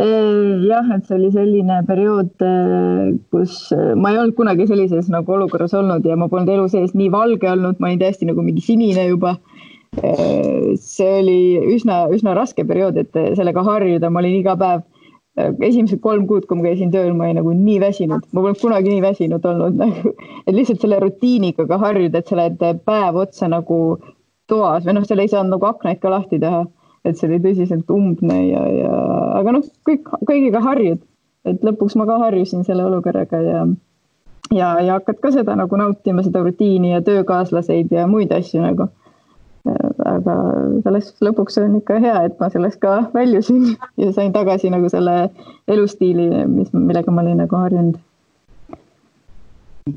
jah, 0.00 0.86
et 0.96 1.04
see 1.04 1.16
oli 1.18 1.28
selline 1.34 1.82
periood, 1.86 2.32
äh, 2.40 3.12
kus 3.30 3.68
ma 4.00 4.14
ei 4.14 4.18
olnud 4.22 4.34
kunagi 4.34 4.64
sellises 4.66 5.12
nagu 5.12 5.36
olukorras 5.36 5.76
olnud 5.76 6.08
ja 6.08 6.16
ma 6.16 6.28
polnud 6.32 6.48
elu 6.48 6.68
sees 6.72 6.96
nii 6.96 7.12
valge 7.12 7.50
olnud, 7.50 7.76
ma 7.78 7.92
olin 7.92 8.00
täiesti 8.00 8.24
nagu 8.24 8.40
mingi 8.40 8.64
sinine 8.64 9.04
juba 9.10 9.36
see 9.96 11.10
oli 11.18 11.74
üsna, 11.74 12.04
üsna 12.14 12.34
raske 12.36 12.64
periood, 12.66 12.96
et 13.00 13.16
sellega 13.36 13.62
harjuda, 13.66 14.10
ma 14.10 14.22
olin 14.22 14.38
iga 14.38 14.54
päev, 14.60 14.84
esimesed 15.66 16.00
kolm 16.04 16.26
kuud, 16.30 16.46
kui 16.46 16.58
ma 16.58 16.68
käisin 16.68 16.92
tööl, 16.94 17.12
ma 17.16 17.26
olin 17.26 17.40
nagu 17.40 17.52
nii 17.56 17.78
väsinud, 17.82 18.26
ma 18.30 18.44
polnud 18.44 18.60
kunagi 18.60 18.92
nii 18.92 19.02
väsinud 19.02 19.46
olnud 19.50 19.78
nagu, 19.80 20.14
et 20.46 20.54
lihtsalt 20.54 20.82
selle 20.84 21.00
rutiiniga 21.02 21.66
ka 21.66 21.78
harjuda, 21.82 22.20
et 22.20 22.30
sa 22.30 22.36
oled 22.38 22.64
päev 22.86 23.20
otsa 23.24 23.50
nagu 23.50 23.80
toas 24.50 24.86
või 24.86 24.98
noh, 24.98 25.06
seal 25.06 25.22
ei 25.22 25.30
saanud 25.30 25.56
nagu 25.56 25.70
aknaid 25.70 26.00
ka 26.02 26.12
lahti 26.12 26.40
teha, 26.42 26.64
et 27.06 27.18
see 27.18 27.30
oli 27.30 27.40
tõsiselt 27.42 27.90
umbne 27.94 28.40
ja, 28.46 28.64
ja 28.76 28.96
aga 29.40 29.56
noh, 29.56 29.66
kõik, 29.88 30.10
kõigiga 30.28 30.62
harjud, 30.64 31.02
et 31.48 31.62
lõpuks 31.66 31.96
ma 31.96 32.06
ka 32.06 32.18
harjusin 32.26 32.66
selle 32.66 32.86
olukorraga 32.86 33.42
ja 33.46 33.66
ja, 34.50 34.74
ja 34.82 34.96
hakkad 34.98 35.20
ka 35.22 35.30
seda 35.34 35.54
nagu 35.58 35.78
nautima, 35.78 36.24
seda 36.26 36.42
rutiini 36.42 36.90
ja 36.92 37.02
töökaaslaseid 37.06 37.92
ja 37.94 38.06
muid 38.10 38.32
asju 38.34 38.62
nagu 38.62 38.90
aga 39.68 40.36
selles 40.84 41.10
lõpuks 41.24 41.58
on 41.60 41.76
ikka 41.80 41.98
hea, 42.02 42.14
et 42.28 42.38
ma 42.40 42.48
sellest 42.52 42.80
ka 42.82 42.96
väljusin 43.14 43.74
ja 44.00 44.12
sain 44.16 44.32
tagasi 44.32 44.70
nagu 44.72 44.88
selle 44.92 45.28
elustiili, 45.68 46.46
mis, 46.48 46.70
millega 46.72 47.12
ma 47.12 47.24
olin 47.24 47.42
nagu 47.44 47.60
harjunud. 47.60 47.98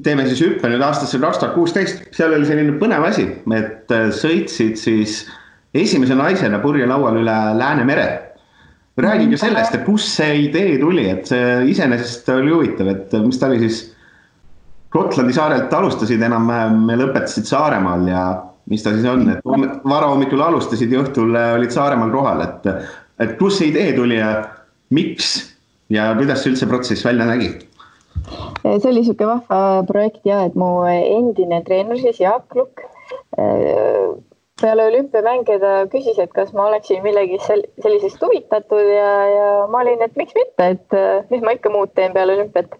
teeme 0.04 0.26
siis 0.26 0.42
hüppe 0.42 0.70
nüüd 0.72 0.82
aastasse 0.82 1.20
kaks 1.22 1.40
tuhat 1.40 1.56
kuusteist, 1.56 2.04
seal 2.16 2.34
oli 2.34 2.48
selline 2.50 2.76
põnev 2.82 3.06
asi, 3.08 3.28
et 3.56 3.92
äh, 3.94 4.10
sõitsid 4.16 4.80
siis 4.80 5.24
esimese 5.74 6.16
naisena 6.18 6.60
purjelaual 6.64 7.20
üle 7.22 7.40
Läänemere. 7.58 8.08
räägige 8.98 9.38
sellest, 9.38 9.76
et 9.76 9.86
kust 9.86 10.12
see 10.20 10.46
idee 10.46 10.78
tuli, 10.78 11.08
et 11.10 11.26
see 11.26 11.70
iseenesest 11.72 12.30
oli 12.30 12.52
huvitav, 12.52 12.88
et 12.88 13.14
mis 13.26 13.40
ta 13.40 13.48
oli 13.48 13.60
siis 13.64 13.94
Gotlandi 14.94 15.34
saarelt 15.34 15.72
alustasid 15.74 16.22
enam-vähem, 16.22 16.84
lõpetasid 17.00 17.48
Saaremaal 17.50 18.04
ja 18.12 18.26
mis 18.72 18.84
ta 18.84 18.94
siis 18.96 19.08
on, 19.10 19.26
et 19.34 19.88
varahommikul 19.88 20.42
alustasid 20.42 20.92
ja 20.94 21.04
õhtul 21.04 21.36
äh, 21.36 21.54
olid 21.58 21.74
Saaremaal 21.76 22.12
kohal, 22.14 22.44
et, 22.46 22.70
et 23.24 23.38
kust 23.40 23.62
see 23.62 23.72
idee 23.74 23.92
tuli 23.98 24.20
ja 24.20 24.36
miks 24.94 25.36
ja 25.94 26.12
kuidas 26.18 26.44
see 26.44 26.54
üldse 26.54 26.70
protsess 26.70 27.06
välja 27.06 27.28
nägi? 27.30 27.54
see 28.64 28.90
oli 28.90 29.02
niisugune 29.02 29.34
vahva 29.34 29.84
projekt 29.90 30.28
ja 30.30 30.44
et 30.48 30.56
mu 30.60 30.86
endine 30.88 31.64
treener 31.68 32.00
siis 32.00 32.22
Jaak 32.22 32.56
Lukk 32.56 32.86
äh, 33.40 34.14
peale 34.62 34.86
olümpiamänge 34.88 35.58
ta 35.60 35.74
küsis, 35.92 36.20
et 36.22 36.32
kas 36.32 36.54
ma 36.56 36.70
oleksin 36.70 37.02
millegi 37.04 37.40
sellisest 37.44 38.22
huvitatud 38.22 38.88
ja, 38.88 39.12
ja 39.28 39.48
ma 39.72 39.82
olin, 39.84 40.02
et 40.06 40.16
miks 40.20 40.36
mitte, 40.38 40.70
et 40.78 40.98
äh, 40.98 41.26
mis 41.34 41.44
ma 41.44 41.58
ikka 41.58 41.74
muud 41.74 41.92
teen 41.98 42.16
peale 42.16 42.38
olümpiat 42.38 42.78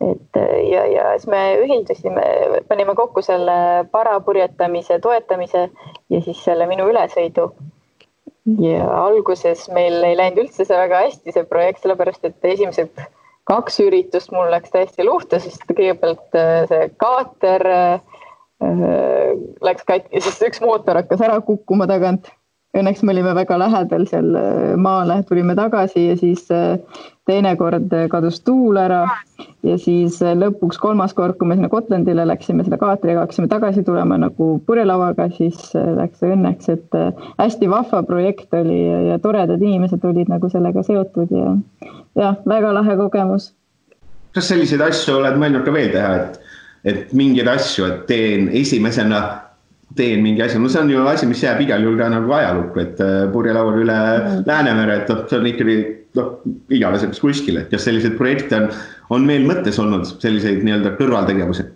et 0.00 0.38
ja, 0.70 0.84
ja 0.86 1.06
siis 1.16 1.26
me 1.30 1.40
ühildusime, 1.64 2.24
panime 2.68 2.94
kokku 2.98 3.22
selle 3.24 3.84
parapurjetamise 3.90 5.00
toetamise 5.02 5.68
ja 6.10 6.20
siis 6.22 6.44
selle 6.44 6.68
minu 6.70 6.86
ülesõidu. 6.92 7.50
ja 8.62 8.84
alguses 9.02 9.66
meil 9.74 10.02
ei 10.04 10.16
läinud 10.16 10.44
üldse 10.44 10.64
see 10.64 10.78
väga 10.78 11.02
hästi, 11.06 11.34
see 11.34 11.44
projekt, 11.50 11.82
sellepärast 11.82 12.24
et 12.24 12.52
esimesed 12.54 13.02
kaks 13.48 13.80
üritust 13.80 14.32
mul 14.32 14.50
läks 14.52 14.70
täiesti 14.72 15.04
luhta, 15.04 15.40
sest 15.40 15.64
kõigepealt 15.68 16.36
äh, 16.36 16.62
see 16.70 16.88
kaater 17.00 17.66
äh, 17.72 18.00
läks 19.64 19.86
katki, 19.88 20.22
sest 20.24 20.44
üks 20.46 20.62
mootor 20.64 21.00
hakkas 21.02 21.22
ära 21.24 21.40
kukkuma 21.44 21.88
tagant 21.90 22.30
õnneks 22.76 23.02
me 23.02 23.14
olime 23.14 23.32
väga 23.36 23.56
lähedal 23.60 24.04
seal 24.10 24.34
äh, 24.36 24.74
maale, 24.80 25.22
tulime 25.28 25.54
tagasi 25.56 26.08
ja 26.10 26.16
siis 26.20 26.44
äh, 26.52 26.76
teinekord 27.28 27.92
äh, 27.96 28.06
kadus 28.12 28.40
tuul 28.44 28.76
ära 28.80 29.00
ja 29.64 29.76
siis 29.80 30.18
lõpuks 30.20 30.80
kolmas 30.80 31.14
kord, 31.16 31.38
kui 31.38 31.48
me 31.48 31.56
sinna 31.56 31.70
Gotlandile 31.72 32.26
läksime 32.28 32.66
selle 32.66 32.78
kaatriga, 32.80 33.24
hakkasime 33.24 33.48
tagasi 33.48 33.84
tulema 33.86 34.18
nagu 34.20 34.50
purjelauaga, 34.66 35.30
siis 35.36 35.72
läks 35.74 36.24
õnneks, 36.26 36.68
et 36.72 36.98
hästi 37.40 37.70
vahva 37.70 38.02
projekt 38.06 38.54
oli 38.56 38.78
ja, 38.84 39.00
ja 39.12 39.18
toredad 39.22 39.62
inimesed 39.62 40.04
olid 40.04 40.30
nagu 40.32 40.50
sellega 40.52 40.84
seotud 40.86 41.32
ja 41.34 41.56
jah, 42.18 42.38
väga 42.48 42.74
lahe 42.76 42.96
kogemus. 43.00 43.52
kas 44.36 44.52
selliseid 44.52 44.84
asju 44.84 45.18
oled 45.18 45.40
mõelnud 45.40 45.64
ka 45.66 45.74
veel 45.74 45.92
teha, 45.94 46.14
et, 46.22 46.40
et 46.84 47.12
mingeid 47.16 47.48
asju, 47.50 47.88
et 47.88 48.06
teen 48.10 48.50
esimesena 48.54 49.47
teen 49.98 50.22
mingi 50.24 50.44
asja, 50.44 50.60
no 50.62 50.70
see 50.72 50.82
on 50.82 50.92
ju 50.92 51.06
asi, 51.10 51.28
mis 51.30 51.42
jääb 51.44 51.62
igal 51.64 51.84
juhul 51.84 51.98
ka 52.00 52.10
nagu 52.12 52.34
ajalukku, 52.38 52.82
et 52.84 53.02
äh, 53.04 53.24
purjelaual 53.34 53.80
üle 53.82 53.96
mm. 53.96 54.44
Läänemere, 54.48 55.00
et 55.02 55.10
noh, 55.12 55.24
see 55.30 55.40
on 55.40 55.50
ikkagi 55.50 55.78
noh, 56.18 56.30
igaveseks 56.78 57.22
kuskil, 57.22 57.60
et 57.60 57.72
kas 57.72 57.84
selliseid 57.88 58.16
projekte 58.20 58.62
on, 58.62 58.70
on 59.16 59.26
meil 59.28 59.46
mõttes 59.48 59.80
olnud, 59.82 60.06
selliseid 60.22 60.64
nii-öelda 60.66 60.96
kõrvaltegevusi? 61.00 61.68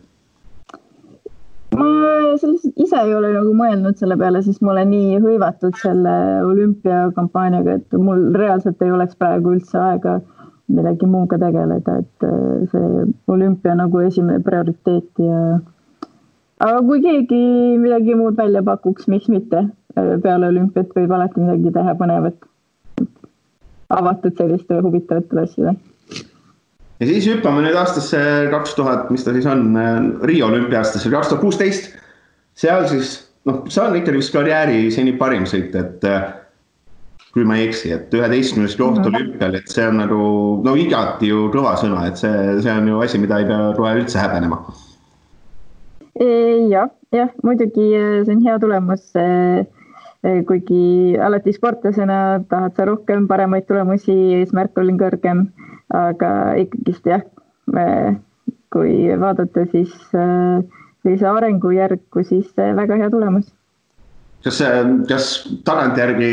ma 1.72 1.88
selliselt 2.36 2.76
ise 2.84 2.98
ei 3.00 3.14
ole 3.16 3.30
nagu 3.32 3.54
mõelnud 3.56 3.96
selle 3.96 4.18
peale, 4.20 4.42
sest 4.44 4.60
ma 4.60 4.74
olen 4.74 4.90
nii 4.92 5.20
hõivatud 5.24 5.78
selle 5.80 6.12
olümpiakampaaniaga, 6.44 7.78
et 7.80 7.96
mul 7.96 8.26
reaalselt 8.36 8.82
ei 8.84 8.92
oleks 8.92 9.16
praegu 9.16 9.54
üldse 9.56 9.80
aega 9.80 10.18
millegi 10.72 11.06
muuga 11.08 11.38
tegeleda, 11.40 11.98
et 12.02 12.26
äh, 12.26 12.66
see 12.72 13.06
olümpia 13.32 13.74
nagu 13.78 14.02
esimene 14.04 14.40
prioriteet 14.44 15.20
ja 15.20 15.38
aga 16.62 16.82
kui 16.86 17.02
keegi 17.04 17.42
midagi 17.82 18.16
muud 18.18 18.38
välja 18.38 18.62
pakuks, 18.66 19.08
miks 19.10 19.28
mitte, 19.32 19.64
peale 19.94 20.50
olümpiat 20.52 20.92
võib 20.96 21.14
alati 21.16 21.42
midagi 21.42 21.74
teha 21.74 21.96
põnevat. 21.98 22.48
avatud 23.92 24.38
sellistele 24.38 24.80
huvitavatele 24.80 25.42
asjadele. 25.42 25.74
ja 27.00 27.06
siis 27.06 27.26
hüppame 27.28 27.64
nüüd 27.66 27.76
aastasse 27.76 28.20
kaks 28.50 28.76
tuhat, 28.78 29.10
mis 29.10 29.24
ta 29.24 29.34
siis 29.36 29.46
on, 29.46 29.74
Riia 30.22 30.46
olümpia-aastasse, 30.46 31.10
kaks 31.10 31.28
tuhat 31.28 31.42
kuusteist. 31.42 31.90
seal 32.54 32.86
siis 32.88 33.18
noh, 33.44 33.64
see 33.68 33.82
on 33.82 33.98
ikkagi 33.98 34.22
vist 34.22 34.32
karjääri 34.32 34.86
seni 34.94 35.12
parim 35.18 35.44
sõit, 35.50 35.76
et 35.76 36.08
kui 37.32 37.44
ma 37.48 37.56
ei 37.56 37.68
eksi, 37.70 37.90
et 37.96 38.14
üheteistkümnes 38.14 38.76
koht 38.76 38.98
mm 38.98 39.04
-hmm. 39.04 39.16
olümpial, 39.16 39.54
et 39.54 39.68
see 39.68 39.88
on 39.88 39.96
nagu 39.96 40.22
no 40.64 40.74
igati 40.76 41.28
ju 41.28 41.48
kõva 41.52 41.74
sõna, 41.80 42.06
et 42.08 42.16
see, 42.20 42.60
see 42.62 42.72
on 42.72 42.88
ju 42.88 43.00
asi, 43.00 43.18
mida 43.18 43.38
ei 43.40 43.46
pea 43.48 43.72
kohe 43.76 43.94
üldse 44.00 44.18
häbenema. 44.20 44.58
Jah, 46.20 46.90
jah, 47.12 47.30
muidugi 47.42 47.86
see 48.24 48.34
on 48.34 48.42
hea 48.44 48.58
tulemus. 48.58 49.12
kuigi 50.46 51.16
alati 51.18 51.52
sportlasena 51.52 52.44
tahad 52.48 52.76
sa 52.76 52.84
rohkem 52.86 53.26
paremaid 53.26 53.66
tulemusi, 53.66 54.14
eesmärk 54.38 54.78
on 54.78 54.94
kõrgem, 55.00 55.40
aga 55.90 56.54
ikkagist 56.62 57.08
jah, 57.10 57.24
kui 58.70 58.94
vaadata, 59.18 59.66
siis 59.72 59.90
sellise 60.12 61.26
arengujärku, 61.26 62.22
siis 62.22 62.52
väga 62.54 63.00
hea 63.00 63.10
tulemus. 63.10 63.50
kas, 64.44 64.62
kas 65.08 65.26
tagantjärgi 65.66 66.30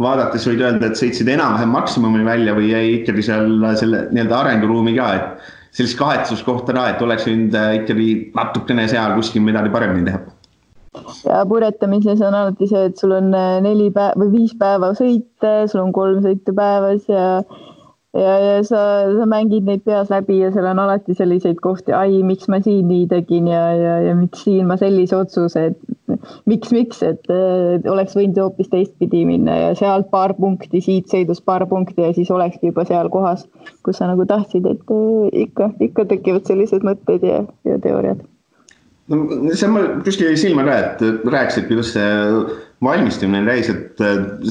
vaadates 0.00 0.48
võid 0.48 0.64
öelda, 0.64 0.90
et 0.90 0.98
sõitsid 1.00 1.28
enam-vähem 1.32 1.70
maksimumi 1.72 2.24
välja 2.24 2.56
või 2.56 2.70
jäi 2.72 2.88
ikkagi 3.00 3.22
seal 3.24 3.52
selle 3.80 4.06
nii-öelda 4.12 4.40
arenguruumi 4.40 4.96
ka, 4.96 5.12
et 5.16 5.54
sellist 5.76 5.98
kahetsuskohta 6.00 6.74
ka, 6.76 6.86
et 6.92 7.04
oleks 7.04 7.26
võinud 7.28 7.56
äh, 7.58 7.74
ikkagi 7.82 8.08
natukene 8.36 8.86
seal 8.90 9.16
kuskil 9.18 9.44
midagi 9.44 9.72
paremini 9.74 10.08
teha? 10.08 10.24
ja 11.26 11.42
puretamises 11.48 12.22
on 12.24 12.34
alati 12.34 12.68
see, 12.70 12.86
et 12.88 13.00
sul 13.00 13.12
on 13.18 13.28
äh, 13.36 13.58
neli 13.64 13.90
päeva 13.92 14.16
või 14.22 14.32
viis 14.38 14.54
päeva 14.56 14.92
sõite, 14.96 15.54
sul 15.70 15.82
on 15.84 15.92
kolm 15.96 16.22
sõitu 16.24 16.54
päevas 16.56 17.04
ja 17.10 17.26
ja, 18.16 18.34
ja 18.40 18.54
sa, 18.66 18.80
sa 19.18 19.26
mängid 19.28 19.66
neid 19.68 19.82
peas 19.86 20.10
läbi 20.12 20.38
ja 20.40 20.50
seal 20.54 20.68
on 20.70 20.80
alati 20.82 21.14
selliseid 21.16 21.60
kohti, 21.64 21.94
ai, 21.96 22.22
miks 22.26 22.48
ma 22.52 22.60
siin 22.64 22.88
nii 22.90 23.06
tegin 23.10 23.50
ja, 23.50 23.62
ja, 23.76 23.96
ja 24.08 24.14
miks 24.18 24.44
siin 24.46 24.68
ma 24.70 24.78
sellise 24.80 25.16
otsuse, 25.18 25.66
et 25.70 26.16
miks, 26.50 26.72
miks, 26.74 27.02
et 27.06 27.32
äh, 27.32 27.76
oleks 27.92 28.16
võinud 28.18 28.40
hoopis 28.42 28.70
teistpidi 28.72 29.24
minna 29.28 29.58
ja 29.60 29.74
sealt 29.78 30.10
paar 30.12 30.36
punkti, 30.38 30.82
siit 30.84 31.10
sõidus 31.12 31.42
paar 31.44 31.66
punkti 31.70 32.06
ja 32.06 32.14
siis 32.16 32.30
olekski 32.34 32.72
juba 32.72 32.86
seal 32.88 33.10
kohas, 33.12 33.46
kus 33.86 34.00
sa 34.00 34.10
nagu 34.10 34.28
tahtsid, 34.28 34.68
et 34.70 34.96
äh, 34.96 35.28
ikka, 35.46 35.72
ikka 35.90 36.08
tekivad 36.14 36.48
sellised 36.48 36.86
mõtted 36.86 37.26
ja, 37.26 37.44
ja 37.68 37.82
teooriad 37.82 38.24
no 39.12 39.52
see 39.54 39.68
ma 39.70 39.82
kuskil 40.06 40.36
silma 40.38 40.64
ka, 40.66 40.78
et 40.84 41.28
rääkisid, 41.30 41.68
kuidas 41.70 41.92
see 41.94 42.08
valmistumine 42.84 43.44
käis, 43.46 43.70
et 43.72 44.02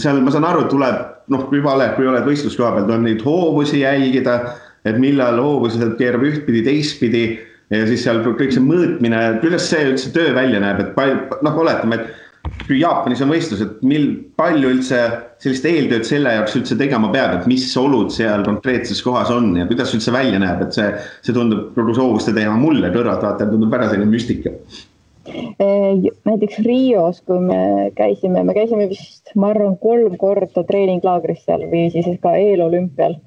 seal 0.02 0.22
ma 0.26 0.34
saan 0.34 0.48
aru, 0.48 0.66
tuleb 0.72 1.02
noh, 1.34 1.48
juba 1.54 1.76
oled, 1.76 1.96
kui 1.98 2.08
oled 2.10 2.28
võistluskoha 2.28 2.76
peal, 2.76 2.88
tuleb 2.90 3.06
neid 3.06 3.26
hoovusi 3.26 3.82
jälgida, 3.82 4.38
et 4.86 4.98
millal 5.02 5.42
hoovused 5.42 5.98
keerab 6.00 6.26
ühtpidi, 6.28 6.64
teistpidi 6.66 7.26
ja 7.74 7.86
siis 7.90 8.04
seal 8.06 8.22
kõik 8.26 8.54
see 8.54 8.64
mõõtmine, 8.64 9.22
kuidas 9.42 9.70
see 9.72 9.90
üldse 9.90 10.12
töö 10.16 10.34
välja 10.36 10.62
näeb, 10.62 10.84
et 10.84 10.94
palju, 10.98 11.40
noh, 11.46 11.58
oletame, 11.66 12.00
et 12.00 12.25
Jaapanis 12.70 13.22
on 13.22 13.32
võistlus, 13.34 13.62
et 13.62 13.84
mil, 13.86 14.08
palju 14.40 14.72
üldse 14.74 15.00
sellist 15.42 15.68
eeltööd 15.70 16.08
selle 16.08 16.34
jaoks 16.38 16.56
üldse 16.60 16.78
tegema 16.80 17.12
peab, 17.14 17.40
et 17.40 17.48
mis 17.50 17.66
olud 17.78 18.12
seal 18.14 18.46
konkreetses 18.46 19.02
kohas 19.06 19.32
on 19.34 19.52
ja 19.60 19.68
kuidas 19.70 19.94
üldse 19.98 20.14
välja 20.14 20.42
näeb, 20.42 20.64
et 20.66 20.78
see, 20.78 20.88
see 21.26 21.36
tundub 21.36 21.72
kogu 21.78 21.96
soovuste 21.98 22.34
teema 22.36 22.58
mulle 22.60 22.92
kõrvaltvaatajal 22.94 23.54
tundub 23.54 23.74
väga 23.74 23.92
selline 23.92 24.10
müstika. 24.12 24.54
näiteks 26.30 26.60
Rios, 26.66 27.22
kui 27.26 27.40
me 27.42 27.62
käisime, 27.98 28.44
me 28.46 28.58
käisime 28.58 28.90
vist, 28.90 29.34
ma 29.36 29.54
arvan, 29.54 29.78
kolm 29.82 30.18
korda 30.22 30.66
treeninglaagris 30.66 31.46
seal 31.46 31.66
või 31.72 31.88
siis 31.94 32.20
ka 32.22 32.36
eelolümpial. 32.38 33.18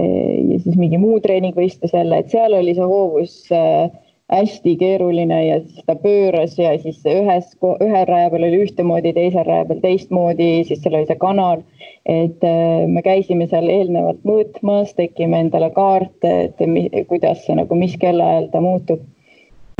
ja 0.00 0.60
siis 0.62 0.78
mingi 0.78 0.98
muu 0.98 1.18
treeningvõistlus 1.20 1.92
jälle, 1.92 2.22
et 2.22 2.30
seal 2.30 2.54
oli 2.56 2.72
see 2.74 2.86
hoovus 2.86 3.42
äh, 3.52 3.90
hästi 4.30 4.76
keeruline 4.76 5.38
ja 5.46 5.58
siis 5.60 5.84
ta 5.86 5.96
pööras 5.98 6.54
ja 6.58 6.72
siis 6.78 7.02
ühes, 7.08 7.50
ühel 7.82 8.06
raja 8.08 8.30
peal 8.30 8.46
oli 8.46 8.62
ühtemoodi, 8.64 9.12
teisel 9.16 9.46
raja 9.46 9.66
peal 9.66 9.82
teistmoodi, 9.82 10.50
siis 10.68 10.82
seal 10.84 10.96
oli 10.98 11.08
see 11.08 11.18
kanal. 11.20 11.64
et 12.06 12.44
äh, 12.46 12.86
me 12.88 13.02
käisime 13.04 13.46
seal 13.50 13.68
eelnevalt 13.68 14.22
mõõtmas, 14.24 14.94
tegime 14.96 15.42
endale 15.44 15.68
kaarte, 15.74 16.30
et 16.46 16.62
mi, 16.66 16.86
kuidas 17.08 17.44
see 17.44 17.58
nagu, 17.58 17.76
mis 17.76 17.96
kellaajal 18.00 18.48
ta 18.52 18.62
muutub. 18.64 19.02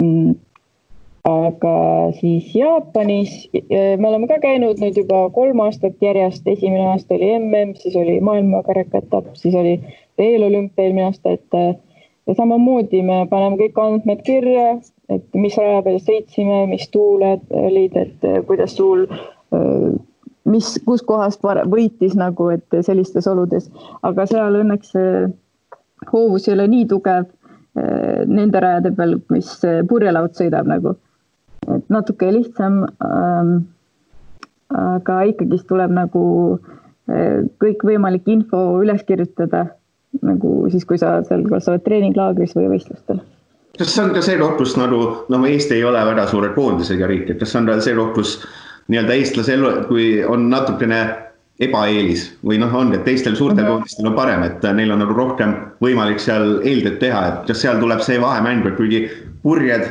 Mm. 0.00 0.36
aga 1.28 1.72
siis 2.16 2.54
Jaapanis 2.56 3.32
äh, 3.54 3.96
me 4.00 4.08
oleme 4.08 4.28
ka 4.28 4.38
käinud 4.42 4.80
nüüd 4.80 4.96
juba 4.96 5.26
kolm 5.36 5.60
aastat 5.60 6.00
järjest, 6.02 6.46
esimene 6.48 6.86
aasta 6.92 7.14
oli 7.14 7.28
mm, 7.38 7.74
siis 7.78 7.96
oli 7.96 8.20
maailmakarikaetapp, 8.24 9.34
siis 9.36 9.54
oli 9.54 9.78
eelolümpia 10.18 10.84
eelmine 10.84 11.08
aasta, 11.08 11.36
et 11.36 11.56
äh, 11.56 11.74
ja 12.26 12.34
samamoodi 12.36 13.02
me 13.06 13.24
paneme 13.30 13.58
kõik 13.60 13.80
andmed 13.82 14.22
kirja, 14.26 14.68
et 15.10 15.26
mis 15.38 15.56
raja 15.58 15.82
peal 15.86 15.98
sõitsime, 16.02 16.62
mis 16.70 16.86
tuuled 16.94 17.42
olid, 17.62 17.96
et 17.98 18.28
eh, 18.28 18.38
kuidas 18.46 18.76
tuul, 18.78 19.06
eh, 19.56 19.90
mis, 20.50 20.72
kuskohast 20.86 21.44
võitis 21.72 22.16
nagu, 22.18 22.50
et 22.54 22.80
sellistes 22.86 23.28
oludes, 23.30 23.70
aga 24.06 24.26
seal 24.30 24.60
õnneks 24.62 24.94
hoovus 26.12 26.48
ei 26.48 26.56
ole 26.56 26.68
nii 26.70 26.88
tugev 26.90 27.26
eh, 27.26 28.22
nende 28.26 28.62
rajade 28.62 28.94
peal, 28.96 29.18
mis 29.32 29.54
purjelaud 29.88 30.36
sõidab 30.38 30.68
nagu. 30.70 30.96
et 31.70 31.90
natuke 31.92 32.30
lihtsam 32.32 32.84
ähm,. 33.04 33.68
aga 34.70 35.16
ikkagist 35.26 35.66
tuleb 35.66 35.90
nagu 35.90 36.22
kõikvõimalik 37.60 38.28
info 38.30 38.58
üles 38.80 39.02
kirjutada 39.02 39.64
nagu 40.22 40.54
siis, 40.70 40.84
kui 40.88 40.98
sa 40.98 41.18
seal, 41.26 41.44
kas 41.48 41.66
sa 41.66 41.74
oled 41.74 41.84
treeninglaagris 41.86 42.56
või 42.58 42.72
võistlustel. 42.74 43.22
kas 43.78 43.94
see 43.94 44.04
on 44.04 44.12
ka 44.14 44.22
see 44.24 44.38
kus 44.58 44.76
nagu, 44.76 45.00
no 45.28 45.44
Eesti 45.46 45.78
ei 45.78 45.84
ole 45.84 46.02
väga 46.04 46.26
suure 46.28 46.52
koondisega 46.56 47.06
riik, 47.06 47.30
et 47.30 47.40
kas 47.40 47.54
on 47.56 47.70
see 47.80 47.94
koht, 47.96 48.14
kus 48.14 48.36
nii-öelda 48.90 49.16
eestlasel, 49.16 49.66
kui 49.88 50.24
on 50.26 50.48
natukene 50.50 51.00
ebaeelis 51.60 52.26
või 52.44 52.58
noh, 52.60 52.72
ongi, 52.74 52.96
et 52.96 53.04
teistel 53.04 53.36
suurtel 53.36 53.64
-hmm. 53.64 53.70
koondistel 53.70 54.06
on 54.08 54.16
parem, 54.16 54.42
et 54.42 54.62
neil 54.74 54.90
on 54.90 55.02
nagu 55.04 55.14
rohkem 55.14 55.54
võimalik 55.84 56.20
seal 56.20 56.60
eeltööd 56.64 56.98
teha, 56.98 57.26
et 57.28 57.46
kas 57.52 57.60
seal 57.60 57.80
tuleb 57.80 58.00
see 58.00 58.20
vahemäng, 58.20 58.66
et 58.66 58.76
kuigi 58.76 59.08
purjed, 59.42 59.86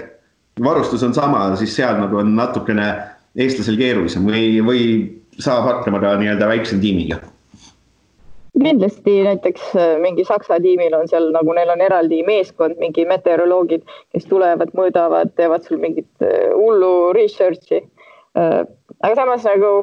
varustus 0.64 1.04
on 1.04 1.14
sama, 1.14 1.56
siis 1.56 1.76
seal 1.76 2.02
nagu 2.02 2.18
on 2.18 2.36
natukene 2.36 2.94
eestlasel 3.36 3.78
keerulisem 3.78 4.26
või, 4.26 4.60
või 4.66 4.82
saab 5.40 5.64
hakkama 5.70 6.00
ka 6.00 6.16
nii-öelda 6.20 6.48
väikse 6.48 6.78
tiimiga 6.82 7.22
kindlasti 8.64 9.16
näiteks 9.26 9.76
äh, 9.76 9.94
mingi 10.02 10.26
Saksa 10.28 10.60
tiimil 10.64 10.96
on 10.98 11.08
seal 11.12 11.30
nagu 11.36 11.54
neil 11.56 11.70
on 11.74 11.82
eraldi 11.82 12.22
meeskond, 12.28 12.80
mingi 12.82 13.06
meteoroloogid, 13.10 13.86
kes 14.14 14.28
tulevad, 14.30 14.74
mõõdavad, 14.78 15.34
teevad 15.40 15.68
sul 15.68 15.82
mingit 15.82 16.10
äh, 16.26 16.50
hullu 16.56 17.12
research'i. 17.18 17.84
Äh, 18.38 18.64
aga 19.02 19.16
samas 19.18 19.46
nagu 19.48 19.74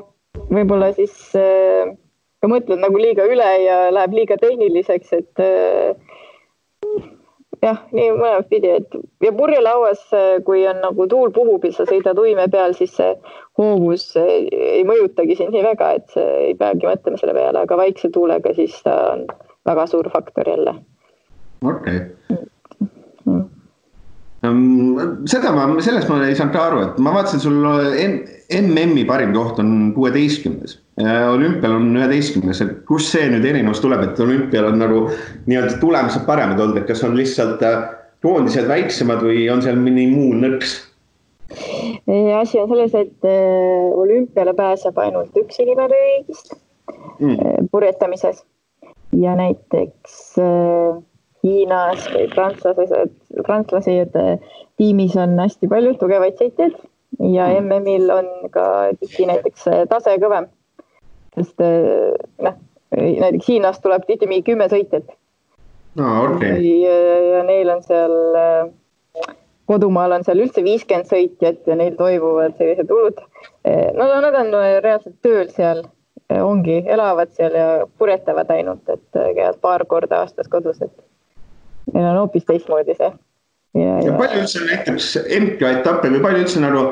võib-olla 0.53 0.93
siis 0.95 1.15
ka 1.33 2.49
mõtled 2.51 2.79
nagu 2.83 2.99
liiga 3.01 3.25
üle 3.27 3.49
ja 3.65 3.79
läheb 3.95 4.15
liiga 4.19 4.37
tehniliseks, 4.39 5.15
et 5.17 5.41
jah, 7.67 7.83
nii 7.97 8.11
mõlemat 8.15 8.49
pidi, 8.51 8.71
et 8.81 8.97
ja 9.25 9.33
purjelauas, 9.37 10.03
kui 10.47 10.65
on 10.71 10.81
nagu 10.85 11.07
tuul 11.11 11.33
puhub 11.35 11.65
ja 11.67 11.75
sa 11.75 11.87
sõidad 11.89 12.19
uime 12.23 12.47
peal, 12.53 12.75
siis 12.79 12.95
see 12.97 13.13
hoovus 13.59 14.09
ei 14.21 14.85
mõjutagi 14.89 15.39
sind 15.39 15.55
nii 15.57 15.65
väga, 15.67 15.93
et 16.01 16.19
ei 16.23 16.55
peagi 16.59 16.89
mõtlema 16.89 17.21
selle 17.21 17.37
peale, 17.37 17.65
aga 17.67 17.81
vaikse 17.83 18.13
tuulega, 18.15 18.55
siis 18.57 18.77
ta 18.87 18.97
on 19.15 19.27
väga 19.67 19.87
suur 19.91 20.11
faktor 20.13 20.53
jälle. 20.55 20.77
okei 21.65 22.03
okay. 22.03 22.47
Um, 24.47 25.27
seda 25.29 25.53
ma, 25.57 25.69
sellest 25.83 26.11
ma 26.11 26.23
ei 26.27 26.37
saanud 26.39 26.55
ka 26.55 26.65
aru, 26.71 26.83
et 26.87 26.99
ma 27.03 27.15
vaatasin, 27.17 27.43
sul 27.43 27.63
MM-i 28.61 29.07
parim 29.09 29.33
koht 29.37 29.61
on 29.63 29.93
kuueteistkümnes 29.97 30.79
olümpial 31.05 31.73
on 31.77 31.97
üheteistkümnes, 31.97 32.61
et 32.65 32.85
kust 32.89 33.13
see 33.13 33.29
nüüd 33.29 33.45
erinevus 33.45 33.83
tuleb, 33.85 34.03
et 34.07 34.21
olümpial 34.21 34.71
on 34.71 34.79
nagu 34.81 35.03
nii-öelda 35.47 35.77
tulemused 35.81 36.25
paremad 36.29 36.61
olnud, 36.61 36.81
et 36.81 36.89
kas 36.89 37.05
on 37.05 37.17
lihtsalt 37.19 37.63
äh, 37.67 37.83
koondised 38.25 38.69
väiksemad 38.69 39.21
või 39.27 39.45
on 39.53 39.63
seal 39.65 39.77
mõni 39.81 40.09
muu 40.13 40.33
nõks? 40.41 40.79
asi 41.47 42.59
on 42.59 42.71
selles, 42.73 42.95
et 42.97 43.29
äh, 43.29 43.93
olümpiale 44.01 44.55
pääseb 44.57 44.97
ainult 44.99 45.37
üks 45.37 45.61
inimene 45.63 45.93
riigist 45.93 46.57
mm. 47.21 47.37
Äh, 47.37 47.61
purjetamises 47.71 48.41
ja 49.13 49.37
näiteks 49.37 50.41
Hiinas 51.47 52.11
või 52.13 52.27
prantslased, 52.35 53.17
prantslased 53.47 54.19
tiimis 54.77 55.17
on 55.21 55.39
hästi 55.41 55.71
palju 55.71 55.95
tugevaid 56.01 56.37
sõitjaid 56.41 56.77
ja 57.33 57.49
MM-il 57.61 58.11
on 58.13 58.29
ka 58.53 58.67
tihti 59.01 59.29
näiteks 59.31 59.69
tase 59.93 60.19
kõvem 60.23 60.51
sest 61.37 61.61
eh, 61.61 62.17
noh, 62.43 62.59
näiteks 62.97 63.49
Hiinast 63.49 63.85
tuleb 63.85 64.07
tihti 64.09 64.29
mingi 64.31 64.47
kümme 64.51 64.69
sõitjat 64.73 65.09
no,. 66.01 66.11
Okay. 66.37 66.61
Ja, 66.83 66.97
ja 67.37 67.43
neil 67.49 67.71
on 67.73 67.83
seal, 67.87 68.15
kodumaal 69.71 70.17
on 70.17 70.25
seal 70.27 70.41
üldse 70.45 70.65
viiskümmend 70.65 71.11
sõitjat 71.11 71.69
ja 71.69 71.77
neil 71.79 71.97
toimuvad 71.99 72.57
sellised 72.61 72.93
hullud 72.93 73.21
no 73.67 74.09
nad 74.25 74.41
on 74.41 74.55
reaalselt 74.55 75.17
tööl 75.25 75.51
seal, 75.53 75.83
ongi, 76.33 76.81
elavad 76.87 77.33
seal 77.37 77.55
ja 77.57 77.69
purjetavad 77.99 78.51
ainult, 78.55 78.89
et 78.89 79.07
käivad 79.13 79.61
paar 79.63 79.85
korda 79.91 80.23
aastas 80.25 80.49
kodus, 80.51 80.81
et 80.83 80.95
neil 81.95 82.09
on 82.13 82.23
hoopis 82.23 82.47
teistmoodi 82.49 82.97
see. 82.99 83.11
ja, 83.75 83.91
ja... 83.91 83.99
ja 84.09 84.17
palju 84.21 84.45
üldse 84.45 84.65
näiteks 84.65 85.11
MK-etappe 85.41 86.11
või 86.15 86.23
palju 86.25 86.47
üldse 86.47 86.63
nagu 86.65 86.87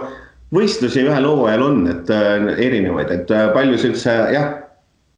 võistlusi 0.54 1.02
ühel 1.04 1.26
hooajal 1.26 1.64
on, 1.64 1.80
et 1.90 2.12
äh, 2.14 2.44
erinevaid, 2.66 3.10
et 3.10 3.32
äh, 3.34 3.48
palju 3.56 3.80
see 3.80 3.94
üldse 3.94 4.18
jah 4.34 4.52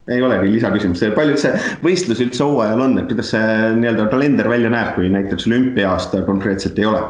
ei 0.07 0.22
olegi 0.22 0.53
lisaküsimus, 0.55 1.03
palju 1.16 1.35
üldse 1.35 1.53
võistlusi 1.83 2.29
üldse 2.29 2.47
hooajal 2.47 2.85
on, 2.85 2.99
et 3.01 3.09
kuidas 3.11 3.33
see 3.35 3.72
nii-öelda 3.81 4.07
kalender 4.12 4.49
välja 4.51 4.70
näeb, 4.72 4.95
kui 4.95 5.11
näiteks 5.11 5.49
olümpia-aasta 5.51 6.22
konkreetselt 6.29 6.79
ei 6.79 6.87
ole 6.87 7.03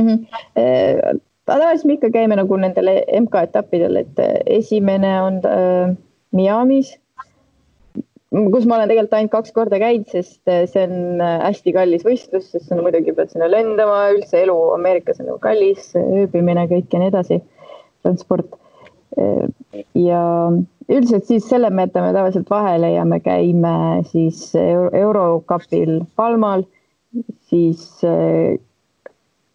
mm? 0.00 0.08
-hmm. 0.08 1.20
tavaliselt 1.46 1.86
me 1.86 1.98
ikka 1.98 2.10
käime 2.10 2.36
nagu 2.36 2.56
nendel 2.56 2.90
MK-etappidel, 3.20 4.02
et 4.02 4.24
esimene 4.58 5.12
on 5.22 5.40
äh, 5.46 5.94
Miami's, 6.34 6.98
kus 8.28 8.66
ma 8.68 8.76
olen 8.76 8.90
tegelikult 8.90 9.16
ainult 9.16 9.32
kaks 9.32 9.54
korda 9.56 9.78
käinud, 9.80 10.08
sest 10.12 10.42
see 10.44 10.84
on 10.84 11.22
hästi 11.22 11.72
kallis 11.76 12.04
võistlus, 12.06 12.50
sest 12.52 12.72
no 12.74 12.84
muidugi 12.84 13.14
pead 13.16 13.32
sinna 13.32 13.48
lendama, 13.50 14.02
üldse 14.16 14.42
elu 14.44 14.56
Ameerikas 14.74 15.22
on 15.22 15.30
nagu 15.30 15.40
kallis, 15.42 15.90
ööbimine, 15.96 16.66
kõik 16.70 16.92
ja 16.92 17.02
nii 17.02 17.12
edasi, 17.14 17.40
transport. 18.04 18.58
ja 19.96 20.22
üldiselt 20.92 21.24
siis 21.26 21.48
selle 21.48 21.70
me 21.72 21.86
jätame 21.86 22.12
tavaliselt 22.12 22.50
vahele 22.52 22.92
ja 22.92 23.04
me 23.08 23.18
käime 23.24 24.04
siis 24.12 24.52
Eurokapil 24.54 26.02
Palmal, 26.16 26.66
siis 27.48 28.04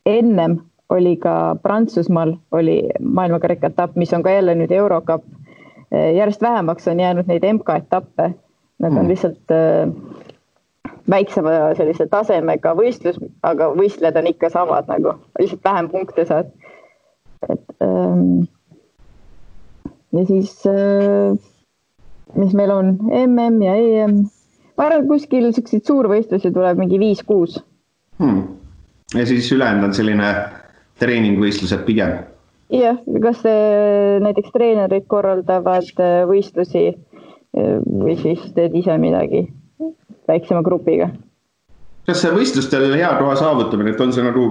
ennem 0.05 0.57
oli 0.89 1.15
ka 1.17 1.55
Prantsusmaal 1.61 2.36
oli 2.51 2.89
maailmakarika 2.99 3.67
etapp, 3.67 3.95
mis 3.95 4.13
on 4.13 4.24
ka 4.24 4.34
jälle 4.34 4.55
nüüd 4.55 4.71
Eurokapp. 4.71 5.26
Eh, 5.91 6.15
järjest 6.15 6.41
vähemaks 6.41 6.88
on 6.88 6.99
jäänud 6.99 7.30
neid 7.30 7.45
MK-etappe, 7.53 8.34
nad 8.84 8.91
on 8.91 9.05
mm. 9.05 9.11
lihtsalt 9.11 9.53
äh, 9.55 10.91
väiksema 11.09 11.73
sellise 11.77 12.07
tasemega 12.11 12.75
võistlus, 12.77 13.19
aga 13.43 13.71
võistlejad 13.77 14.19
on 14.21 14.29
ikka 14.31 14.51
samad 14.53 14.91
nagu, 14.91 15.17
lihtsalt 15.39 15.63
vähem 15.65 15.89
punkte 15.91 16.27
saad. 16.27 16.51
et 17.49 17.84
ähm, 17.84 18.45
ja 20.13 20.25
siis 20.29 20.61
äh, 20.69 21.34
mis 22.36 22.53
meil 22.53 22.71
on, 22.71 22.97
mm 23.11 23.61
ja 23.61 23.75
EM. 23.75 24.17
ma 24.77 24.88
arvan, 24.88 25.07
kuskil 25.07 25.51
siukseid 25.53 25.86
suurvõistlusi 25.86 26.51
tuleb 26.53 26.79
mingi 26.81 26.99
viis-kuus 27.01 27.59
hmm.. 28.21 28.43
ja 29.17 29.25
siis 29.29 29.51
ülejäänud 29.53 29.89
on 29.89 29.97
selline 29.97 30.29
treeningvõistlused 31.01 31.84
pigem? 31.88 32.15
jah, 32.73 32.97
kas 33.25 33.43
äh, 33.49 34.19
näiteks 34.23 34.53
treenerid 34.55 35.05
korraldavad 35.11 35.91
äh, 36.01 36.23
võistlusi 36.29 36.93
või 37.53 38.15
siis 38.17 38.41
teed 38.55 38.73
ise 38.75 38.97
midagi 38.97 39.45
väiksema 40.27 40.63
grupiga. 40.65 41.09
kas 42.07 42.21
see 42.23 42.31
võistlustel 42.33 42.89
hea 42.97 43.11
koha 43.19 43.35
saavutamine, 43.39 43.93
et 43.93 44.01
on 44.01 44.13
see 44.15 44.25
nagu 44.25 44.47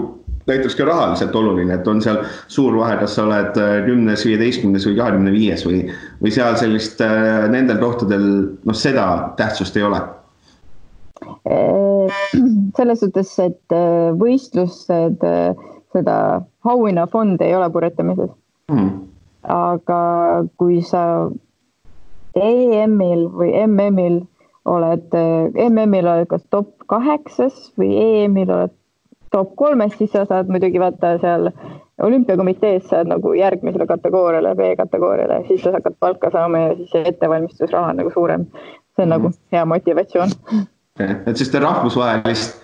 näiteks 0.46 0.76
ka 0.76 0.86
rahaliselt 0.88 1.36
oluline, 1.36 1.74
et 1.74 1.88
on 1.88 2.00
seal 2.02 2.22
suur 2.50 2.76
vahe, 2.78 2.96
kas 3.00 3.16
sa 3.16 3.26
oled 3.26 3.58
äh, 3.60 3.74
kümnes, 3.86 4.24
viieteistkümnes 4.26 4.86
või 4.88 4.96
kahekümne 4.98 5.34
viies 5.34 5.66
või, 5.66 5.84
või 6.22 6.34
seal 6.34 6.56
sellist 6.60 7.02
äh, 7.04 7.44
nendel 7.52 7.78
kohtadel 7.82 8.26
noh, 8.64 8.78
seda 8.78 9.06
tähtsust 9.38 9.76
ei 9.78 9.86
ole? 9.86 10.02
Äh, 11.22 12.18
selles 12.78 13.04
suhtes, 13.04 13.36
et 13.42 13.76
võistlused, 14.18 15.22
seda 15.92 16.16
auhinnafondi 16.64 17.46
ei 17.46 17.54
ole 17.58 17.68
purjetamises 17.70 18.30
hmm.. 18.72 18.92
aga 19.52 20.02
kui 20.58 20.80
sa 20.86 21.02
EM-il 22.36 23.26
või 23.32 23.50
MM-il 23.66 24.20
oled, 24.64 25.16
MM-il 25.70 26.06
oled 26.06 26.28
kas 26.30 26.44
top 26.50 26.74
kaheksas 26.86 27.72
või 27.78 27.96
EM-il 27.98 28.50
oled 28.50 28.74
top 29.32 29.54
kolmest, 29.56 29.98
siis 29.98 30.12
sa 30.12 30.26
saad 30.28 30.50
muidugi 30.52 30.80
vaata 30.80 31.16
seal 31.22 31.48
olümpiakomitees 32.02 32.88
saad 32.90 33.08
nagu 33.10 33.32
järgmisele 33.36 33.86
kategooriale, 33.86 34.54
B-kategooriale, 34.58 35.42
siis 35.48 35.62
sa 35.64 35.72
hakkad 35.76 35.96
palka 36.00 36.30
saama 36.34 36.66
ja 36.66 36.74
siis 36.76 36.94
ettevalmistusraha 36.94 37.94
on 37.94 38.02
nagu 38.02 38.10
suurem. 38.10 38.46
see 38.96 39.02
on 39.02 39.08
mm 39.08 39.12
-hmm. 39.12 39.18
nagu 39.18 39.28
mhm. 39.28 39.36
hea 39.52 39.64
motivatsioon. 39.64 40.28
et 41.26 41.36
siis 41.36 41.50
ta 41.50 41.60
rahvusvahelist 41.60 42.60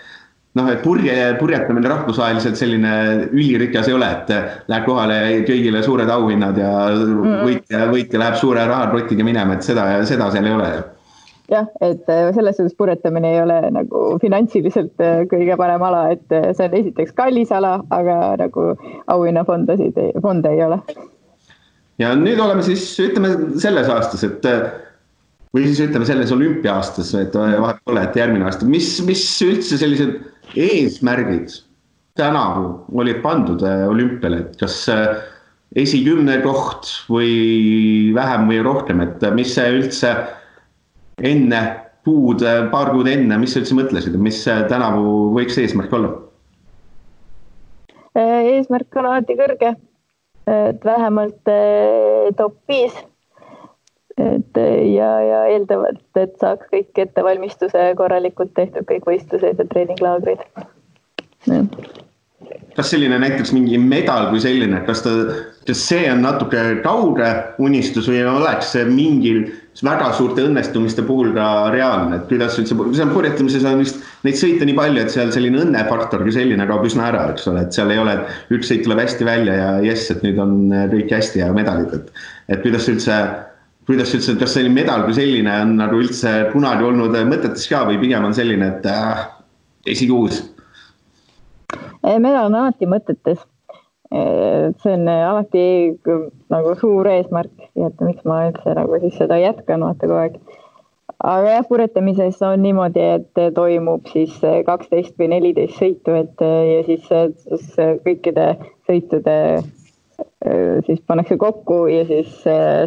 noh, 0.57 0.69
et 0.73 0.83
purje, 0.83 1.15
purjetamine 1.39 1.91
rahvusvaheliselt 1.93 2.59
selline 2.59 2.93
ülirikas 3.29 3.89
ei 3.89 3.97
ole, 3.97 4.09
et 4.21 4.71
läheb 4.71 4.87
kohale 4.87 5.19
kõigile 5.49 5.83
suured 5.85 6.11
auhinnad 6.13 6.61
ja 6.61 6.71
mm 6.95 7.43
võitja, 7.49 7.83
võitja 7.93 8.23
läheb 8.23 8.39
suure 8.41 8.65
rahakotiga 8.67 9.27
minema, 9.27 9.57
et 9.57 9.67
seda, 9.67 9.85
seda 10.09 10.31
seal 10.35 10.49
ei 10.49 10.57
ole 10.57 10.71
ju 10.73 10.87
jah, 11.53 11.69
et 11.85 12.11
äh, 12.13 12.31
selles 12.37 12.59
suhtes 12.59 12.75
purjetamine 12.77 13.31
ei 13.35 13.43
ole 13.43 13.61
nagu 13.73 14.03
finantsiliselt 14.23 15.05
äh, 15.05 15.23
kõige 15.31 15.57
parem 15.61 15.85
ala, 15.85 16.03
et 16.17 16.27
see 16.57 16.67
on 16.67 16.75
esiteks 16.81 17.15
kallis 17.17 17.53
ala, 17.55 17.79
aga 17.95 18.35
nagu 18.41 18.67
auhinnafondasid, 19.15 19.97
fonde 20.25 20.53
ei 20.57 20.65
ole. 20.67 20.81
ja 21.99 22.13
nüüd 22.19 22.41
oleme 22.41 22.65
siis, 22.67 22.91
ütleme 23.05 23.33
selles 23.61 23.89
aastas, 23.93 24.27
et 24.29 24.53
või 25.55 25.65
siis 25.69 25.81
ütleme 25.87 26.07
selles 26.09 26.33
olümpia-aastas, 26.35 27.15
et 27.19 27.37
vahet 27.37 27.81
pole, 27.89 28.03
et 28.05 28.19
järgmine 28.19 28.47
aasta, 28.49 28.69
mis, 28.69 28.91
mis 29.07 29.25
üldse 29.47 29.79
sellised 29.81 30.19
eesmärgid 30.59 31.57
tänavu 32.19 32.99
olid 32.99 33.23
pandud 33.23 33.63
olümpiale, 33.63 34.43
et 34.43 34.57
kas 34.61 34.83
esikümne 35.79 36.39
koht 36.43 36.89
või 37.13 38.13
vähem 38.17 38.49
või 38.51 38.63
rohkem, 38.65 39.03
et 39.05 39.25
mis 39.37 39.53
see 39.55 39.69
üldse 39.77 40.15
enne 41.23 41.61
kuud, 42.09 42.43
paar 42.73 42.93
kuud 42.95 43.09
enne, 43.11 43.39
mis 43.41 43.53
sa 43.55 43.63
üldse 43.63 43.77
mõtlesid, 43.77 44.17
mis 44.21 44.41
tänavu 44.71 45.31
võiks 45.37 45.59
eesmärk 45.61 45.93
olla? 45.99 46.15
Äh, 48.19 48.55
eesmärk 48.57 48.97
on 48.99 49.11
alati 49.11 49.37
kõrge, 49.39 49.75
et 50.49 50.85
vähemalt 50.85 51.51
äh, 51.53 52.31
top 52.39 52.57
viis. 52.71 52.97
Et 54.19 54.61
ja, 54.95 55.11
ja 55.23 55.45
eeldavalt, 55.55 56.03
et 56.19 56.35
saaks 56.41 56.71
kõik 56.73 56.99
ettevalmistuse 57.05 57.93
korralikult 57.99 58.55
tehtud, 58.59 58.87
kõik 58.89 59.07
võistlused 59.09 59.63
ja 59.63 59.69
treeninglaagrid. 59.71 60.43
kas 62.77 62.91
selline 62.91 63.19
näiteks 63.19 63.53
mingi 63.55 63.79
medal 63.79 64.29
kui 64.33 64.41
selline, 64.43 64.83
kas 64.87 65.03
ta, 65.05 65.15
kas 65.67 65.81
see 65.91 66.07
on 66.11 66.23
natuke 66.25 66.61
kauge 66.85 67.31
unistus 67.63 68.09
või 68.11 68.23
oleks 68.27 68.73
see 68.75 68.85
mingil 68.89 69.47
väga 69.85 70.11
suurte 70.17 70.43
õnnestumiste 70.43 71.05
puhul 71.07 71.31
ka 71.37 71.71
reaalne, 71.71 72.19
et 72.19 72.31
kuidas 72.31 72.57
üldse, 72.59 72.75
seal 72.97 73.13
purjetamises 73.15 73.67
on 73.69 73.83
vist 73.83 74.01
neid 74.27 74.39
sõite 74.39 74.67
nii 74.67 74.75
palju, 74.79 75.03
et 75.03 75.15
seal 75.15 75.31
selline 75.35 75.61
õnnefaktor 75.63 76.25
kui 76.27 76.35
selline 76.35 76.67
kaob 76.67 76.87
üsna 76.89 77.07
ära, 77.13 77.29
eks 77.33 77.47
ole, 77.51 77.63
et 77.67 77.77
seal 77.77 77.93
ei 77.95 78.01
ole, 78.03 78.17
et 78.19 78.57
üks 78.57 78.71
sõit 78.73 78.83
tuleb 78.87 79.05
hästi 79.05 79.29
välja 79.29 79.55
ja 79.59 79.69
jess, 79.87 80.11
et 80.15 80.25
nüüd 80.27 80.41
on 80.43 80.57
kõik 80.95 81.15
hästi 81.15 81.45
ja 81.45 81.53
medalid, 81.55 81.95
et. 81.95 82.27
et 82.49 82.65
kuidas 82.65 82.89
üldse, 82.91 83.21
kuidas 83.89 84.15
üldse, 84.15 84.37
kas 84.41 84.55
selline 84.57 84.77
medal 84.77 85.07
kui 85.07 85.17
selline 85.17 85.59
on 85.65 85.77
nagu 85.81 86.01
üldse 86.03 86.33
kunagi 86.53 86.85
olnud 86.85 87.17
mõtetes 87.29 87.67
ka 87.71 87.87
või 87.89 88.01
pigem 88.03 88.29
on 88.29 88.37
selline, 88.37 88.75
et 88.77 88.89
äh, 88.93 89.27
esikuus? 89.97 90.43
medal 92.05 92.47
on 92.49 92.61
alati 92.61 92.87
mõtetes 92.89 93.41
see 94.09 94.93
on 94.95 95.09
alati 95.09 95.65
nagu 96.49 96.71
suur 96.81 97.09
eesmärk 97.11 97.69
et 97.87 98.01
miks 98.05 98.25
ma 98.29 98.47
üldse 98.49 98.75
nagu 98.79 99.01
siis 99.03 99.19
seda 99.21 99.39
jätkan 99.41 99.85
vaata 99.85 100.07
kogu 100.07 100.19
aeg. 100.23 100.39
aga 101.19 101.51
jah, 101.57 101.67
purjetamises 101.69 102.41
on 102.47 102.63
niimoodi, 102.63 103.03
et 103.19 103.43
toimub 103.55 104.07
siis 104.13 104.37
kaksteist 104.67 105.17
või 105.19 105.33
neliteist 105.35 105.81
sõitu, 105.81 106.15
et 106.15 106.45
ja 106.45 106.85
siis, 106.87 107.09
siis 107.45 107.69
kõikide 108.07 108.53
sõitude 108.89 109.37
siis 110.87 111.01
pannakse 111.07 111.37
kokku 111.39 111.87
ja 111.91 112.05
siis 112.09 112.31
see, 112.43 112.87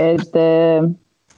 et 0.00 0.38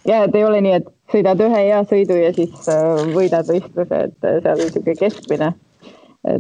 ja 0.09 0.23
et 0.25 0.35
ei 0.35 0.45
ole 0.45 0.61
nii, 0.65 0.81
et 0.81 0.91
sõidad 1.13 1.41
ühe 1.45 1.63
hea 1.69 1.81
sõidu 1.89 2.19
ja 2.19 2.33
siis 2.37 2.69
võidad 3.15 3.49
võistluse, 3.49 4.05
et 4.09 4.19
seal 4.23 4.53
on 4.55 4.63
niisugune 4.65 4.99
keskmine 4.99 5.53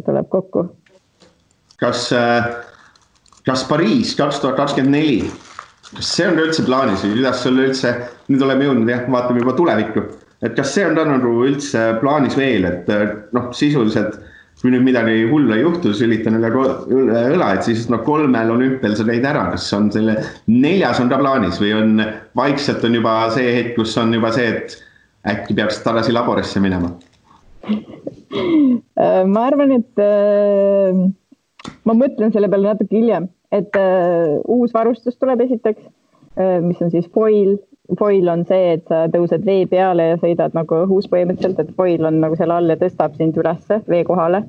tuleb 0.04 0.28
kokku. 0.28 0.66
Kas, 1.78 2.08
äh, 2.12 2.48
kas 3.46 3.64
Pariis 3.68 4.16
kaks 4.18 4.40
tuhat 4.42 4.56
kakskümmend 4.58 4.96
neli, 4.96 5.18
kas 5.94 6.08
see 6.16 6.26
on 6.26 6.40
üldse 6.42 6.64
plaanis 6.66 7.04
või 7.04 7.20
kuidas 7.20 7.44
sul 7.44 7.60
üldse, 7.62 7.92
nüüd 8.26 8.42
oleme 8.42 8.66
jõudnud 8.66 8.90
jah, 8.90 9.04
vaatame 9.14 9.44
juba 9.44 9.54
tulevikku, 9.58 10.02
et 10.42 10.56
kas 10.58 10.72
see 10.74 10.86
on 10.88 10.98
ka 10.98 11.04
nagu 11.06 11.36
üldse 11.46 11.84
plaanis 12.02 12.34
veel, 12.38 12.66
et 12.66 12.90
äh, 12.90 13.06
noh, 13.36 13.52
sisuliselt 13.54 14.18
kui 14.58 14.72
nüüd 14.74 14.82
midagi 14.86 15.28
hullu 15.30 15.54
ei 15.54 15.62
juhtu, 15.62 15.92
sülitan 15.94 16.38
üle 16.40 16.50
õla, 16.50 17.52
et 17.54 17.66
siis 17.66 17.86
noh, 17.92 18.02
kolmel 18.06 18.50
olümpial 18.50 18.96
sa 18.98 19.06
käid 19.06 19.26
ära, 19.28 19.44
kas 19.52 19.68
on 19.76 19.86
selle, 19.94 20.16
neljas 20.50 20.98
on 21.02 21.12
ka 21.12 21.20
plaanis 21.20 21.60
või 21.62 21.74
on 21.76 22.02
vaikselt 22.38 22.82
on 22.88 22.98
juba 22.98 23.20
see 23.36 23.52
hetk, 23.54 23.76
kus 23.78 23.94
on 24.02 24.14
juba 24.16 24.32
see, 24.34 24.48
et 24.50 24.74
äkki 25.28 25.54
peaks 25.58 25.78
tagasi 25.84 26.14
laborisse 26.16 26.62
minema? 26.64 26.90
Äh, 27.68 29.22
ma 29.30 29.46
arvan, 29.46 29.78
et 29.78 30.02
ma 31.86 31.96
mõtlen 31.96 32.32
selle 32.34 32.50
peale 32.50 32.72
natuke 32.72 32.96
hiljem, 32.96 33.28
et 33.54 33.78
uh, 33.78 34.38
uus 34.50 34.74
varustus 34.74 35.16
tuleb 35.20 35.42
esiteks 35.46 35.84
uh,, 35.84 36.58
mis 36.64 36.80
on 36.84 36.92
siis 36.92 37.08
foil. 37.14 37.56
Foil 37.96 38.28
on 38.28 38.42
see, 38.44 38.74
et 38.76 38.90
sa 38.90 39.06
tõused 39.08 39.46
vee 39.46 39.62
peale 39.66 40.10
ja 40.10 40.16
sõidad 40.20 40.52
nagu 40.56 40.82
õhus 40.82 41.06
põhimõtteliselt, 41.08 41.62
et 41.62 41.76
foil 41.76 42.04
on 42.04 42.18
nagu 42.20 42.36
seal 42.36 42.52
all 42.52 42.68
ja 42.68 42.76
tõstab 42.76 43.14
sind 43.16 43.38
ülesse 43.40 43.80
vee 43.88 44.02
kohale 44.04 44.42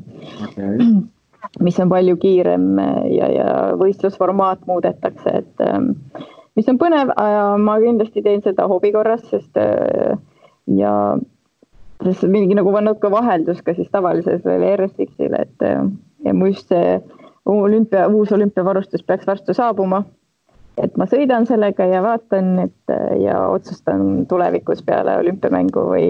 okay. 0.43 0.89
mis 1.65 1.79
on 1.79 1.91
palju 1.91 2.17
kiirem 2.19 2.65
ja, 3.13 3.29
ja 3.31 3.47
võistlusformaat 3.79 4.65
muudetakse, 4.67 5.37
et 5.43 5.63
um, 5.63 5.93
mis 6.59 6.67
on 6.67 6.79
põnev, 6.81 7.13
ma 7.63 7.77
kindlasti 7.79 8.25
teen 8.25 8.43
seda 8.43 8.67
hobi 8.67 8.91
korras, 8.91 9.23
sest 9.31 9.55
uh, 9.61 10.19
ja 10.75 10.93
sest 12.03 12.27
mingi 12.31 12.55
nagu 12.59 12.75
natuke 12.83 13.11
vaheldus 13.11 13.63
ka 13.63 13.73
siis 13.75 13.89
tavalises 13.91 14.43
RSX-ile, 14.43 15.45
et 15.47 15.65
ja 16.25 16.35
mu 16.35 16.51
just 16.51 16.71
see 16.71 16.99
olümpia, 17.49 18.07
uus 18.07 18.31
olümpiavarustus 18.31 19.03
peaks 19.03 19.27
varsti 19.27 19.53
saabuma. 19.53 20.03
Et 20.83 20.97
ma 20.97 21.07
sõidan 21.09 21.47
sellega 21.49 21.87
ja 21.89 22.01
vaatan, 22.05 22.55
et 22.65 22.95
ja 23.23 23.39
otsustan 23.49 24.25
tulevikus 24.29 24.83
peale 24.85 25.17
olümpiamängu 25.21 25.85
või, 25.91 26.09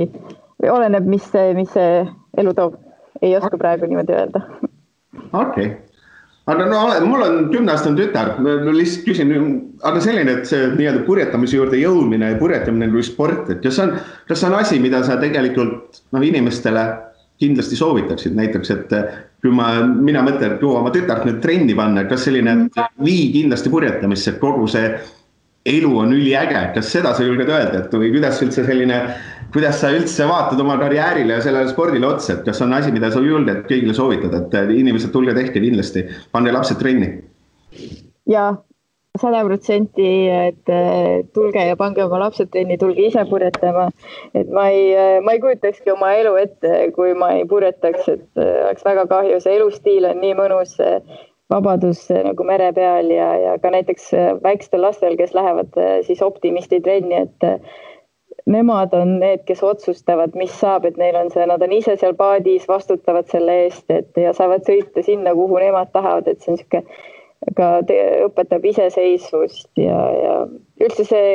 või 0.62 0.74
oleneb, 0.74 1.10
mis 1.10 1.26
see, 1.34 1.54
mis 1.58 1.72
see 1.76 2.04
elu 2.38 2.56
toob. 2.58 2.78
ei 3.22 3.36
oska 3.36 3.58
praegu 3.58 3.86
niimoodi 3.86 4.14
öelda. 4.16 4.42
okei 5.34 5.42
okay 5.44 5.70
aga 6.50 6.66
no 6.66 6.80
mul 7.06 7.24
on 7.24 7.36
kümneaastane 7.52 7.98
tütar, 8.00 8.32
ma 8.42 8.56
lihtsalt 8.74 9.06
küsin, 9.06 9.34
aga 9.86 10.02
selline, 10.04 10.40
et 10.40 10.50
see 10.50 10.72
nii-öelda 10.74 11.04
purjetamise 11.06 11.60
juurde 11.60 11.78
jõudmine 11.78 12.32
ja 12.32 12.40
purjetamine 12.40 12.90
kui 12.94 13.06
sport, 13.06 13.52
et 13.54 13.62
kas 13.64 13.78
see 13.78 13.86
on, 13.86 13.94
kas 14.30 14.42
see 14.42 14.50
on 14.50 14.58
asi, 14.58 14.80
mida 14.82 15.04
sa 15.06 15.20
tegelikult 15.22 16.02
noh, 16.16 16.26
inimestele 16.26 16.86
kindlasti 17.40 17.78
soovitaksid, 17.80 18.36
näiteks, 18.36 18.72
et 18.76 18.94
kui 19.40 19.54
ma, 19.56 19.70
mina 19.88 20.24
mõtlen, 20.26 20.56
et 20.56 20.60
tuua 20.60 20.82
oma 20.82 20.92
tütart 20.92 21.24
nüüd 21.28 21.40
trenni 21.44 21.76
panna, 21.78 22.04
kas 22.10 22.26
selline, 22.28 22.68
vii 23.04 23.30
kindlasti 23.38 23.72
purjetamisse, 23.72 24.34
et 24.34 24.42
kogu 24.42 24.68
see 24.72 24.92
elu 25.70 25.92
on 26.02 26.12
üliäge, 26.16 26.62
kas 26.76 26.92
seda 26.92 27.14
sa 27.16 27.24
julged 27.24 27.50
öelda, 27.52 27.84
et 27.86 27.96
või 27.96 28.12
kuidas 28.16 28.42
üldse 28.44 28.66
selline 28.68 29.00
kuidas 29.54 29.80
sa 29.82 29.92
üldse 29.94 30.28
vaatad 30.30 30.60
oma 30.62 30.78
karjäärile 30.80 31.38
ja 31.38 31.44
sellele 31.44 31.72
spordile 31.72 32.08
otsa, 32.10 32.36
et 32.36 32.46
kas 32.46 32.62
on 32.66 32.74
asi, 32.78 32.92
mida 32.94 33.10
sa 33.14 33.22
julged 33.24 33.66
kõigile 33.70 33.96
soovitada, 33.98 34.44
et 34.46 34.74
inimesed, 34.78 35.12
tulge 35.14 35.34
tehke 35.38 35.62
kindlasti, 35.62 36.06
pange 36.34 36.54
lapsed 36.54 36.80
trenni. 36.82 37.14
ja 38.30 38.52
sada 39.22 39.42
protsenti, 39.46 40.10
et 40.32 40.72
tulge 41.36 41.64
ja 41.68 41.78
pange 41.80 42.04
oma 42.06 42.22
lapsed 42.24 42.52
trenni, 42.54 42.78
tulge 42.82 43.08
ise 43.08 43.26
purjetama. 43.30 43.90
et 44.34 44.52
ma 44.56 44.68
ei, 44.74 44.94
ma 45.26 45.36
ei 45.36 45.42
kujutakski 45.44 45.94
oma 45.94 46.14
elu 46.20 46.36
ette, 46.44 46.76
kui 46.96 47.14
ma 47.18 47.34
ei 47.38 47.46
purjetaks, 47.50 48.08
et 48.16 48.44
oleks 48.44 48.86
väga 48.86 49.08
kahju, 49.12 49.42
see 49.44 49.58
elustiil 49.58 50.08
on 50.10 50.24
nii 50.24 50.38
mõnus 50.40 50.78
vabadus 51.50 52.06
nagu 52.14 52.46
mere 52.46 52.72
peal 52.78 53.10
ja, 53.14 53.30
ja 53.42 53.60
ka 53.62 53.72
näiteks 53.74 54.12
väikstel 54.44 54.84
lastel, 54.86 55.18
kes 55.18 55.34
lähevad 55.34 55.78
siis 56.06 56.22
optimisti 56.22 56.82
trenni, 56.86 57.26
et 57.26 57.48
nemad 58.50 58.94
on 58.98 59.20
need, 59.22 59.44
kes 59.48 59.64
otsustavad, 59.66 60.36
mis 60.38 60.54
saab, 60.60 60.86
et 60.86 60.98
neil 60.98 61.18
on 61.20 61.32
see, 61.34 61.46
nad 61.50 61.62
on 61.66 61.74
ise 61.76 61.96
seal 62.00 62.16
paadis, 62.18 62.68
vastutavad 62.70 63.30
selle 63.32 63.64
eest, 63.66 63.86
et 63.94 64.18
ja 64.18 64.34
saavad 64.38 64.66
sõita 64.68 65.04
sinna, 65.06 65.34
kuhu 65.38 65.62
nemad 65.62 65.92
tahavad, 65.94 66.30
et 66.30 66.42
see 66.42 66.54
on 66.54 66.60
niisugune 66.60 67.18
ka 67.56 67.68
õpetab 68.26 68.66
iseseisvust 68.68 69.70
ja, 69.80 70.00
ja 70.24 70.34
üldse 70.84 71.06
see, 71.08 71.28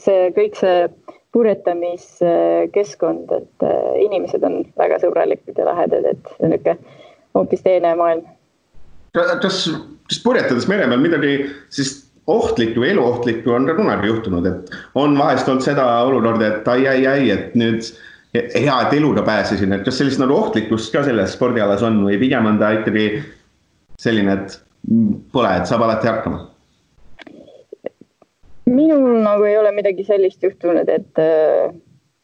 see 0.00 0.30
kõik 0.36 0.56
see 0.58 0.86
purjetamiskeskkond, 1.32 3.30
et 3.32 3.64
äh, 3.64 4.04
inimesed 4.04 4.42
on 4.44 4.60
väga 4.80 4.98
sõbralikud 5.00 5.56
ja 5.56 5.64
lahedad, 5.68 6.04
et 6.08 6.22
see 6.34 6.46
on 6.46 6.52
niisugune 6.52 6.76
hoopis 7.32 7.62
teine 7.64 7.94
maailm. 7.96 8.24
kas, 9.16 9.70
kas 10.08 10.18
purjetades 10.24 10.68
mere 10.68 10.88
peal 10.88 11.00
midagi 11.00 11.32
siis 11.72 12.12
ohtlikku, 12.26 12.84
eluohtlikku 12.84 13.52
on 13.52 13.66
ka 13.66 13.76
kunagi 13.76 14.10
juhtunud, 14.10 14.46
et 14.46 14.70
on 14.94 15.18
vahest 15.18 15.48
olnud 15.48 15.64
seda 15.64 15.86
olukorda, 16.06 16.48
et 16.48 16.68
ai, 16.68 16.86
ai, 16.88 17.06
ai, 17.06 17.30
et 17.34 17.54
nüüd 17.58 17.88
hea, 18.34 18.76
et 18.76 18.92
eluga 18.96 19.24
pääsesin, 19.26 19.72
et 19.72 19.84
kas 19.84 19.98
sellist 20.00 20.20
nagu 20.22 20.36
ohtlikkust 20.36 20.92
ka 20.94 21.04
selles 21.08 21.34
spordialas 21.36 21.82
on 21.84 22.02
või 22.06 22.20
pigem 22.20 22.46
on 22.48 22.60
ta 22.60 22.72
ikkagi 22.78 23.06
selline, 24.00 24.38
et 24.38 24.60
pole, 25.32 25.52
et 25.56 25.68
saab 25.70 25.86
alati 25.86 26.10
hakkama? 26.10 26.48
minul 28.72 29.18
nagu 29.22 29.44
ei 29.44 29.56
ole 29.58 29.72
midagi 29.74 30.04
sellist 30.06 30.42
juhtunud, 30.42 30.88
et 30.88 31.18
äh, 31.20 31.72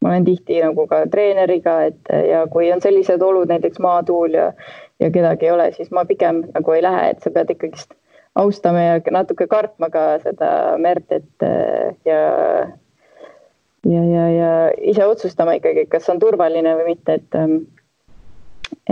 ma 0.01 0.13
olen 0.13 0.25
tihti 0.25 0.61
nagu 0.63 0.87
ka 0.89 1.03
treeneriga, 1.11 1.81
et 1.91 2.13
ja 2.29 2.45
kui 2.51 2.71
on 2.73 2.81
sellised 2.81 3.23
olud, 3.23 3.51
näiteks 3.51 3.81
maatuul 3.83 4.37
ja, 4.39 4.53
ja 5.03 5.11
kedagi 5.11 5.49
ei 5.49 5.53
ole, 5.53 5.71
siis 5.77 5.91
ma 5.91 6.07
pigem 6.09 6.45
nagu 6.55 6.77
ei 6.77 6.83
lähe, 6.85 7.11
et 7.11 7.25
sa 7.25 7.33
pead 7.35 7.51
ikkagist 7.55 7.97
austama 8.39 8.85
ja 8.85 9.01
natuke 9.11 9.49
kartma 9.51 9.91
ka 9.91 10.05
seda 10.23 10.51
merd, 10.81 11.11
et 11.11 11.49
ja 12.07 12.23
ja, 13.87 14.05
ja, 14.05 14.25
ja 14.31 14.53
ise 14.83 15.07
otsustama 15.07 15.59
ikkagi, 15.59 15.87
kas 15.91 16.09
on 16.13 16.21
turvaline 16.23 16.75
või 16.79 16.95
mitte, 16.95 17.19
et, 17.19 17.35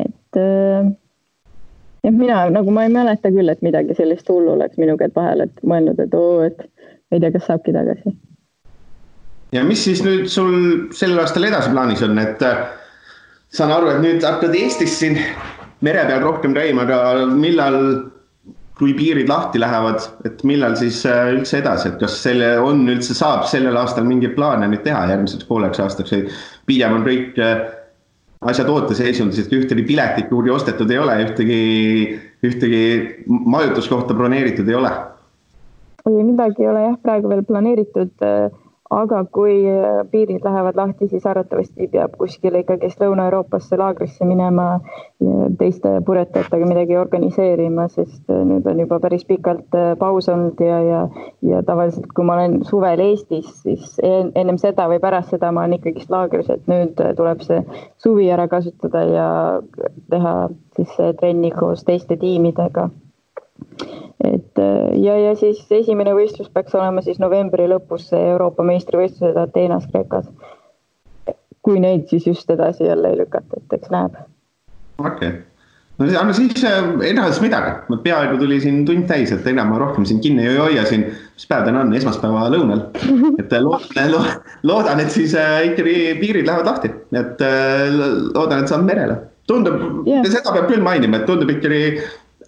et 0.03 0.41
jah, 2.07 2.15
mina 2.15 2.39
nagu 2.55 2.73
ma 2.75 2.87
ei 2.87 2.95
mäleta 2.95 3.33
küll, 3.35 3.51
et 3.53 3.63
midagi 3.67 3.97
sellist 3.99 4.31
hullu 4.31 4.55
oleks 4.55 4.79
minu 4.81 4.97
käed 5.01 5.15
vahel, 5.17 5.45
et 5.47 5.67
mõelnud, 5.67 6.01
et 6.03 6.17
oo, 6.17 6.41
et 6.47 6.65
ei 7.13 7.21
tea, 7.21 7.33
kas 7.35 7.47
saabki 7.51 7.75
tagasi. 7.77 8.15
ja 9.53 9.63
mis 9.65 9.85
siis 9.85 10.03
nüüd 10.05 10.27
sul 10.31 10.57
sel 10.95 11.19
aastal 11.19 11.47
edasi 11.49 11.71
plaanis 11.75 12.03
on, 12.07 12.19
et 12.23 12.43
saan 13.55 13.73
aru, 13.73 13.93
et 13.95 14.03
nüüd 14.03 14.27
hakkad 14.27 14.55
Eestis 14.59 14.99
siin 15.01 15.19
mere 15.85 16.05
peal 16.09 16.23
rohkem 16.25 16.55
käima, 16.57 16.87
aga 16.87 17.27
millal 17.31 17.81
kui 18.77 18.93
piirid 18.97 19.29
lahti 19.31 19.61
lähevad, 19.61 20.05
et 20.29 20.43
millal 20.45 20.75
siis 20.77 20.99
äh, 21.09 21.31
üldse 21.33 21.63
edasi, 21.63 21.89
et 21.89 22.01
kas 22.01 22.19
selle 22.27 22.51
on 22.61 22.83
üldse, 22.93 23.15
saab 23.17 23.47
sellel 23.49 23.77
aastal 23.81 24.05
mingeid 24.05 24.35
plaane 24.37 24.69
nüüd 24.69 24.83
teha 24.85 25.07
järgmiseks 25.15 25.49
pooleks 25.49 25.81
aastaks 25.81 26.13
või 26.13 26.27
pigem 26.69 26.99
on 26.99 27.07
kõik 27.07 27.41
äh, 27.41 27.63
asjad 28.41 28.69
ooteseisundis, 28.69 29.47
et 29.47 29.53
ühtegi 29.57 29.85
piletit 29.87 30.29
kuhugi 30.31 30.53
ostetud 30.53 30.91
ei 30.93 30.99
ole, 31.01 31.17
ühtegi, 31.25 31.61
ühtegi 32.47 32.83
majutuskohta 33.27 34.15
broneeritud 34.15 34.69
ei 34.69 34.79
ole? 34.79 34.93
ei, 36.07 36.23
midagi 36.23 36.63
ei 36.63 36.71
ole 36.71 36.85
jah, 36.85 36.99
praegu 37.03 37.33
veel 37.33 37.43
planeeritud 37.47 38.27
aga 38.91 39.25
kui 39.33 39.67
äh, 39.67 40.05
piirid 40.11 40.45
lähevad 40.45 40.77
lahti, 40.77 41.09
siis 41.09 41.27
arvatavasti 41.27 41.89
peab 41.91 42.15
kuskile 42.19 42.61
ikkagist 42.63 43.01
Lõuna-Euroopasse 43.03 43.79
laagrisse 43.79 44.25
minema 44.25 44.67
teiste 45.59 45.97
purjetajatega 46.07 46.69
midagi 46.69 46.99
organiseerima, 47.01 47.89
sest 47.91 48.31
äh, 48.31 48.43
nüüd 48.47 48.67
on 48.71 48.83
juba 48.85 49.01
päris 49.03 49.27
pikalt 49.27 49.75
äh, 49.75 49.95
paus 49.99 50.29
olnud 50.31 50.61
ja, 50.63 50.79
ja, 50.87 51.01
ja 51.43 51.63
tavaliselt, 51.67 52.07
kui 52.15 52.27
ma 52.29 52.39
olen 52.39 52.61
suvel 52.69 53.03
Eestis, 53.03 53.51
siis 53.65 53.97
ennem 54.03 54.61
seda 54.63 54.87
või 54.91 55.01
pärast 55.03 55.35
seda 55.35 55.51
ma 55.53 55.65
olen 55.65 55.81
ikkagist 55.81 56.13
laagris, 56.13 56.51
et 56.53 56.71
nüüd 56.71 57.01
tuleb 57.19 57.43
see 57.47 57.63
suvi 58.03 58.31
ära 58.31 58.47
kasutada 58.51 59.03
ja 59.11 59.29
teha 60.11 60.37
siis 60.79 60.95
trenni 61.19 61.51
koos 61.55 61.83
teiste 61.87 62.19
tiimidega 62.21 62.91
et 64.25 64.59
äh, 64.59 64.95
ja, 65.03 65.17
ja 65.21 65.35
siis 65.37 65.61
esimene 65.71 66.15
võistlus 66.17 66.49
peaks 66.53 66.75
olema 66.77 67.03
siis 67.05 67.19
novembri 67.21 67.67
lõpus 67.69 68.09
Euroopa 68.17 68.65
meistrivõistlused 68.65 69.37
Ateenas 69.41 69.89
Kreekas. 69.91 70.31
kui 71.67 71.81
neid 71.83 72.07
siis 72.09 72.27
just 72.27 72.51
edasi 72.51 72.87
jälle 72.87 73.11
ei 73.11 73.19
lükata, 73.19 73.59
et 73.59 73.77
eks 73.77 73.93
näeb. 73.93 74.17
okei 74.99 75.29
okay., 75.29 75.33
no 75.99 76.09
aga 76.23 76.33
siis 76.37 76.65
äh, 76.65 76.89
edasi 77.11 77.45
midagi, 77.45 78.01
peaaegu 78.05 78.41
tuli 78.41 78.61
siin 78.65 78.85
tund 78.89 79.05
täis, 79.11 79.33
et 79.37 79.47
ega 79.47 79.65
ma 79.69 79.79
rohkem 79.85 80.09
siin 80.09 80.21
kinni 80.25 80.49
ei 80.49 80.57
hoia 80.57 80.89
siin, 80.89 81.09
mis 81.37 81.49
päev 81.51 81.69
täna 81.69 81.85
on, 81.85 81.93
esmaspäeva 82.01 82.49
lõunal. 82.57 82.87
et 83.37 83.53
äh, 83.53 83.65
loodan, 83.65 84.21
loodan, 84.65 85.01
et 85.05 85.13
siis 85.13 85.37
ikkagi 85.37 85.97
piirid 86.23 86.49
lähevad 86.49 86.73
lahti, 86.73 86.95
et 87.13 87.49
loodan, 88.33 88.63
et 88.63 88.73
saan 88.73 88.89
merele. 88.89 89.21
tundub 89.47 90.07
yeah., 90.09 90.25
seda 90.25 90.57
peab 90.57 90.73
küll 90.73 90.83
mainima, 90.83 91.21
et 91.21 91.29
tundub 91.29 91.53
ikkagi 91.53 91.99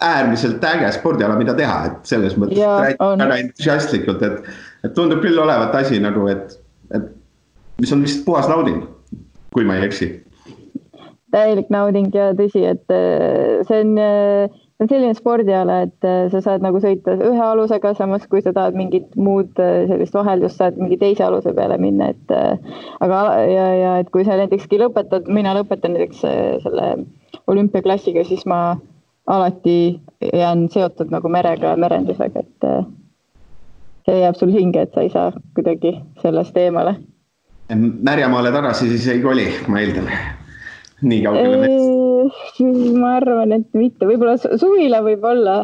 äärmiselt 0.01 0.65
äge 0.65 0.93
spordiala, 0.93 1.37
mida 1.39 1.55
teha, 1.59 1.79
et 1.89 2.13
selles 2.13 2.37
mõttes 2.39 2.61
räägin 2.63 3.25
väga 3.25 3.41
entusiastlikult, 3.43 4.23
et, 4.23 4.49
et 4.87 4.95
tundub 4.95 5.23
küll 5.25 5.39
olevat 5.43 5.75
asi 5.75 5.99
nagu, 6.03 6.27
et, 6.31 6.55
et 6.95 7.11
mis 7.83 7.93
on 7.95 8.07
vist 8.07 8.25
puhas 8.27 8.49
nauding, 8.51 8.83
kui 9.55 9.67
ma 9.67 9.79
ei 9.79 9.87
eksi. 9.89 10.11
täielik 11.35 11.69
nauding 11.71 12.09
ja 12.15 12.31
tõsi, 12.37 12.63
et 12.65 12.95
äh, 12.95 13.61
see 13.69 13.83
on, 13.85 13.91
äh, 14.01 14.61
see 14.79 14.87
on 14.87 14.91
selline 14.93 15.17
spordiala, 15.19 15.83
et 15.89 16.07
äh, 16.07 16.29
sa 16.33 16.41
saad 16.45 16.65
nagu 16.65 16.81
sõita 16.81 17.19
ühe 17.19 17.43
alusega, 17.45 17.93
samas 17.99 18.25
kui 18.31 18.41
sa 18.45 18.55
tahad 18.57 18.79
mingit 18.79 19.11
muud 19.17 19.51
sellist 19.59 20.15
vaheldust, 20.17 20.57
saad 20.63 20.79
mingi 20.81 20.97
teise 21.01 21.27
aluse 21.27 21.53
peale 21.57 21.77
minna, 21.83 22.13
et 22.15 22.37
aga 23.05 23.25
ja, 23.51 23.67
ja 23.83 23.97
et 24.05 24.15
kui 24.15 24.25
sa 24.25 24.39
näitekski 24.41 24.81
lõpetad, 24.81 25.27
mina 25.29 25.57
lõpetan 25.59 25.99
näiteks 25.99 26.23
selle 26.65 26.93
olümpiaklassiga, 27.49 28.25
siis 28.29 28.47
ma 28.49 28.79
alati 29.29 30.01
jään 30.33 30.69
seotud 30.73 31.13
nagu 31.13 31.29
merega 31.29 31.75
ja 31.75 31.77
merendusega, 31.77 32.41
et 32.41 32.65
äh, 32.65 32.87
see 34.09 34.21
jääb 34.23 34.39
sul 34.41 34.53
hinge, 34.53 34.83
et 34.83 34.95
sa 34.95 35.05
ei 35.05 35.13
saa 35.13 35.33
kuidagi 35.55 35.95
sellest 36.23 36.57
eemale. 36.57 36.97
Märjamaale 38.09 38.53
tagasi 38.53 38.89
siis 38.89 39.09
ei 39.13 39.21
koli, 39.23 39.47
ma 39.69 39.81
eeldan. 39.85 40.09
nii 41.03 41.21
kaugele 41.23 41.69
ma 42.99 43.13
arvan, 43.19 43.53
et 43.55 43.69
mitte, 43.79 44.07
võib-olla 44.09 44.35
suvila 44.41 44.99
võib-olla, 45.05 45.61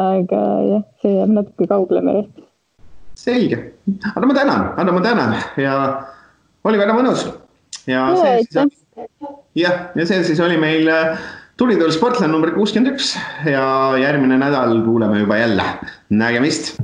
aga 0.00 0.40
jah, 0.66 0.82
see 1.02 1.12
jääb 1.14 1.36
natuke 1.36 1.68
kaugele 1.70 2.02
merest. 2.02 2.42
selge, 3.14 3.60
aga 4.10 4.26
ma 4.26 4.34
tänan, 4.34 4.66
Anna, 4.80 4.92
ma 4.92 5.04
tänan 5.04 5.36
ja 5.60 5.76
oli 6.64 6.80
väga 6.80 6.96
mõnus. 6.96 7.28
ja 7.86 8.08
jah, 9.54 9.86
ja 9.94 10.06
see 10.06 10.24
siis 10.26 10.40
oli 10.42 10.58
meil 10.58 10.90
äh, 10.90 11.20
tulitõul 11.60 11.92
sportlane 11.94 12.32
number 12.32 12.54
kuuskümmend 12.54 12.94
üks 12.94 13.14
ja 13.46 13.66
järgmine 14.00 14.38
nädal 14.40 14.80
kuuleme 14.86 15.22
juba 15.22 15.38
jälle. 15.38 15.68
nägemist. 16.10 16.76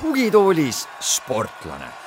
tugitoolis 0.00 0.86
sportlane 1.00 2.03